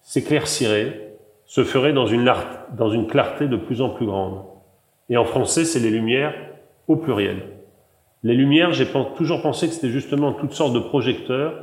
s'éclairciraient, 0.03 1.15
se 1.47 1.65
feraient 1.65 1.93
dans 1.93 2.07
une, 2.07 2.33
dans 2.77 2.91
une 2.91 3.07
clarté 3.07 3.47
de 3.49 3.57
plus 3.57 3.83
en 3.83 3.91
plus 3.91 4.07
grande. 4.07 4.43
Et 5.09 5.17
en 5.17 5.25
français, 5.25 5.65
c'est 5.65 5.81
les 5.81 5.91
lumières 5.91 6.35
au 6.89 6.97
pluriel. 6.97 7.39
Les 8.23 8.35
lumières, 8.35 8.73
j'ai 8.73 8.87
toujours 9.17 9.43
pensé 9.43 9.67
que 9.67 9.75
c'était 9.75 9.89
justement 9.89 10.33
toutes 10.33 10.53
sortes 10.53 10.75
de 10.75 10.79
projecteurs, 10.79 11.55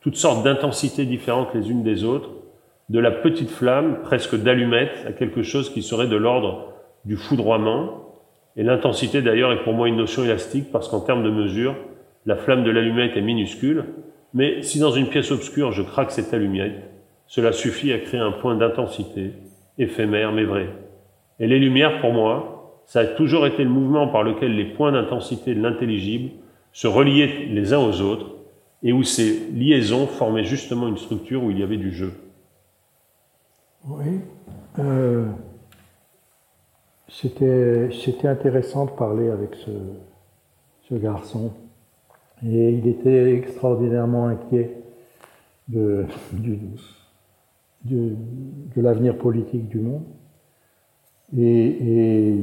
toutes 0.00 0.16
sortes 0.16 0.42
d'intensités 0.44 1.04
différentes 1.04 1.54
les 1.54 1.70
unes 1.70 1.82
des 1.82 2.04
autres, 2.04 2.30
de 2.88 2.98
la 2.98 3.10
petite 3.10 3.50
flamme, 3.50 4.00
presque 4.02 4.36
d'allumette, 4.36 5.04
à 5.06 5.12
quelque 5.12 5.42
chose 5.42 5.70
qui 5.70 5.82
serait 5.82 6.06
de 6.06 6.16
l'ordre 6.16 6.72
du 7.04 7.16
foudroiement. 7.16 8.14
Et 8.56 8.62
l'intensité 8.62 9.22
d'ailleurs 9.22 9.52
est 9.52 9.62
pour 9.62 9.74
moi 9.74 9.88
une 9.88 9.96
notion 9.96 10.24
élastique 10.24 10.70
parce 10.72 10.88
qu'en 10.88 11.00
termes 11.00 11.22
de 11.22 11.30
mesure, 11.30 11.74
la 12.26 12.36
flamme 12.36 12.64
de 12.64 12.70
l'allumette 12.70 13.16
est 13.16 13.22
minuscule, 13.22 13.84
mais 14.34 14.62
si 14.62 14.78
dans 14.78 14.90
une 14.90 15.08
pièce 15.08 15.30
obscure 15.30 15.72
je 15.72 15.82
craque 15.82 16.10
cette 16.10 16.34
allumette, 16.34 16.90
cela 17.26 17.52
suffit 17.52 17.92
à 17.92 17.98
créer 17.98 18.20
un 18.20 18.32
point 18.32 18.56
d'intensité, 18.56 19.32
éphémère 19.78 20.32
mais 20.32 20.44
vrai. 20.44 20.68
Et 21.40 21.46
les 21.46 21.58
lumières, 21.58 22.00
pour 22.00 22.12
moi, 22.12 22.80
ça 22.86 23.00
a 23.00 23.06
toujours 23.06 23.46
été 23.46 23.64
le 23.64 23.70
mouvement 23.70 24.08
par 24.08 24.22
lequel 24.22 24.54
les 24.54 24.64
points 24.64 24.92
d'intensité 24.92 25.54
de 25.54 25.60
l'intelligible 25.60 26.30
se 26.72 26.86
reliaient 26.86 27.46
les 27.50 27.72
uns 27.72 27.80
aux 27.80 28.00
autres 28.00 28.36
et 28.82 28.92
où 28.92 29.02
ces 29.02 29.48
liaisons 29.52 30.06
formaient 30.06 30.44
justement 30.44 30.88
une 30.88 30.96
structure 30.96 31.42
où 31.42 31.50
il 31.50 31.58
y 31.58 31.62
avait 31.62 31.76
du 31.76 31.92
jeu. 31.92 32.12
Oui. 33.88 34.20
Euh, 34.78 35.26
C'était 37.08 38.28
intéressant 38.28 38.86
de 38.86 38.90
parler 38.90 39.30
avec 39.30 39.54
ce, 39.54 39.70
ce, 40.88 40.94
garçon. 40.94 41.52
Et 42.48 42.70
il 42.72 42.86
était 42.86 43.34
extraordinairement 43.34 44.26
inquiet 44.26 44.70
de, 45.68 46.04
l'avenir 48.76 49.18
politique 49.18 49.68
du 49.68 49.80
monde. 49.80 50.04
Et, 51.36 52.36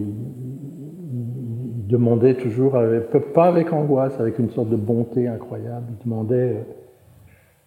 il 1.86 1.88
demandait 1.88 2.36
toujours, 2.36 2.78
pas 3.34 3.46
avec 3.46 3.72
angoisse, 3.72 4.20
avec 4.20 4.40
une 4.40 4.50
sorte 4.50 4.70
de 4.70 4.76
bonté 4.76 5.28
incroyable, 5.28 5.86
il 5.92 6.04
demandait 6.04 6.36
euh, 6.36 6.64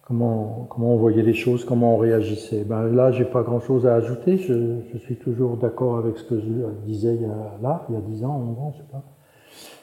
comment, 0.05 0.67
on 0.77 0.97
voyait 0.97 1.23
les 1.23 1.33
choses, 1.33 1.65
comment 1.65 1.95
on 1.95 1.97
réagissait. 1.97 2.63
Ben 2.63 2.87
là, 2.87 3.11
j'ai 3.11 3.25
pas 3.25 3.41
grand-chose 3.41 3.87
à 3.87 3.95
ajouter, 3.95 4.37
je, 4.37 4.97
suis 4.99 5.15
toujours 5.15 5.57
d'accord 5.57 5.97
avec 5.97 6.17
ce 6.17 6.23
que 6.23 6.39
je 6.39 6.45
disais 6.85 7.15
il 7.15 7.21
y 7.21 7.25
a, 7.25 7.57
là, 7.61 7.85
il 7.89 7.95
y 7.95 7.97
a 7.97 8.01
10 8.01 8.25
ans, 8.25 8.43
11 8.51 8.59
ans, 8.59 8.73
je 8.73 8.79
sais 8.79 8.89
pas. 8.91 9.03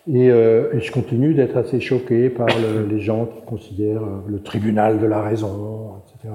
Et, 0.06 0.30
euh, 0.30 0.74
et 0.74 0.80
je 0.80 0.92
continue 0.92 1.32
d'être 1.32 1.56
assez 1.56 1.80
choqué 1.80 2.28
par 2.28 2.48
le, 2.48 2.86
les 2.86 3.00
gens 3.00 3.24
qui 3.24 3.40
considèrent 3.42 4.02
euh, 4.02 4.20
le 4.28 4.40
tribunal 4.40 5.00
de 5.00 5.06
la 5.06 5.22
raison, 5.22 5.94
etc. 6.04 6.34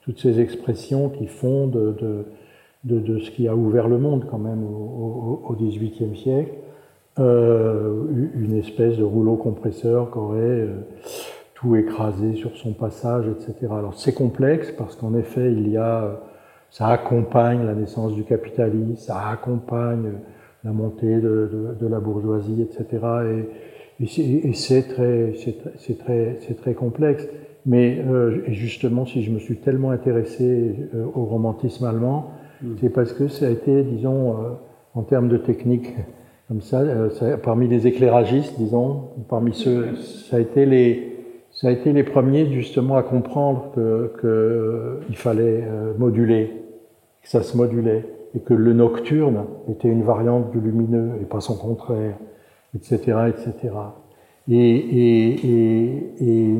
Toutes 0.00 0.18
ces 0.18 0.40
expressions 0.40 1.10
qui 1.10 1.26
font 1.26 1.66
de, 1.66 2.24
ce 2.88 3.30
qui 3.30 3.48
a 3.48 3.54
ouvert 3.54 3.88
le 3.88 3.98
monde 3.98 4.26
quand 4.30 4.38
même 4.38 4.64
au 4.64 5.54
XVIIIe 5.58 6.16
siècle, 6.16 6.52
euh, 7.18 8.04
une 8.34 8.56
espèce 8.56 8.96
de 8.96 9.02
rouleau 9.02 9.36
compresseur 9.36 10.10
qui 10.10 10.18
aurait 10.18 10.68
tout 11.54 11.76
écrasé 11.76 12.34
sur 12.36 12.56
son 12.56 12.72
passage, 12.72 13.24
etc. 13.26 13.72
Alors 13.72 13.94
c'est 13.98 14.14
complexe 14.14 14.70
parce 14.70 14.94
qu'en 14.94 15.14
effet, 15.14 15.52
il 15.52 15.68
y 15.68 15.76
a, 15.76 16.20
ça 16.70 16.86
accompagne 16.86 17.66
la 17.66 17.74
naissance 17.74 18.14
du 18.14 18.22
capitalisme, 18.22 18.96
ça 18.96 19.28
accompagne 19.28 20.12
la 20.66 20.72
montée 20.72 21.16
de, 21.16 21.48
de, 21.52 21.76
de 21.80 21.86
la 21.86 22.00
bourgeoisie, 22.00 22.60
etc. 22.60 23.06
Et, 24.00 24.04
et 24.04 24.52
c'est 24.52 24.82
très, 24.82 25.32
c'est 25.36 25.98
très, 25.98 26.36
c'est 26.40 26.56
très 26.60 26.74
complexe. 26.74 27.26
Mais 27.64 27.98
euh, 28.06 28.42
justement, 28.48 29.06
si 29.06 29.22
je 29.22 29.30
me 29.30 29.38
suis 29.38 29.56
tellement 29.56 29.90
intéressé 29.90 30.74
euh, 30.94 31.04
au 31.14 31.24
romantisme 31.24 31.84
allemand, 31.86 32.32
Mm. 32.62 32.74
C'est 32.80 32.90
parce 32.90 33.12
que 33.12 33.28
ça 33.28 33.46
a 33.46 33.50
été, 33.50 33.82
disons, 33.82 34.32
euh, 34.32 34.34
en 34.94 35.02
termes 35.02 35.28
de 35.28 35.36
technique, 35.36 35.94
comme 36.48 36.62
ça, 36.62 37.10
ça, 37.10 37.36
parmi 37.38 37.68
les 37.68 37.86
éclairagistes, 37.86 38.54
disons, 38.58 39.08
parmi 39.28 39.52
ceux, 39.52 39.96
ça 39.96 40.36
a 40.36 40.40
été 40.40 40.64
les, 40.64 41.16
ça 41.50 41.68
a 41.68 41.70
été 41.70 41.92
les 41.92 42.04
premiers 42.04 42.52
justement 42.52 42.96
à 42.96 43.02
comprendre 43.02 43.72
que, 43.74 44.12
que 44.18 45.00
il 45.08 45.16
fallait 45.16 45.64
moduler, 45.98 46.52
que 47.22 47.28
ça 47.28 47.42
se 47.42 47.56
modulait, 47.56 48.04
et 48.36 48.40
que 48.40 48.54
le 48.54 48.74
nocturne 48.74 49.44
était 49.68 49.88
une 49.88 50.02
variante 50.02 50.50
du 50.50 50.60
lumineux 50.60 51.12
et 51.20 51.24
pas 51.24 51.40
son 51.40 51.56
contraire, 51.56 52.16
etc., 52.74 52.98
etc. 53.28 53.74
Et, 54.48 54.58
et, 54.58 55.46
et, 55.46 56.54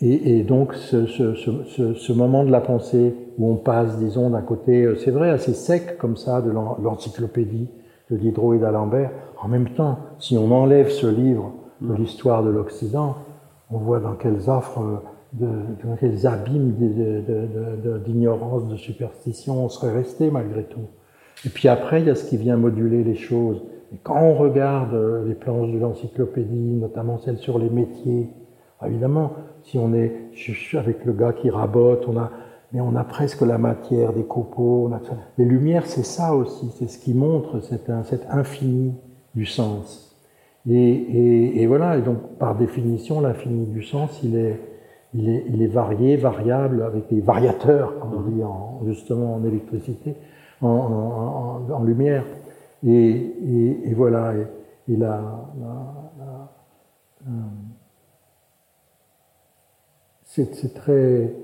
et, 0.00 0.38
et, 0.38 0.42
donc 0.42 0.74
ce, 0.74 2.12
moment 2.12 2.44
de 2.44 2.50
la 2.50 2.60
pensée 2.60 3.14
où 3.38 3.50
on 3.50 3.56
passe, 3.56 3.98
disons, 3.98 4.30
d'un 4.30 4.40
côté, 4.40 4.82
euh, 4.82 4.96
c'est 4.96 5.10
vrai, 5.10 5.30
assez 5.30 5.52
sec 5.52 5.98
comme 5.98 6.16
ça, 6.16 6.40
de 6.40 6.50
l'encyclopédie 6.50 7.68
de 8.10 8.16
Diderot 8.16 8.54
et 8.54 8.58
d'Alembert, 8.58 9.10
en 9.40 9.48
même 9.48 9.68
temps, 9.70 9.98
si 10.18 10.36
on 10.36 10.50
enlève 10.50 10.88
ce 10.88 11.06
livre 11.06 11.52
de 11.80 11.94
l'histoire 11.94 12.42
de 12.42 12.50
l'Occident, 12.50 13.16
on 13.70 13.78
voit 13.78 14.00
dans 14.00 14.14
quelles 14.14 14.48
offres, 14.48 15.02
de, 15.32 15.48
quels 15.98 16.26
abîmes 16.26 16.72
d'ignorance, 18.04 18.68
de, 18.68 18.76
superstition 18.76 19.64
on 19.64 19.68
serait 19.68 19.92
resté 19.92 20.30
malgré 20.30 20.64
tout. 20.64 20.86
Et 21.46 21.48
puis 21.48 21.68
après, 21.68 22.00
il 22.00 22.06
y 22.06 22.10
a 22.10 22.14
ce 22.14 22.28
qui 22.28 22.36
vient 22.36 22.56
moduler 22.56 23.02
les 23.02 23.14
choses. 23.14 23.62
Et 23.94 23.98
quand 24.02 24.20
on 24.20 24.34
regarde 24.34 24.94
euh, 24.94 25.26
les 25.26 25.34
planches 25.34 25.70
de 25.72 25.78
l'encyclopédie, 25.78 26.74
notamment 26.74 27.18
celles 27.18 27.38
sur 27.38 27.58
les 27.58 27.68
métiers, 27.68 28.28
évidemment, 28.86 29.32
si 29.64 29.78
on 29.78 29.92
est 29.94 30.12
avec 30.74 31.04
le 31.04 31.12
gars 31.12 31.32
qui 31.32 31.50
rabote, 31.50 32.06
on 32.08 32.16
a, 32.16 32.30
mais 32.72 32.80
on 32.80 32.96
a 32.96 33.04
presque 33.04 33.42
la 33.42 33.58
matière 33.58 34.12
des 34.12 34.24
copeaux. 34.24 34.90
Les 35.38 35.44
lumières, 35.44 35.86
c'est 35.86 36.04
ça 36.04 36.34
aussi, 36.34 36.70
c'est 36.78 36.88
ce 36.88 36.98
qui 36.98 37.14
montre 37.14 37.60
cet, 37.60 37.90
cet 38.04 38.26
infini 38.30 38.94
du 39.34 39.46
sens. 39.46 40.16
Et, 40.68 41.62
et, 41.62 41.66
voilà, 41.66 41.98
et 41.98 42.02
donc 42.02 42.38
par 42.38 42.54
définition, 42.54 43.20
l'infini 43.20 43.66
du 43.66 43.82
sens, 43.82 44.20
il 44.22 44.36
est, 44.36 44.60
il 45.14 45.28
est, 45.28 45.44
il 45.48 45.62
est 45.62 45.66
varié, 45.66 46.16
variable, 46.16 46.82
avec 46.82 47.08
des 47.08 47.20
variateurs, 47.20 47.98
comme 47.98 48.14
on 48.14 48.30
dit 48.30 48.42
en, 48.42 48.80
justement 48.86 49.34
en 49.34 49.44
électricité, 49.44 50.14
en, 50.60 50.68
en, 50.68 51.72
en 51.72 51.82
lumière. 51.84 52.24
Et, 52.84 53.10
et, 53.84 53.94
voilà, 53.94 54.32
et, 54.88 54.96
la, 54.96 55.20
la, 55.60 56.50
euh, 57.26 57.30
c'est 60.24 60.74
très, 60.74 61.34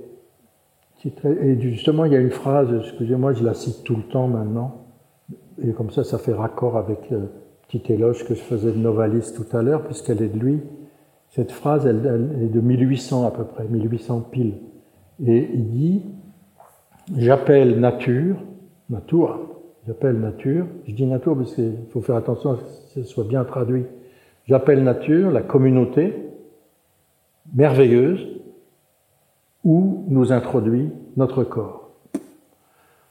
très, 1.17 1.31
Et 1.31 1.61
justement, 1.61 2.07
il 2.07 2.13
y 2.13 2.17
a 2.17 2.21
une 2.21 2.31
phrase, 2.31 2.69
excusez-moi, 2.81 3.35
je 3.35 3.45
la 3.45 3.55
cite 3.55 3.85
tout 3.85 3.97
le 3.97 4.03
temps 4.05 4.29
maintenant, 4.29 4.87
et 5.63 5.73
comme 5.73 5.91
ça, 5.91 6.05
ça 6.05 6.19
fait 6.19 6.33
raccord 6.33 6.77
avec 6.77 7.11
le 7.11 7.31
petit 7.69 7.93
éloge 7.93 8.25
que 8.25 8.35
je 8.35 8.41
faisais 8.41 8.73
de 8.73 8.79
Novalis 8.79 9.33
tout 9.37 9.57
à 9.57 9.63
l'heure, 9.63 9.85
puisqu'elle 9.85 10.23
est 10.23 10.29
de 10.29 10.39
lui. 10.39 10.63
Cette 11.31 11.53
phrase, 11.53 11.87
elle, 11.87 11.99
est 12.43 12.49
de 12.49 12.61
1800 12.61 13.27
à 13.27 13.31
peu 13.31 13.45
près, 13.45 13.65
1800 13.65 14.29
pile. 14.31 14.55
Et 15.27 15.49
il 15.53 15.71
dit 15.71 16.03
J'appelle 17.17 17.81
nature, 17.81 18.37
nature, 18.91 19.39
j'appelle 19.87 20.21
nature, 20.21 20.67
je 20.87 20.93
dis 20.93 21.07
nature 21.07 21.37
parce 21.37 21.55
qu'il 21.55 21.73
faut 21.91 22.03
faire 22.03 22.17
attention 22.17 22.53
à 22.53 22.57
ce 22.57 22.95
que 22.95 23.03
ce 23.03 23.03
soit 23.05 23.25
bien 23.25 23.45
traduit. 23.45 23.85
J'appelle 24.47 24.83
nature 24.83 25.31
la 25.31 25.43
communauté 25.43 26.15
merveilleuse 27.55 28.27
où 29.65 30.05
nous 30.09 30.33
introduit 30.33 30.91
notre 31.17 31.45
corps. 31.45 31.91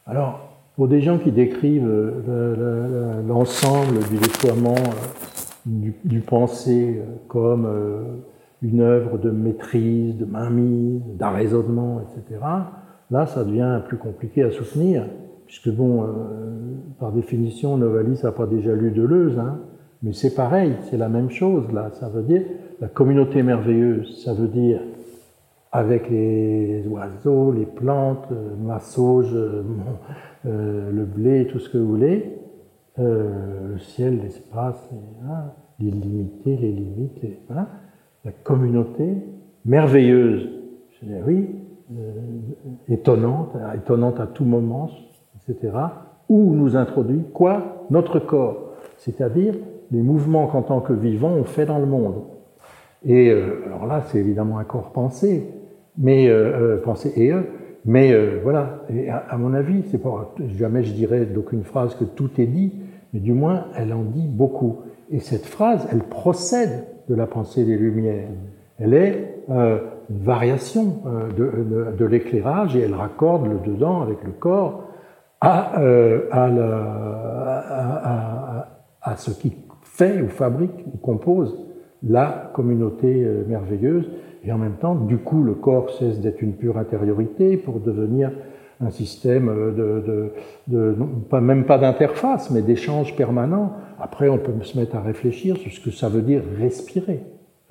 Alors, 0.06 0.40
pour 0.76 0.88
des 0.88 1.02
gens 1.02 1.18
qui 1.18 1.32
décrivent 1.32 1.90
euh, 1.90 3.22
l'ensemble 3.28 4.00
du 4.10 4.18
déploiement 4.18 4.76
euh, 4.76 5.37
du, 5.68 6.22
pensée 6.22 7.00
euh, 7.00 7.16
comme 7.28 7.68
une 8.62 8.82
œuvre 8.82 9.18
de 9.18 9.30
maîtrise, 9.30 10.18
de 10.18 10.26
mainmise, 10.26 11.02
d'arraisonnement, 11.18 12.02
etc., 12.02 12.42
là, 13.12 13.26
ça 13.28 13.44
devient 13.44 13.82
plus 13.88 13.98
compliqué 13.98 14.44
à 14.44 14.52
soutenir, 14.52 15.06
puisque, 15.46 15.70
bon, 15.70 16.06
par 17.00 17.12
définition, 17.12 17.78
Novalis 17.78 18.20
n'a 18.24 18.32
pas 18.32 18.48
déjà 18.48 18.74
lu 18.74 18.92
Deleuze, 18.92 19.38
hein, 19.38 19.60
mais 20.04 20.14
c'est 20.14 20.36
pareil, 20.36 20.76
c'est 20.90 20.98
la 20.98 21.10
même 21.10 21.30
chose, 21.30 21.72
là. 21.72 21.90
Ça 21.94 22.10
veut 22.10 22.24
dire, 22.24 22.44
la 22.82 22.88
communauté 22.88 23.44
merveilleuse, 23.44 24.24
ça 24.24 24.34
veut 24.34 24.48
dire 24.48 24.80
avec 25.72 26.10
les 26.10 26.86
oiseaux, 26.88 27.52
les 27.52 27.66
plantes, 27.66 28.28
euh, 28.32 28.56
ma 28.60 28.80
sauge, 28.80 29.34
euh, 29.34 29.64
euh, 30.46 30.92
le 30.92 31.06
blé, 31.06 31.48
tout 31.48 31.60
ce 31.60 31.70
que 31.70 31.78
vous 31.78 31.88
voulez, 31.88 32.37
le 32.98 33.78
ciel, 33.80 34.20
l'espace, 34.24 34.90
l'illimité, 35.80 36.58
les 36.58 36.72
limites, 36.72 37.22
la 37.50 38.32
communauté 38.44 39.18
merveilleuse, 39.66 40.50
je 41.00 41.06
dis, 41.06 41.14
oui, 41.26 41.50
étonnante, 42.90 43.56
étonnante 43.76 44.20
à 44.20 44.28
tout 44.28 44.46
moment, 44.46 44.90
etc., 45.48 45.74
où 46.30 46.54
nous 46.54 46.76
introduit 46.76 47.24
quoi? 47.34 47.86
Notre 47.90 48.20
corps, 48.20 48.74
c'est-à-dire 48.98 49.54
les 49.92 50.02
mouvements 50.02 50.48
qu'en 50.48 50.64
tant 50.64 50.82
que 50.82 50.94
vivants 50.94 51.34
on 51.34 51.44
fait 51.44 51.66
dans 51.66 51.80
le 51.80 51.86
monde. 51.86 52.24
Et 53.06 53.32
alors 53.32 53.86
là, 53.86 54.04
c'est 54.08 54.18
évidemment 54.18 54.58
un 54.58 54.64
corps 54.64 54.92
pensé, 54.92 55.48
mais 55.98 56.28
euh, 56.28 56.76
euh, 56.76 56.82
pensée 56.82 57.14
et 57.16 57.32
eux. 57.32 57.46
Mais 57.86 58.12
euh, 58.12 58.40
voilà, 58.44 58.84
et 58.90 59.10
à, 59.10 59.38
mon 59.38 59.54
avis, 59.54 59.84
c'est 59.90 60.02
pas 60.02 60.34
jamais 60.58 60.84
je 60.84 60.92
dirais 60.94 61.26
d'aucune 61.26 61.64
phrase 61.64 61.96
que 61.96 62.04
tout 62.04 62.30
est 62.38 62.46
dit, 62.46 62.74
mais 63.14 63.20
du 63.20 63.34
moins 63.34 63.66
elle 63.76 63.94
en 63.94 64.04
dit 64.04 64.28
beaucoup. 64.28 64.78
Et 65.10 65.20
cette 65.20 65.46
phrase, 65.46 65.88
elle 65.92 66.04
procède 66.04 66.86
de 67.08 67.16
la 67.16 67.28
pensée 67.28 67.64
des 67.64 67.78
Lumières. 67.78 68.30
Elle 68.80 68.94
est 68.94 69.44
euh, 69.50 69.80
une 70.10 70.20
variation 70.20 70.98
euh, 71.06 71.94
de, 71.98 72.06
l'éclairage 72.06 72.76
et 72.76 72.82
elle 72.82 72.94
raccorde 72.94 73.48
le 73.48 73.60
dedans 73.66 74.02
avec 74.02 74.24
le 74.24 74.32
corps 74.32 74.84
à, 75.40 75.80
euh, 75.80 76.22
ce 79.16 79.32
qui 79.32 79.56
fait 79.84 80.22
ou 80.22 80.28
fabrique 80.28 80.86
ou 80.94 80.98
compose 80.98 81.58
la 82.04 82.52
communauté 82.54 83.26
merveilleuse. 83.48 84.10
Et 84.44 84.52
en 84.52 84.58
même 84.58 84.76
temps, 84.76 84.96
du 84.96 85.18
coup, 85.18 85.44
le 85.44 85.54
corps 85.54 85.90
cesse 85.92 86.20
d'être 86.20 86.42
une 86.42 86.54
pure 86.54 86.78
intériorité 86.78 87.58
pour 87.58 87.80
devenir 87.80 88.32
un 88.80 88.92
système 88.92 89.48
de, 89.76 90.32
pas, 91.30 91.42
même 91.42 91.66
pas 91.66 91.78
d'interface, 91.78 92.52
mais 92.52 92.62
d'échange 92.62 93.16
permanent. 93.16 93.74
Après, 94.00 94.30
on 94.30 94.38
peut 94.38 94.54
se 94.62 94.78
mettre 94.78 94.96
à 94.96 95.02
réfléchir 95.02 95.58
sur 95.58 95.72
ce 95.72 95.80
que 95.80 95.92
ça 95.92 96.10
veut 96.10 96.22
dire 96.22 96.42
respirer, 96.60 97.22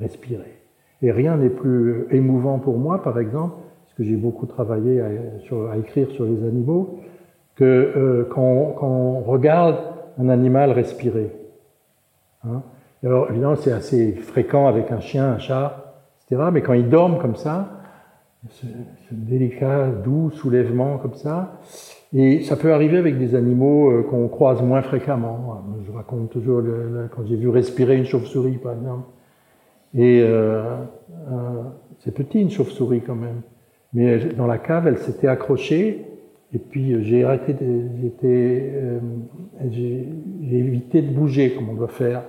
respirer. 0.00 0.54
Et 1.02 1.12
rien 1.12 1.36
n'est 1.36 1.50
plus 1.50 2.06
émouvant 2.10 2.58
pour 2.58 2.78
moi, 2.78 3.02
par 3.02 3.18
exemple, 3.20 3.54
parce 3.84 3.94
que 3.96 4.04
j'ai 4.04 4.16
beaucoup 4.16 4.46
travaillé 4.46 5.00
à, 5.00 5.76
écrire 5.76 6.10
sur 6.10 6.24
les 6.24 6.44
animaux, 6.46 7.00
que 7.54 7.64
euh, 7.64 8.28
quand, 8.28 8.76
on 8.82 9.20
regarde 9.20 9.76
un 10.18 10.28
animal 10.28 10.72
respirer. 10.72 11.30
Hein. 12.44 12.62
Alors 13.04 13.30
évidemment, 13.30 13.56
c'est 13.56 13.72
assez 13.72 14.12
fréquent 14.12 14.66
avec 14.66 14.90
un 14.90 15.00
chien, 15.00 15.26
un 15.32 15.38
chat, 15.38 15.86
mais 16.30 16.62
quand 16.62 16.72
ils 16.72 16.88
dorment 16.88 17.18
comme 17.18 17.36
ça, 17.36 17.68
ce, 18.50 18.66
délicat, 19.10 19.88
doux 20.04 20.30
soulèvement 20.30 20.98
comme 20.98 21.14
ça, 21.14 21.60
et 22.14 22.42
ça 22.42 22.56
peut 22.56 22.72
arriver 22.72 22.98
avec 22.98 23.18
des 23.18 23.34
animaux 23.34 23.90
euh, 23.90 24.02
qu'on 24.02 24.28
croise 24.28 24.62
moins 24.62 24.82
fréquemment. 24.82 25.62
Je 25.86 25.92
raconte 25.92 26.30
toujours 26.30 26.62
quand 27.14 27.26
j'ai 27.26 27.36
vu 27.36 27.48
respirer 27.48 27.96
une 27.96 28.04
chauve-souris, 28.04 28.58
par 28.58 28.72
exemple. 28.72 29.08
Et 29.94 30.22
euh, 30.22 30.62
euh, 31.30 31.62
c'est 31.98 32.12
petit 32.12 32.40
une 32.40 32.50
chauve-souris 32.50 33.02
quand 33.06 33.16
même. 33.16 33.42
Mais 33.92 34.18
dans 34.36 34.46
la 34.46 34.58
cave, 34.58 34.86
elle 34.86 34.98
s'était 34.98 35.28
accrochée. 35.28 36.06
Et 36.54 36.58
puis 36.58 37.02
j'ai 37.04 37.24
arrêté, 37.24 37.54
j'ai 39.70 40.08
évité 40.50 41.02
de 41.02 41.12
bouger 41.12 41.52
comme 41.54 41.68
on 41.68 41.74
doit 41.74 41.88
faire. 41.88 42.22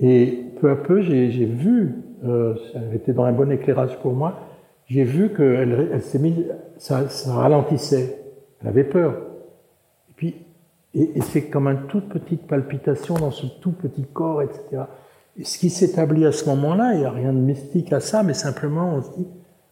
Et 0.00 0.44
peu 0.60 0.70
à 0.70 0.76
peu, 0.76 1.00
j'ai 1.00 1.46
vu 1.46 1.94
elle 2.22 2.94
était 2.94 3.12
dans 3.12 3.24
un 3.24 3.32
bon 3.32 3.50
éclairage 3.50 3.96
pour 4.00 4.12
moi, 4.12 4.38
j'ai 4.90 5.04
vu 5.04 5.32
qu'elle 5.32 5.88
elle, 5.92 6.02
s'est 6.02 6.18
mise, 6.18 6.52
ça, 6.76 7.06
ralentissait. 7.28 8.22
Elle 8.60 8.68
avait 8.68 8.84
peur. 8.84 9.14
Et 10.10 10.12
puis, 10.16 10.34
et, 10.94 11.20
c'est 11.20 11.42
comme 11.42 11.68
une 11.68 11.86
toute 11.86 12.08
petite 12.08 12.48
palpitation 12.48 13.14
dans 13.14 13.30
ce 13.30 13.46
tout 13.60 13.70
petit 13.70 14.04
corps, 14.12 14.42
etc. 14.42 14.82
Et 15.38 15.44
ce 15.44 15.58
qui 15.58 15.70
s'établit 15.70 16.26
à 16.26 16.32
ce 16.32 16.48
moment-là, 16.48 16.94
il 16.94 17.00
n'y 17.00 17.06
a 17.06 17.10
rien 17.12 17.32
de 17.32 17.38
mystique 17.38 17.92
à 17.92 18.00
ça, 18.00 18.24
mais 18.24 18.34
simplement 18.34 18.96
on 18.96 19.02
se 19.02 19.10
dit, 19.16 19.28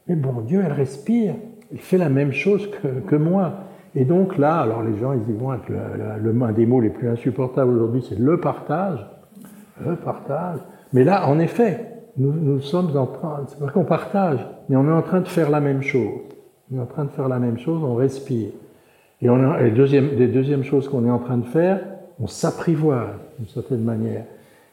mais 0.06 0.14
bon 0.14 0.40
Dieu, 0.42 0.62
elle 0.64 0.72
respire, 0.72 1.34
elle 1.72 1.78
fait 1.78 1.98
la 1.98 2.08
même 2.08 2.32
chose 2.32 2.70
que, 2.70 3.00
que 3.00 3.16
moi. 3.16 3.64
Et 3.96 4.04
donc 4.04 4.38
là, 4.38 4.60
alors 4.60 4.84
les 4.84 4.96
gens, 4.98 5.14
ils 5.14 5.34
y 5.34 5.36
vont 5.36 5.50
avec 5.50 5.68
le, 5.68 5.78
le, 6.22 6.32
le, 6.32 6.42
un 6.42 6.52
des 6.52 6.64
mots 6.64 6.80
les 6.80 6.90
plus 6.90 7.08
insupportables 7.08 7.72
aujourd'hui, 7.72 8.06
c'est 8.08 8.18
le 8.18 8.38
partage. 8.38 9.04
Le 9.84 9.96
partage. 9.96 10.60
Mais 10.92 11.02
là, 11.02 11.28
en 11.28 11.40
effet, 11.40 11.88
nous, 12.18 12.60
sommes 12.60 12.96
en 12.96 13.06
train, 13.06 13.44
c'est 13.46 13.58
pas 13.58 13.70
qu'on 13.70 13.84
partage, 13.84 14.40
mais 14.68 14.76
on 14.76 14.86
est 14.88 14.92
en 14.92 15.02
train 15.02 15.20
de 15.20 15.28
faire 15.28 15.50
la 15.50 15.60
même 15.60 15.82
chose. 15.82 16.20
On 16.70 16.78
est 16.78 16.80
en 16.80 16.86
train 16.86 17.04
de 17.04 17.10
faire 17.10 17.28
la 17.28 17.38
même 17.38 17.58
chose, 17.58 17.80
on 17.82 17.94
respire. 17.94 18.50
Et, 19.22 19.30
on 19.30 19.38
deuxième, 19.70 20.10
les 20.16 20.28
deuxièmes 20.28 20.64
choses 20.64 20.88
qu'on 20.88 21.06
est 21.06 21.10
en 21.10 21.18
train 21.18 21.38
de 21.38 21.46
faire, 21.46 21.80
on 22.20 22.26
s'apprivoise 22.26 23.14
d'une 23.38 23.48
certaine 23.48 23.82
manière. 23.82 24.24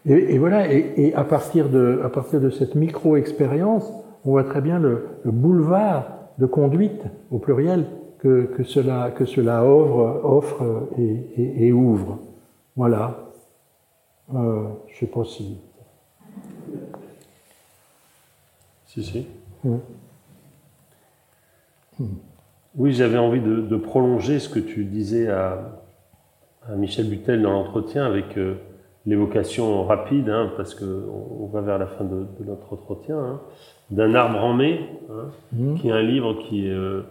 Et, 0.08 0.38
voilà, 0.38 0.72
et, 0.72 1.14
à, 1.16 1.24
partir 1.24 1.70
de, 1.70 2.50
cette 2.52 2.76
micro-expérience, 2.76 3.92
on 4.24 4.32
voit 4.32 4.44
très 4.44 4.62
bien 4.62 4.78
le, 4.80 5.08
le, 5.24 5.32
boulevard 5.32 6.06
de 6.38 6.46
conduite, 6.46 7.02
au 7.32 7.40
pluriel, 7.40 7.86
que, 8.20 8.64
cela, 8.64 9.12
offre, 9.66 10.64
et 10.98 11.72
ouvre. 11.72 12.20
Voilà. 12.76 13.26
Euh, 14.34 14.64
je 14.88 15.00
sais 15.00 15.06
pas 15.06 15.24
si 15.24 15.60
Si, 18.96 19.04
si. 19.04 19.28
Mm. 19.66 19.76
Oui, 22.78 22.94
j'avais 22.94 23.18
envie 23.18 23.42
de, 23.42 23.76
prolonger 23.76 24.40
ce 24.40 24.48
que 24.48 24.60
tu 24.60 24.86
disais 24.86 25.28
à, 25.28 25.82
Michel 26.78 27.10
Butel 27.10 27.42
dans 27.42 27.52
l'entretien 27.52 28.06
avec 28.06 28.38
euh, 28.38 28.56
l'évocation 29.06 29.84
rapide, 29.84 30.30
hein, 30.30 30.52
parce 30.58 30.74
qu'on 30.74 31.42
on 31.42 31.46
va 31.48 31.62
vers 31.62 31.78
la 31.78 31.88
fin 31.88 32.06
de, 32.06 32.26
notre 32.46 32.74
entretien, 32.74 33.20
hein, 33.20 33.42
d'un 33.92 34.16
arbre 34.16 34.44
en 34.44 34.54
mai, 34.54 34.80
hein, 35.12 35.26
mmh. 35.54 35.76
qui 35.76 35.90
est 35.90 35.92
un 35.92 36.02
livre 36.02 36.34
qui, 36.48 36.70
euh, 36.70 37.02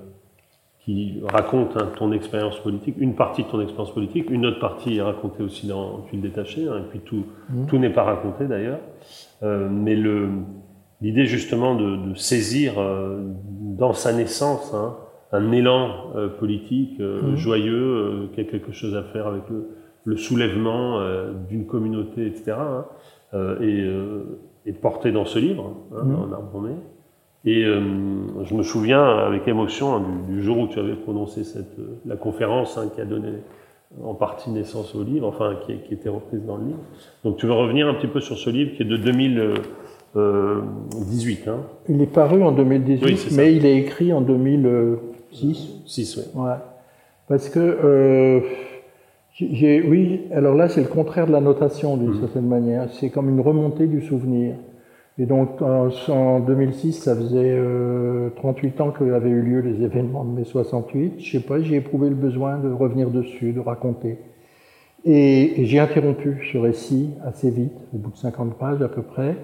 qui 0.80 1.20
raconte 1.32 1.76
ton 1.96 2.12
expérience 2.12 2.58
politique, 2.60 2.96
une 2.98 3.14
partie 3.14 3.44
de 3.44 3.48
ton 3.48 3.60
expérience 3.60 3.92
politique, 3.92 4.30
une 4.30 4.46
autre 4.46 4.58
partie 4.58 4.96
est 4.96 5.02
racontée 5.02 5.42
aussi 5.42 5.66
dans 5.66 6.00
Tu 6.08 6.16
le 6.16 6.22
détaché, 6.22 6.62
et 6.62 6.88
puis 6.90 7.00
tout, 7.00 7.26
tout 7.68 7.78
n'est 7.78 7.92
pas 7.92 8.04
raconté 8.04 8.46
d'ailleurs. 8.46 8.80
Euh, 9.42 9.68
mais 9.70 9.94
l'idée 11.00 11.26
justement 11.26 11.74
de, 11.74 12.14
saisir 12.14 12.74
dans 13.76 13.92
sa 13.92 14.12
naissance, 14.12 14.72
un 15.34 15.50
élan 15.50 16.12
euh, 16.14 16.28
politique 16.28 17.00
euh, 17.00 17.32
mmh. 17.32 17.36
joyeux, 17.36 17.74
euh, 17.74 18.26
qui 18.32 18.40
a 18.40 18.44
quelque 18.44 18.72
chose 18.72 18.94
à 18.94 19.02
faire 19.02 19.26
avec 19.26 19.42
le, 20.04 20.16
soulèvement 20.16 21.00
d'une 21.48 21.66
communauté, 21.66 22.26
etc. 22.26 22.52
Hein, 22.58 22.84
et, 23.62 23.82
et, 24.66 24.72
porté 24.74 25.12
dans 25.12 25.24
ce 25.24 25.38
livre, 25.38 25.72
hein, 25.96 26.04
mmh. 26.04 26.14
en 26.14 26.32
arbre 26.32 26.68
Et 27.46 27.64
je 27.64 28.54
me 28.54 28.62
souviens 28.62 29.02
avec 29.02 29.48
émotion 29.48 29.96
hein, 29.96 30.04
du, 30.28 30.42
jour 30.42 30.58
où 30.58 30.66
tu 30.66 30.78
avais 30.78 30.92
prononcé 30.92 31.42
cette, 31.42 31.78
la 32.04 32.16
conférence 32.16 32.78
qui 32.94 33.00
a 33.00 33.06
donné 33.06 33.30
en 34.04 34.12
partie 34.12 34.50
naissance 34.50 34.94
au 34.94 35.02
livre, 35.02 35.26
enfin 35.26 35.56
qui, 35.64 35.74
qui, 35.78 35.94
était 35.94 36.10
reprise 36.10 36.44
dans 36.44 36.58
le 36.58 36.66
livre. 36.66 36.80
Donc 37.24 37.38
tu 37.38 37.46
veux 37.46 37.54
revenir 37.54 37.88
un 37.88 37.94
petit 37.94 38.06
peu 38.06 38.20
sur 38.20 38.36
ce 38.36 38.50
livre 38.50 38.76
qui 38.76 38.82
est 38.82 38.86
de 38.86 38.98
2018. 40.14 41.50
Il 41.88 42.00
est 42.00 42.06
paru 42.06 42.42
en 42.42 42.52
2018, 42.52 43.36
mais 43.36 43.54
il 43.54 43.66
est 43.66 43.76
écrit 43.76 44.12
en 44.12 44.20
2000. 44.20 44.98
6 45.32 45.82
6, 45.84 46.16
oui. 46.16 46.42
Ouais. 46.42 46.54
Parce 47.28 47.48
que, 47.48 47.58
euh, 47.58 48.40
j'ai, 49.32 49.82
oui, 49.82 50.22
alors 50.32 50.54
là, 50.54 50.68
c'est 50.68 50.80
le 50.80 50.88
contraire 50.88 51.26
de 51.26 51.32
la 51.32 51.40
notation 51.40 51.96
d'une 51.96 52.10
mmh. 52.10 52.20
certaine 52.20 52.46
manière. 52.46 52.88
C'est 52.92 53.10
comme 53.10 53.28
une 53.28 53.40
remontée 53.40 53.86
du 53.86 54.00
souvenir. 54.00 54.54
Et 55.18 55.26
donc, 55.26 55.62
en, 55.62 56.40
2006, 56.40 56.92
ça 56.92 57.14
faisait 57.14 57.56
38 58.36 58.80
euh, 58.80 58.82
ans 58.82 58.90
qu'avaient 58.90 59.30
eu 59.30 59.42
lieu 59.42 59.60
les 59.60 59.84
événements 59.84 60.24
de 60.24 60.30
mai 60.30 60.44
68. 60.44 61.14
Je 61.18 61.38
sais 61.38 61.44
pas, 61.44 61.60
j'ai 61.60 61.76
éprouvé 61.76 62.08
le 62.08 62.16
besoin 62.16 62.58
de 62.58 62.70
revenir 62.72 63.10
dessus, 63.10 63.52
de 63.52 63.60
raconter. 63.60 64.18
Et, 65.04 65.64
j'ai 65.64 65.78
interrompu 65.78 66.48
ce 66.52 66.58
récit 66.58 67.10
assez 67.24 67.50
vite, 67.50 67.72
au 67.94 67.98
bout 67.98 68.10
de 68.10 68.16
50 68.16 68.54
pages 68.58 68.82
à 68.82 68.88
peu 68.88 69.02
près. 69.02 69.36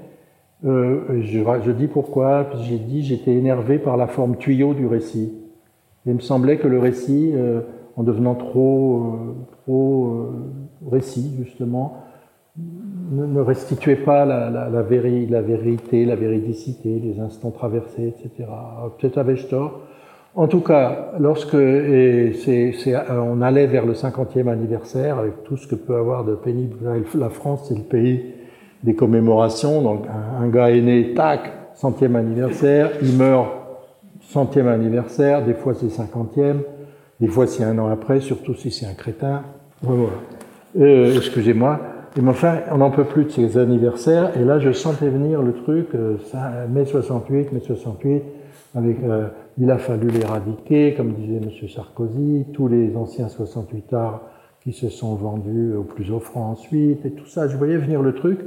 Euh, 0.64 1.22
je, 1.22 1.70
dis 1.70 1.86
pourquoi, 1.86 2.50
j'ai 2.62 2.78
dit 2.78 3.02
j'étais 3.02 3.32
énervé 3.32 3.78
par 3.78 3.96
la 3.96 4.06
forme 4.06 4.36
tuyau 4.36 4.74
du 4.74 4.86
récit 4.86 5.32
il 6.06 6.14
me 6.14 6.20
semblait 6.20 6.56
que 6.56 6.68
le 6.68 6.78
récit, 6.78 7.32
euh, 7.34 7.60
en 7.96 8.02
devenant 8.02 8.34
trop, 8.34 9.02
euh, 9.02 9.34
trop 9.62 10.30
récit, 10.90 11.32
justement, 11.38 11.98
ne, 13.12 13.40
restituait 13.40 13.96
pas 13.96 14.24
la, 14.24 14.82
vérité, 14.82 16.04
la 16.04 16.16
véridicité, 16.16 16.98
les 16.98 17.20
instants 17.20 17.50
traversés, 17.50 18.08
etc. 18.08 18.48
Peut-être 18.98 19.18
avais-je 19.18 19.46
tort. 19.46 19.80
En 20.34 20.46
tout 20.46 20.60
cas, 20.60 21.12
lorsque 21.18 21.54
et 21.54 22.32
on 23.10 23.42
allait 23.42 23.66
vers 23.66 23.84
le 23.84 23.94
50e 23.94 24.48
anniversaire, 24.48 25.18
avec 25.18 25.42
tout 25.44 25.56
ce 25.56 25.66
que 25.66 25.74
peut 25.74 25.96
avoir 25.96 26.24
de 26.24 26.34
pénible, 26.34 26.76
la 27.14 27.30
France, 27.30 27.66
c'est 27.68 27.76
le 27.76 27.84
pays 27.84 28.22
des 28.82 28.94
commémorations. 28.94 29.82
Donc, 29.82 30.04
un, 30.40 30.48
gars 30.48 30.70
est 30.70 30.80
né, 30.80 31.14
tac, 31.14 31.52
centième 31.74 32.16
anniversaire, 32.16 32.90
il 33.02 33.16
meurt 33.16 33.48
centième 34.20 34.68
anniversaire, 34.68 35.44
des 35.44 35.54
fois 35.54 35.74
c'est 35.74 35.88
cinquantième, 35.88 36.62
des 37.20 37.26
fois 37.26 37.46
c'est 37.46 37.64
un 37.64 37.78
an 37.78 37.88
après, 37.88 38.20
surtout 38.20 38.54
si 38.54 38.70
c'est 38.70 38.86
un 38.86 38.94
crétin. 38.94 39.42
Euh, 40.78 41.16
excusez-moi. 41.16 41.80
Mais 42.16 42.28
enfin, 42.28 42.58
on 42.72 42.78
n'en 42.78 42.90
peut 42.90 43.04
plus 43.04 43.24
de 43.24 43.30
ces 43.30 43.56
anniversaires. 43.56 44.36
Et 44.36 44.44
là, 44.44 44.58
je 44.58 44.72
sentais 44.72 45.08
venir 45.08 45.42
le 45.42 45.52
truc, 45.52 45.88
euh, 45.94 46.16
mai 46.68 46.84
68, 46.84 47.52
mai 47.52 47.60
68, 47.60 48.22
avec, 48.74 48.96
euh, 49.04 49.28
il 49.58 49.70
a 49.70 49.78
fallu 49.78 50.08
l'éradiquer, 50.08 50.94
comme 50.94 51.12
disait 51.12 51.36
M. 51.36 51.68
Sarkozy, 51.68 52.46
tous 52.52 52.66
les 52.66 52.96
anciens 52.96 53.28
68 53.28 53.92
arts 53.92 54.22
qui 54.62 54.72
se 54.72 54.88
sont 54.88 55.14
vendus 55.14 55.72
au 55.74 55.84
plus 55.84 56.10
offrant 56.10 56.50
ensuite, 56.50 57.06
et 57.06 57.12
tout 57.12 57.26
ça. 57.26 57.46
Je 57.48 57.56
voyais 57.56 57.76
venir 57.76 58.02
le 58.02 58.12
truc, 58.12 58.40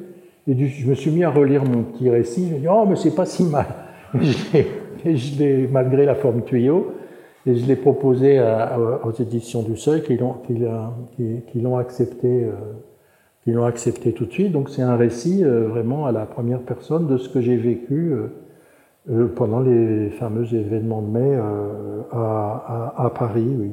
et 0.47 0.67
je 0.67 0.87
me 0.87 0.95
suis 0.95 1.11
mis 1.11 1.23
à 1.23 1.29
relire 1.29 1.63
mon 1.63 1.83
petit 1.83 2.09
récit. 2.09 2.47
Je 2.49 2.55
me 2.55 2.59
dis, 2.59 2.67
oh, 2.69 2.85
mais 2.87 2.95
c'est 2.95 3.15
pas 3.15 3.25
si 3.25 3.43
mal. 3.43 3.65
et 5.05 5.15
je 5.15 5.39
l'ai, 5.39 5.67
malgré 5.67 6.05
la 6.05 6.15
forme 6.15 6.43
tuyau, 6.43 6.93
et 7.45 7.55
je 7.55 7.65
l'ai 7.65 7.75
proposé 7.75 8.41
aux 9.03 9.11
éditions 9.11 9.63
du 9.63 9.75
Seuil 9.75 10.01
qui 10.03 10.17
euh, 10.21 11.37
qui 11.51 11.59
l'ont 11.59 11.77
accepté 13.65 14.13
tout 14.13 14.25
de 14.25 14.31
suite. 14.31 14.51
Donc 14.51 14.69
c'est 14.69 14.81
un 14.81 14.95
récit 14.95 15.43
euh, 15.43 15.67
vraiment 15.67 16.05
à 16.05 16.13
la 16.13 16.25
première 16.25 16.61
personne 16.61 17.07
de 17.07 17.17
ce 17.17 17.27
que 17.27 17.41
j'ai 17.41 17.57
vécu 17.57 18.13
euh, 19.09 19.27
pendant 19.35 19.59
les 19.59 20.09
fameux 20.11 20.53
événements 20.53 21.01
de 21.01 21.09
mai 21.09 21.37
à, 22.11 22.93
à, 22.95 23.09
Paris, 23.09 23.45
oui. 23.59 23.71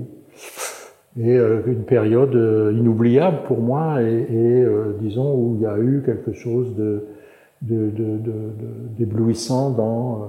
Et 1.18 1.34
une 1.34 1.82
période 1.82 2.34
inoubliable 2.72 3.38
pour 3.48 3.61
moi 3.61 4.00
et, 4.00 4.06
et 4.06 4.66
disons 5.00 5.34
où 5.34 5.56
il 5.56 5.62
y 5.62 5.66
a 5.66 5.76
eu 5.76 6.04
quelque 6.06 6.32
chose 6.32 6.72
d'éblouissant 7.62 9.70
dans 9.70 10.22
euh, 10.22 10.26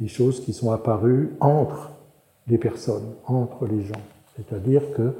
des 0.00 0.08
choses 0.08 0.40
qui 0.40 0.52
sont 0.52 0.72
apparues 0.72 1.30
entre 1.40 1.92
les 2.48 2.58
personnes, 2.58 3.14
entre 3.26 3.66
les 3.66 3.82
gens. 3.82 3.94
C'est-à-dire 4.36 4.82
qu'il 4.94 5.12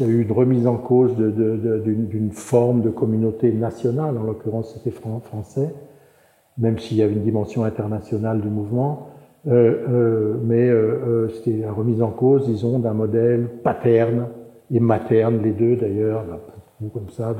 y 0.00 0.04
a 0.04 0.12
eu 0.12 0.22
une 0.22 0.32
remise 0.32 0.66
en 0.66 0.76
cause 0.76 1.14
d'une 1.16 2.32
forme 2.32 2.82
de 2.82 2.90
communauté 2.90 3.52
nationale, 3.52 4.18
en 4.18 4.24
l'occurrence 4.24 4.74
c'était 4.74 4.90
français, 4.90 5.72
même 6.58 6.76
s'il 6.78 6.96
y 6.96 7.02
avait 7.02 7.12
une 7.12 7.22
dimension 7.22 7.62
internationale 7.62 8.40
du 8.40 8.48
mouvement, 8.48 8.98
euh, 8.98 9.02
euh, 9.02 9.15
mais 9.46 10.68
euh, 10.68 11.28
c'était 11.28 11.58
la 11.58 11.72
remise 11.72 12.02
en 12.02 12.10
cause, 12.10 12.46
disons, 12.46 12.78
d'un 12.78 12.94
modèle 12.94 13.48
paterne 13.62 14.26
et 14.72 14.80
materne, 14.80 15.40
les 15.42 15.52
deux 15.52 15.76
d'ailleurs, 15.76 16.24
comme 16.92 17.08
ça, 17.10 17.34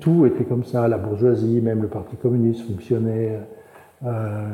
tout 0.00 0.26
était 0.26 0.44
comme 0.44 0.64
ça, 0.64 0.86
la 0.88 0.98
bourgeoisie, 0.98 1.60
même 1.60 1.82
le 1.82 1.88
Parti 1.88 2.16
communiste 2.16 2.66
fonctionnait. 2.66 3.38
Euh, 4.04 4.48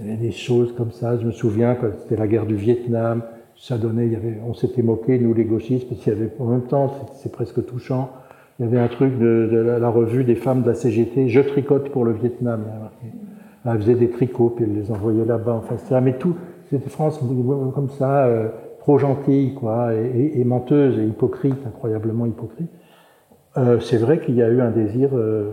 il 0.00 0.14
y 0.14 0.16
des 0.16 0.30
choses 0.30 0.72
comme 0.76 0.92
ça. 0.92 1.18
Je 1.18 1.26
me 1.26 1.32
souviens 1.32 1.74
quand 1.74 1.88
c'était 2.00 2.16
la 2.16 2.28
guerre 2.28 2.46
du 2.46 2.54
Vietnam, 2.54 3.22
ça 3.56 3.76
donnait, 3.76 4.06
il 4.06 4.12
y 4.12 4.18
on 4.46 4.54
s'était 4.54 4.82
moqué, 4.82 5.18
nous 5.18 5.34
les 5.34 5.44
gauchistes, 5.44 5.88
parce 5.88 6.00
qu'il 6.00 6.12
y 6.12 6.16
avait, 6.16 6.30
en 6.38 6.46
même 6.46 6.62
temps, 6.62 6.92
c'est 7.16 7.32
presque 7.32 7.64
touchant, 7.66 8.10
il 8.58 8.66
y 8.66 8.68
avait 8.68 8.78
un 8.78 8.88
truc 8.88 9.18
de, 9.18 9.48
de 9.50 9.56
la, 9.56 9.88
revue 9.88 10.22
des 10.22 10.36
femmes 10.36 10.62
de 10.62 10.68
la 10.68 10.74
CGT, 10.74 11.28
je 11.28 11.40
tricote 11.40 11.90
pour 11.90 12.04
le 12.04 12.12
Vietnam. 12.12 12.60
Elle 13.66 13.78
faisait 13.78 13.94
des 13.94 14.10
tricots, 14.10 14.50
puis 14.50 14.64
elle 14.64 14.74
les 14.74 14.90
envoyait 14.90 15.24
là-bas. 15.24 15.62
Enfin, 15.64 16.00
mais 16.00 16.18
tout, 16.18 16.34
c'était 16.70 16.90
France 16.90 17.20
comme 17.74 17.88
ça, 17.90 18.26
euh, 18.26 18.48
trop 18.80 18.98
gentille, 18.98 19.54
quoi, 19.54 19.94
et, 19.94 20.32
et, 20.38 20.44
menteuse 20.44 20.98
et 20.98 21.04
hypocrite, 21.04 21.56
incroyablement 21.66 22.26
hypocrite. 22.26 22.70
Euh, 23.56 23.80
c'est 23.80 23.96
vrai 23.96 24.20
qu'il 24.20 24.34
y 24.34 24.42
a 24.42 24.48
eu 24.48 24.60
un 24.60 24.70
désir 24.70 25.10
euh, 25.14 25.52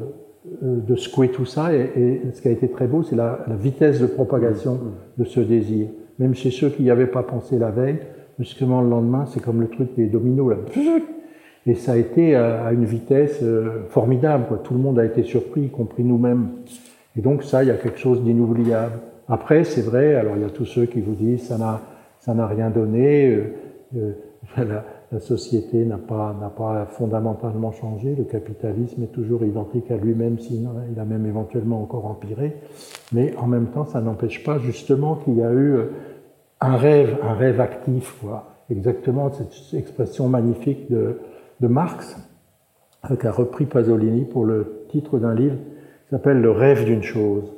de 0.61 0.95
secouer 0.95 1.29
tout 1.29 1.45
ça, 1.45 1.73
et, 1.73 2.21
ce 2.33 2.41
qui 2.41 2.47
a 2.47 2.51
été 2.51 2.67
très 2.67 2.87
beau, 2.87 3.03
c'est 3.03 3.15
la, 3.15 3.45
vitesse 3.47 4.01
de 4.01 4.07
propagation 4.07 4.79
de 5.17 5.23
ce 5.23 5.39
désir. 5.39 5.87
Même 6.19 6.35
chez 6.35 6.51
ceux 6.51 6.69
qui 6.69 6.83
n'y 6.83 6.91
avaient 6.91 7.07
pas 7.07 7.23
pensé 7.23 7.57
la 7.57 7.71
veille, 7.71 7.99
justement 8.39 8.81
le 8.81 8.89
lendemain, 8.89 9.25
c'est 9.27 9.41
comme 9.41 9.61
le 9.61 9.67
truc 9.67 9.95
des 9.95 10.07
dominos, 10.07 10.51
là. 10.51 10.57
Et 11.67 11.75
ça 11.75 11.91
a 11.91 11.97
été 11.97 12.35
à 12.35 12.71
une 12.71 12.85
vitesse 12.85 13.43
formidable, 13.89 14.45
quoi. 14.47 14.57
Tout 14.63 14.73
le 14.73 14.79
monde 14.79 14.97
a 14.97 15.05
été 15.05 15.21
surpris, 15.21 15.61
y 15.61 15.69
compris 15.69 16.03
nous-mêmes. 16.03 16.47
Et 17.17 17.21
donc 17.21 17.43
ça, 17.43 17.63
il 17.63 17.67
y 17.67 17.71
a 17.71 17.77
quelque 17.77 17.99
chose 17.99 18.23
d'inoubliable. 18.23 18.99
Après, 19.27 19.63
c'est 19.63 19.81
vrai, 19.81 20.15
alors 20.15 20.35
il 20.35 20.41
y 20.41 20.45
a 20.45 20.49
tous 20.49 20.65
ceux 20.65 20.85
qui 20.85 21.01
vous 21.01 21.15
disent 21.15 21.47
ça 21.47 21.57
n'a 21.57 21.81
ça 22.19 22.33
n'a 22.33 22.47
rien 22.47 22.69
donné. 22.69 23.25
Euh, 23.95 24.13
la 25.11 25.19
société 25.19 25.85
n'a 25.85 25.97
pas, 25.97 26.87
fondamentalement 26.91 27.71
changé, 27.71 28.15
le 28.15 28.23
capitalisme 28.23 29.03
est 29.03 29.11
toujours 29.11 29.43
identique 29.43 29.91
à 29.91 29.97
lui-même, 29.97 30.39
sinon 30.39 30.71
il 30.89 30.99
a 30.99 31.05
même 31.05 31.25
éventuellement 31.25 31.81
encore 31.81 32.05
empiré, 32.05 32.55
mais 33.11 33.35
en 33.37 33.47
même 33.47 33.67
temps, 33.67 33.85
ça 33.85 33.99
n'empêche 33.99 34.43
pas 34.43 34.57
justement 34.57 35.15
qu'il 35.15 35.35
y 35.35 35.43
a 35.43 35.51
eu 35.51 35.73
euh, 35.73 35.85
un 36.61 36.77
rêve, 36.77 37.17
un 37.23 37.33
rêve 37.33 37.59
actif, 37.59 38.15
quoi. 38.21 38.55
exactement 38.69 39.31
cette 39.31 39.77
expression 39.77 40.29
magnifique 40.29 40.89
de, 40.89 41.19
Marx, 41.59 42.17
qu'a 43.19 43.31
repris 43.31 43.65
Pasolini 43.65 44.25
pour 44.25 44.45
le 44.45 44.85
titre 44.89 45.19
d'un 45.19 45.35
livre 45.35 45.57
s'appelle 46.11 46.41
Le 46.41 46.51
rêve 46.51 46.85
d'une 46.85 47.03
chose. 47.03 47.51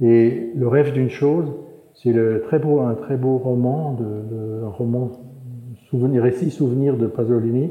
Et 0.00 0.50
le 0.54 0.68
rêve 0.68 0.92
d'une 0.92 1.08
chose, 1.08 1.52
c'est 1.94 2.14
très 2.44 2.58
beau, 2.58 2.80
un 2.80 2.94
très 2.94 3.16
beau 3.16 3.38
roman, 3.38 3.92
de, 3.92 4.64
un 4.64 4.68
roman 4.68 5.12
souvenir, 5.88 6.22
récit 6.22 6.50
souvenir 6.50 6.96
de 6.96 7.06
Pasolini. 7.06 7.70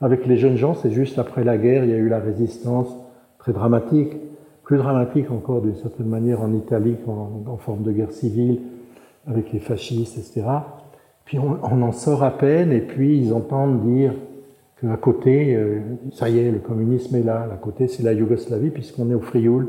Avec 0.00 0.26
les 0.26 0.36
jeunes 0.36 0.56
gens, 0.56 0.74
c'est 0.74 0.90
juste 0.90 1.18
après 1.18 1.44
la 1.44 1.56
guerre, 1.56 1.84
il 1.84 1.90
y 1.90 1.94
a 1.94 1.96
eu 1.96 2.08
la 2.08 2.18
résistance 2.18 2.94
très 3.38 3.52
dramatique, 3.52 4.16
plus 4.64 4.76
dramatique 4.76 5.30
encore 5.30 5.62
d'une 5.62 5.76
certaine 5.76 6.08
manière 6.08 6.42
en 6.42 6.52
Italie 6.52 6.96
en, 7.06 7.56
forme 7.56 7.82
de 7.82 7.92
guerre 7.92 8.12
civile, 8.12 8.60
avec 9.26 9.52
les 9.52 9.60
fascistes, 9.60 10.18
etc. 10.18 10.46
Puis 11.24 11.38
on, 11.38 11.58
on, 11.62 11.82
en 11.82 11.92
sort 11.92 12.24
à 12.24 12.32
peine, 12.32 12.72
et 12.72 12.80
puis 12.80 13.16
ils 13.16 13.32
entendent 13.32 13.80
dire 13.82 14.12
qu'à 14.82 14.96
côté, 14.96 15.54
euh, 15.56 15.80
ça 16.12 16.28
y 16.28 16.38
est, 16.38 16.50
le 16.50 16.58
communisme 16.58 17.16
est 17.16 17.22
là, 17.22 17.48
à 17.50 17.56
côté 17.56 17.88
c'est 17.88 18.02
la 18.02 18.12
Yougoslavie, 18.12 18.70
puisqu'on 18.70 19.10
est 19.10 19.14
au 19.14 19.20
Frioul. 19.20 19.68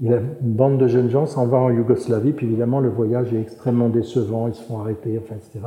une 0.00 0.20
bande 0.40 0.78
de 0.78 0.88
jeunes 0.88 1.10
gens 1.10 1.26
s'en 1.26 1.46
va 1.46 1.58
en 1.58 1.70
Yougoslavie, 1.70 2.32
puis 2.32 2.46
évidemment 2.46 2.80
le 2.80 2.88
voyage 2.88 3.32
est 3.32 3.40
extrêmement 3.40 3.88
décevant, 3.88 4.48
ils 4.48 4.54
se 4.54 4.62
font 4.62 4.80
arrêter, 4.80 5.20
enfin, 5.22 5.36
etc. 5.36 5.60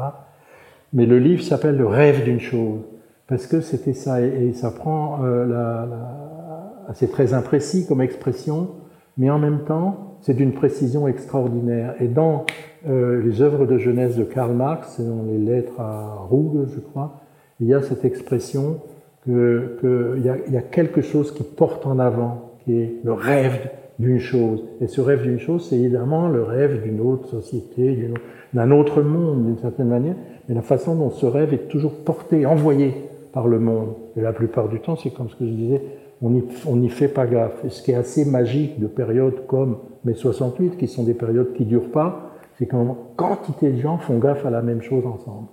Mais 0.92 1.06
le 1.06 1.20
livre 1.20 1.44
s'appelle 1.44 1.78
Le 1.78 1.88
rêve 1.88 2.24
d'une 2.24 2.40
chose, 2.40 2.82
parce 3.28 3.48
que 3.48 3.62
c'était 3.62 3.94
ça, 3.94 4.22
et, 4.22 4.54
ça 4.54 4.72
prend 4.72 5.24
euh, 5.24 5.46
la, 5.46 5.88
la... 5.90 6.94
c'est 6.94 7.12
très 7.12 7.34
imprécis 7.34 7.86
comme 7.88 8.02
expression, 8.02 8.70
mais 9.18 9.30
en 9.30 9.40
même 9.40 9.60
temps, 9.66 10.18
c'est 10.22 10.34
d'une 10.34 10.54
précision 10.54 11.08
extraordinaire. 11.08 11.94
Et 12.00 12.08
dans 12.08 12.46
euh, 12.88 13.22
les 13.22 13.42
œuvres 13.42 13.66
de 13.66 13.78
jeunesse 13.78 14.16
de 14.16 14.24
Karl 14.24 14.54
Marx, 14.54 15.00
dans 15.00 15.24
les 15.24 15.38
lettres 15.38 15.80
à 15.80 16.16
Rouge, 16.30 16.68
je 16.74 16.80
crois, 16.80 17.22
il 17.60 17.68
y 17.68 17.74
a 17.74 17.82
cette 17.82 18.06
expression 18.06 18.80
qu'il 19.24 19.34
que 19.82 20.20
y, 20.20 20.52
y, 20.54 20.58
a 20.58 20.62
quelque 20.62 21.02
chose 21.02 21.32
qui 21.32 21.44
porte 21.44 21.86
en 21.86 22.00
avant, 22.00 22.52
qui 22.64 22.80
est 22.80 22.96
le 23.04 23.14
rêve 23.14 23.70
d'une 24.00 24.20
chose. 24.20 24.64
Et 24.82 24.88
ce 24.88 25.02
rêve 25.02 25.24
d'une 25.24 25.40
chose, 25.40 25.68
c'est 25.68 25.78
évidemment 25.78 26.28
le 26.28 26.44
rêve 26.44 26.84
d'une 26.84 27.02
autre 27.02 27.28
société, 27.30 28.12
d'un 28.54 28.72
autre 28.72 29.02
monde, 29.02 29.46
d'une 29.46 29.58
certaine 29.58 29.88
manière, 29.88 30.16
mais 30.48 30.56
la 30.56 30.62
façon 30.62 30.96
dont 30.96 31.10
ce 31.10 31.26
rêve 31.26 31.54
est 31.54 31.68
toujours 31.70 31.94
porté, 32.04 32.46
envoyé 32.46 32.94
par 33.34 33.48
le 33.48 33.60
monde. 33.60 33.94
Et 34.16 34.22
la 34.22 34.34
plupart 34.34 34.70
du 34.70 34.80
temps, 34.80 34.96
c'est 34.96 35.12
comme 35.12 35.30
ce 35.30 35.36
que 35.36 35.46
je 35.46 35.52
disais, 35.52 35.82
on 36.22 36.76
n'y 36.76 36.90
fait 36.90 37.08
pas 37.08 37.26
gaffe. 37.26 37.64
Et 37.66 37.70
ce 37.70 37.82
qui 37.82 37.92
est 37.92 37.96
assez 37.96 38.26
magique 38.26 38.80
de 38.80 38.88
périodes 38.88 39.46
comme 39.48 39.78
mai 40.04 40.14
68, 40.14 40.78
qui 40.78 40.88
sont 40.88 41.04
des 41.04 41.14
périodes 41.14 41.54
qui 41.54 41.66
durent 41.66 41.92
pas, 41.92 42.32
c'est 42.58 42.68
quand 42.68 42.98
quantité 43.18 43.72
de 43.72 43.80
gens 43.80 43.98
font 43.98 44.18
gaffe 44.18 44.46
à 44.46 44.50
la 44.50 44.62
même 44.62 44.82
chose 44.82 45.06
ensemble. 45.06 45.48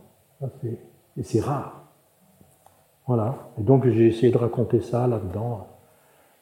Et 1.18 1.22
c'est 1.22 1.40
rare. 1.40 1.81
Voilà. 3.06 3.50
Et 3.58 3.62
donc 3.62 3.86
j'ai 3.88 4.08
essayé 4.08 4.32
de 4.32 4.38
raconter 4.38 4.80
ça 4.80 5.06
là-dedans, 5.06 5.66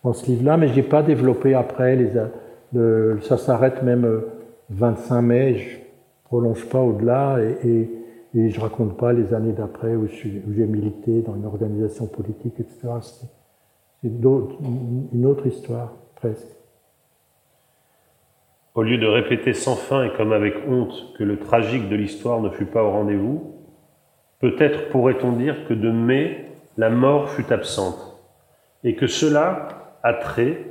dans 0.05 0.13
ce 0.13 0.27
livre-là, 0.27 0.57
mais 0.57 0.69
je 0.69 0.77
n'ai 0.77 0.83
pas 0.83 1.03
développé 1.03 1.55
après. 1.55 1.97
Les, 1.97 2.11
ça 3.23 3.37
s'arrête 3.37 3.83
même 3.83 4.23
25 4.71 5.17
euh, 5.17 5.21
mai, 5.23 5.55
je 5.57 5.79
prolonge 6.25 6.65
pas 6.67 6.81
au-delà 6.81 7.39
et, 7.65 7.91
et, 8.35 8.51
je 8.51 8.61
raconte 8.61 8.97
pas 8.97 9.13
les 9.13 9.35
années 9.35 9.53
d'après 9.53 9.97
où 9.97 10.07
j'ai 10.07 10.67
milité 10.67 11.23
dans 11.23 11.35
une 11.35 11.47
organisation 11.47 12.07
politique, 12.07 12.55
etc. 12.61 12.89
C'est 13.03 13.29
une 14.05 15.27
autre 15.27 15.47
histoire, 15.47 15.93
presque. 16.15 16.47
Au 18.77 18.83
lieu 18.83 18.99
de 18.99 19.07
répéter 19.07 19.53
sans 19.53 19.75
fin 19.75 20.05
et 20.05 20.13
comme 20.17 20.33
avec 20.33 20.55
honte 20.69 21.13
que 21.19 21.25
le 21.25 21.41
tragique 21.41 21.89
de 21.89 21.97
l'histoire 21.97 22.41
ne 22.41 22.51
fut 22.51 22.67
pas 22.67 22.85
au 22.85 22.91
rendez-vous, 22.91 23.57
peut-être 24.39 24.91
pourrait-on 24.91 25.33
dire 25.33 25.67
que 25.69 25.75
de 25.75 25.91
mai, 25.91 26.50
la 26.81 26.89
mort 26.89 27.29
fut 27.29 27.53
absente, 27.53 28.17
et 28.85 28.95
que 28.95 29.07
cela 29.07 29.69
a 30.03 30.15
trait 30.15 30.65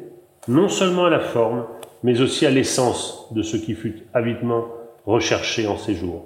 non 0.47 0.67
seulement 0.67 1.05
à 1.05 1.11
la 1.11 1.19
forme, 1.19 1.67
mais 2.01 2.19
aussi 2.19 2.47
à 2.47 2.49
l'essence 2.49 3.31
de 3.31 3.43
ce 3.43 3.57
qui 3.57 3.75
fut 3.75 4.07
avidement 4.15 4.65
recherché 5.05 5.67
en 5.67 5.77
ces 5.77 5.93
jours. 5.93 6.25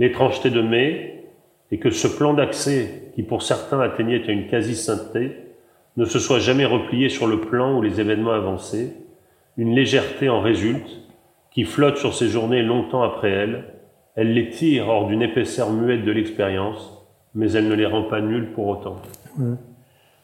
L'étrangeté 0.00 0.50
de 0.50 0.62
mai, 0.62 1.26
et 1.70 1.78
que 1.78 1.90
ce 1.90 2.08
plan 2.08 2.34
d'accès, 2.34 3.12
qui 3.14 3.22
pour 3.22 3.44
certains 3.44 3.78
atteignait 3.78 4.28
à 4.28 4.32
une 4.32 4.48
quasi-sainteté, 4.48 5.36
ne 5.96 6.04
se 6.04 6.18
soit 6.18 6.40
jamais 6.40 6.66
replié 6.66 7.08
sur 7.08 7.28
le 7.28 7.40
plan 7.40 7.78
où 7.78 7.82
les 7.82 8.00
événements 8.00 8.32
avançaient, 8.32 8.94
une 9.58 9.76
légèreté 9.76 10.28
en 10.28 10.40
résulte, 10.40 10.90
qui 11.52 11.62
flotte 11.62 11.98
sur 11.98 12.14
ces 12.14 12.26
journées 12.26 12.62
longtemps 12.62 13.04
après 13.04 13.30
elles, 13.30 13.64
elle 14.16 14.34
les 14.34 14.48
tire 14.48 14.88
hors 14.88 15.06
d'une 15.06 15.22
épaisseur 15.22 15.70
muette 15.70 16.04
de 16.04 16.10
l'expérience, 16.10 16.99
mais 17.34 17.52
elle 17.52 17.68
ne 17.68 17.74
les 17.74 17.86
rend 17.86 18.04
pas 18.04 18.20
nulles 18.20 18.52
pour 18.52 18.68
autant. 18.68 18.96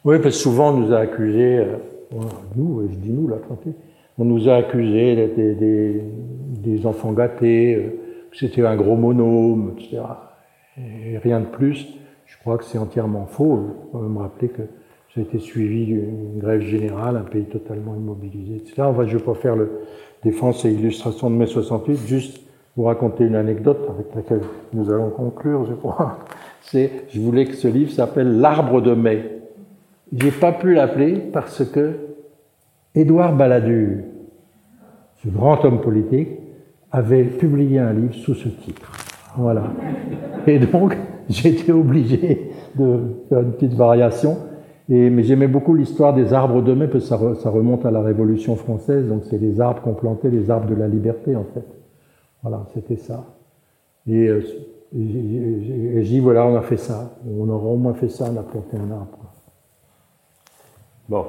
Oui, 0.04 0.18
parce 0.22 0.36
que 0.36 0.42
souvent 0.42 0.70
on 0.70 0.78
nous 0.78 0.92
a 0.92 0.98
accusés, 0.98 1.58
euh, 1.58 1.76
nous, 2.54 2.88
je 2.88 2.96
dis 2.96 3.10
nous 3.10 3.28
là, 3.28 3.36
on 4.18 4.24
nous 4.24 4.48
a 4.48 4.56
accusés 4.56 5.16
d'être 5.16 5.36
des, 6.62 6.86
enfants 6.86 7.12
gâtés, 7.12 7.74
euh, 7.74 7.90
que 8.30 8.36
c'était 8.36 8.64
un 8.64 8.76
gros 8.76 8.96
monome, 8.96 9.74
etc. 9.76 10.02
Et 10.78 11.18
rien 11.18 11.40
de 11.40 11.46
plus. 11.46 11.86
Je 12.26 12.38
crois 12.38 12.58
que 12.58 12.64
c'est 12.64 12.78
entièrement 12.78 13.26
faux. 13.26 13.88
Je 13.94 13.98
me 13.98 14.18
rappeler 14.18 14.48
que 14.48 14.62
ça 15.14 15.20
a 15.20 15.22
été 15.22 15.38
suivi 15.38 15.86
d'une 15.86 16.38
grève 16.38 16.60
générale, 16.60 17.16
un 17.16 17.22
pays 17.28 17.44
totalement 17.44 17.94
immobilisé, 17.94 18.56
etc. 18.56 18.82
Enfin, 18.82 19.06
je 19.06 19.14
ne 19.14 19.18
vais 19.18 19.24
pas 19.24 19.34
faire 19.34 19.56
le 19.56 19.70
défense 20.22 20.64
et 20.64 20.70
illustration 20.70 21.30
de 21.30 21.36
mai 21.36 21.46
68, 21.46 21.98
juste 22.06 22.40
vous 22.76 22.84
raconter 22.84 23.24
une 23.24 23.36
anecdote 23.36 23.88
avec 23.88 24.14
laquelle 24.14 24.42
nous 24.74 24.90
allons 24.90 25.10
conclure, 25.10 25.64
je 25.64 25.74
crois. 25.74 26.18
Je 26.72 27.20
voulais 27.20 27.44
que 27.44 27.54
ce 27.54 27.68
livre 27.68 27.90
s'appelle 27.90 28.40
L'arbre 28.40 28.80
de 28.80 28.94
mai. 28.94 29.40
J'ai 30.12 30.30
pas 30.30 30.52
pu 30.52 30.74
l'appeler 30.74 31.14
parce 31.32 31.64
que 31.64 31.94
Édouard 32.94 33.34
Balladur, 33.34 33.98
ce 35.22 35.28
grand 35.28 35.64
homme 35.64 35.80
politique, 35.80 36.28
avait 36.90 37.24
publié 37.24 37.78
un 37.78 37.92
livre 37.92 38.14
sous 38.14 38.34
ce 38.34 38.48
titre. 38.48 38.90
Voilà. 39.36 39.64
Et 40.46 40.58
donc, 40.58 40.96
été 41.44 41.72
obligé 41.72 42.50
de 42.76 43.00
faire 43.28 43.40
une 43.40 43.52
petite 43.52 43.74
variation. 43.74 44.38
Mais 44.88 45.22
j'aimais 45.24 45.48
beaucoup 45.48 45.74
l'histoire 45.74 46.14
des 46.14 46.32
arbres 46.32 46.62
de 46.62 46.72
mai, 46.72 46.86
parce 46.86 47.10
que 47.10 47.34
ça, 47.34 47.50
remonte 47.50 47.84
à 47.84 47.90
la 47.90 48.02
Révolution 48.02 48.54
française, 48.54 49.08
donc 49.08 49.24
c'est 49.24 49.38
les 49.38 49.60
arbres 49.60 49.82
qu'on 49.82 49.94
plantait, 49.94 50.30
les 50.30 50.48
arbres 50.48 50.68
de 50.68 50.76
la 50.76 50.86
liberté 50.86 51.34
en 51.34 51.44
fait. 51.52 51.66
Voilà, 52.42 52.64
c'était 52.72 52.96
ça. 52.96 53.24
Et 54.06 54.28
euh, 54.28 54.42
j'ai 54.96 56.02
dit, 56.02 56.20
voilà, 56.20 56.46
on 56.46 56.56
a 56.56 56.62
fait 56.62 56.78
ça. 56.78 57.10
On 57.28 57.48
aura 57.48 57.66
au 57.66 57.76
moins 57.76 57.94
fait 57.94 58.08
ça, 58.08 58.26
on 58.32 58.36
a 58.38 58.42
planté 58.42 58.76
un 58.76 58.90
arbre. 58.90 59.18
Bon. 61.08 61.26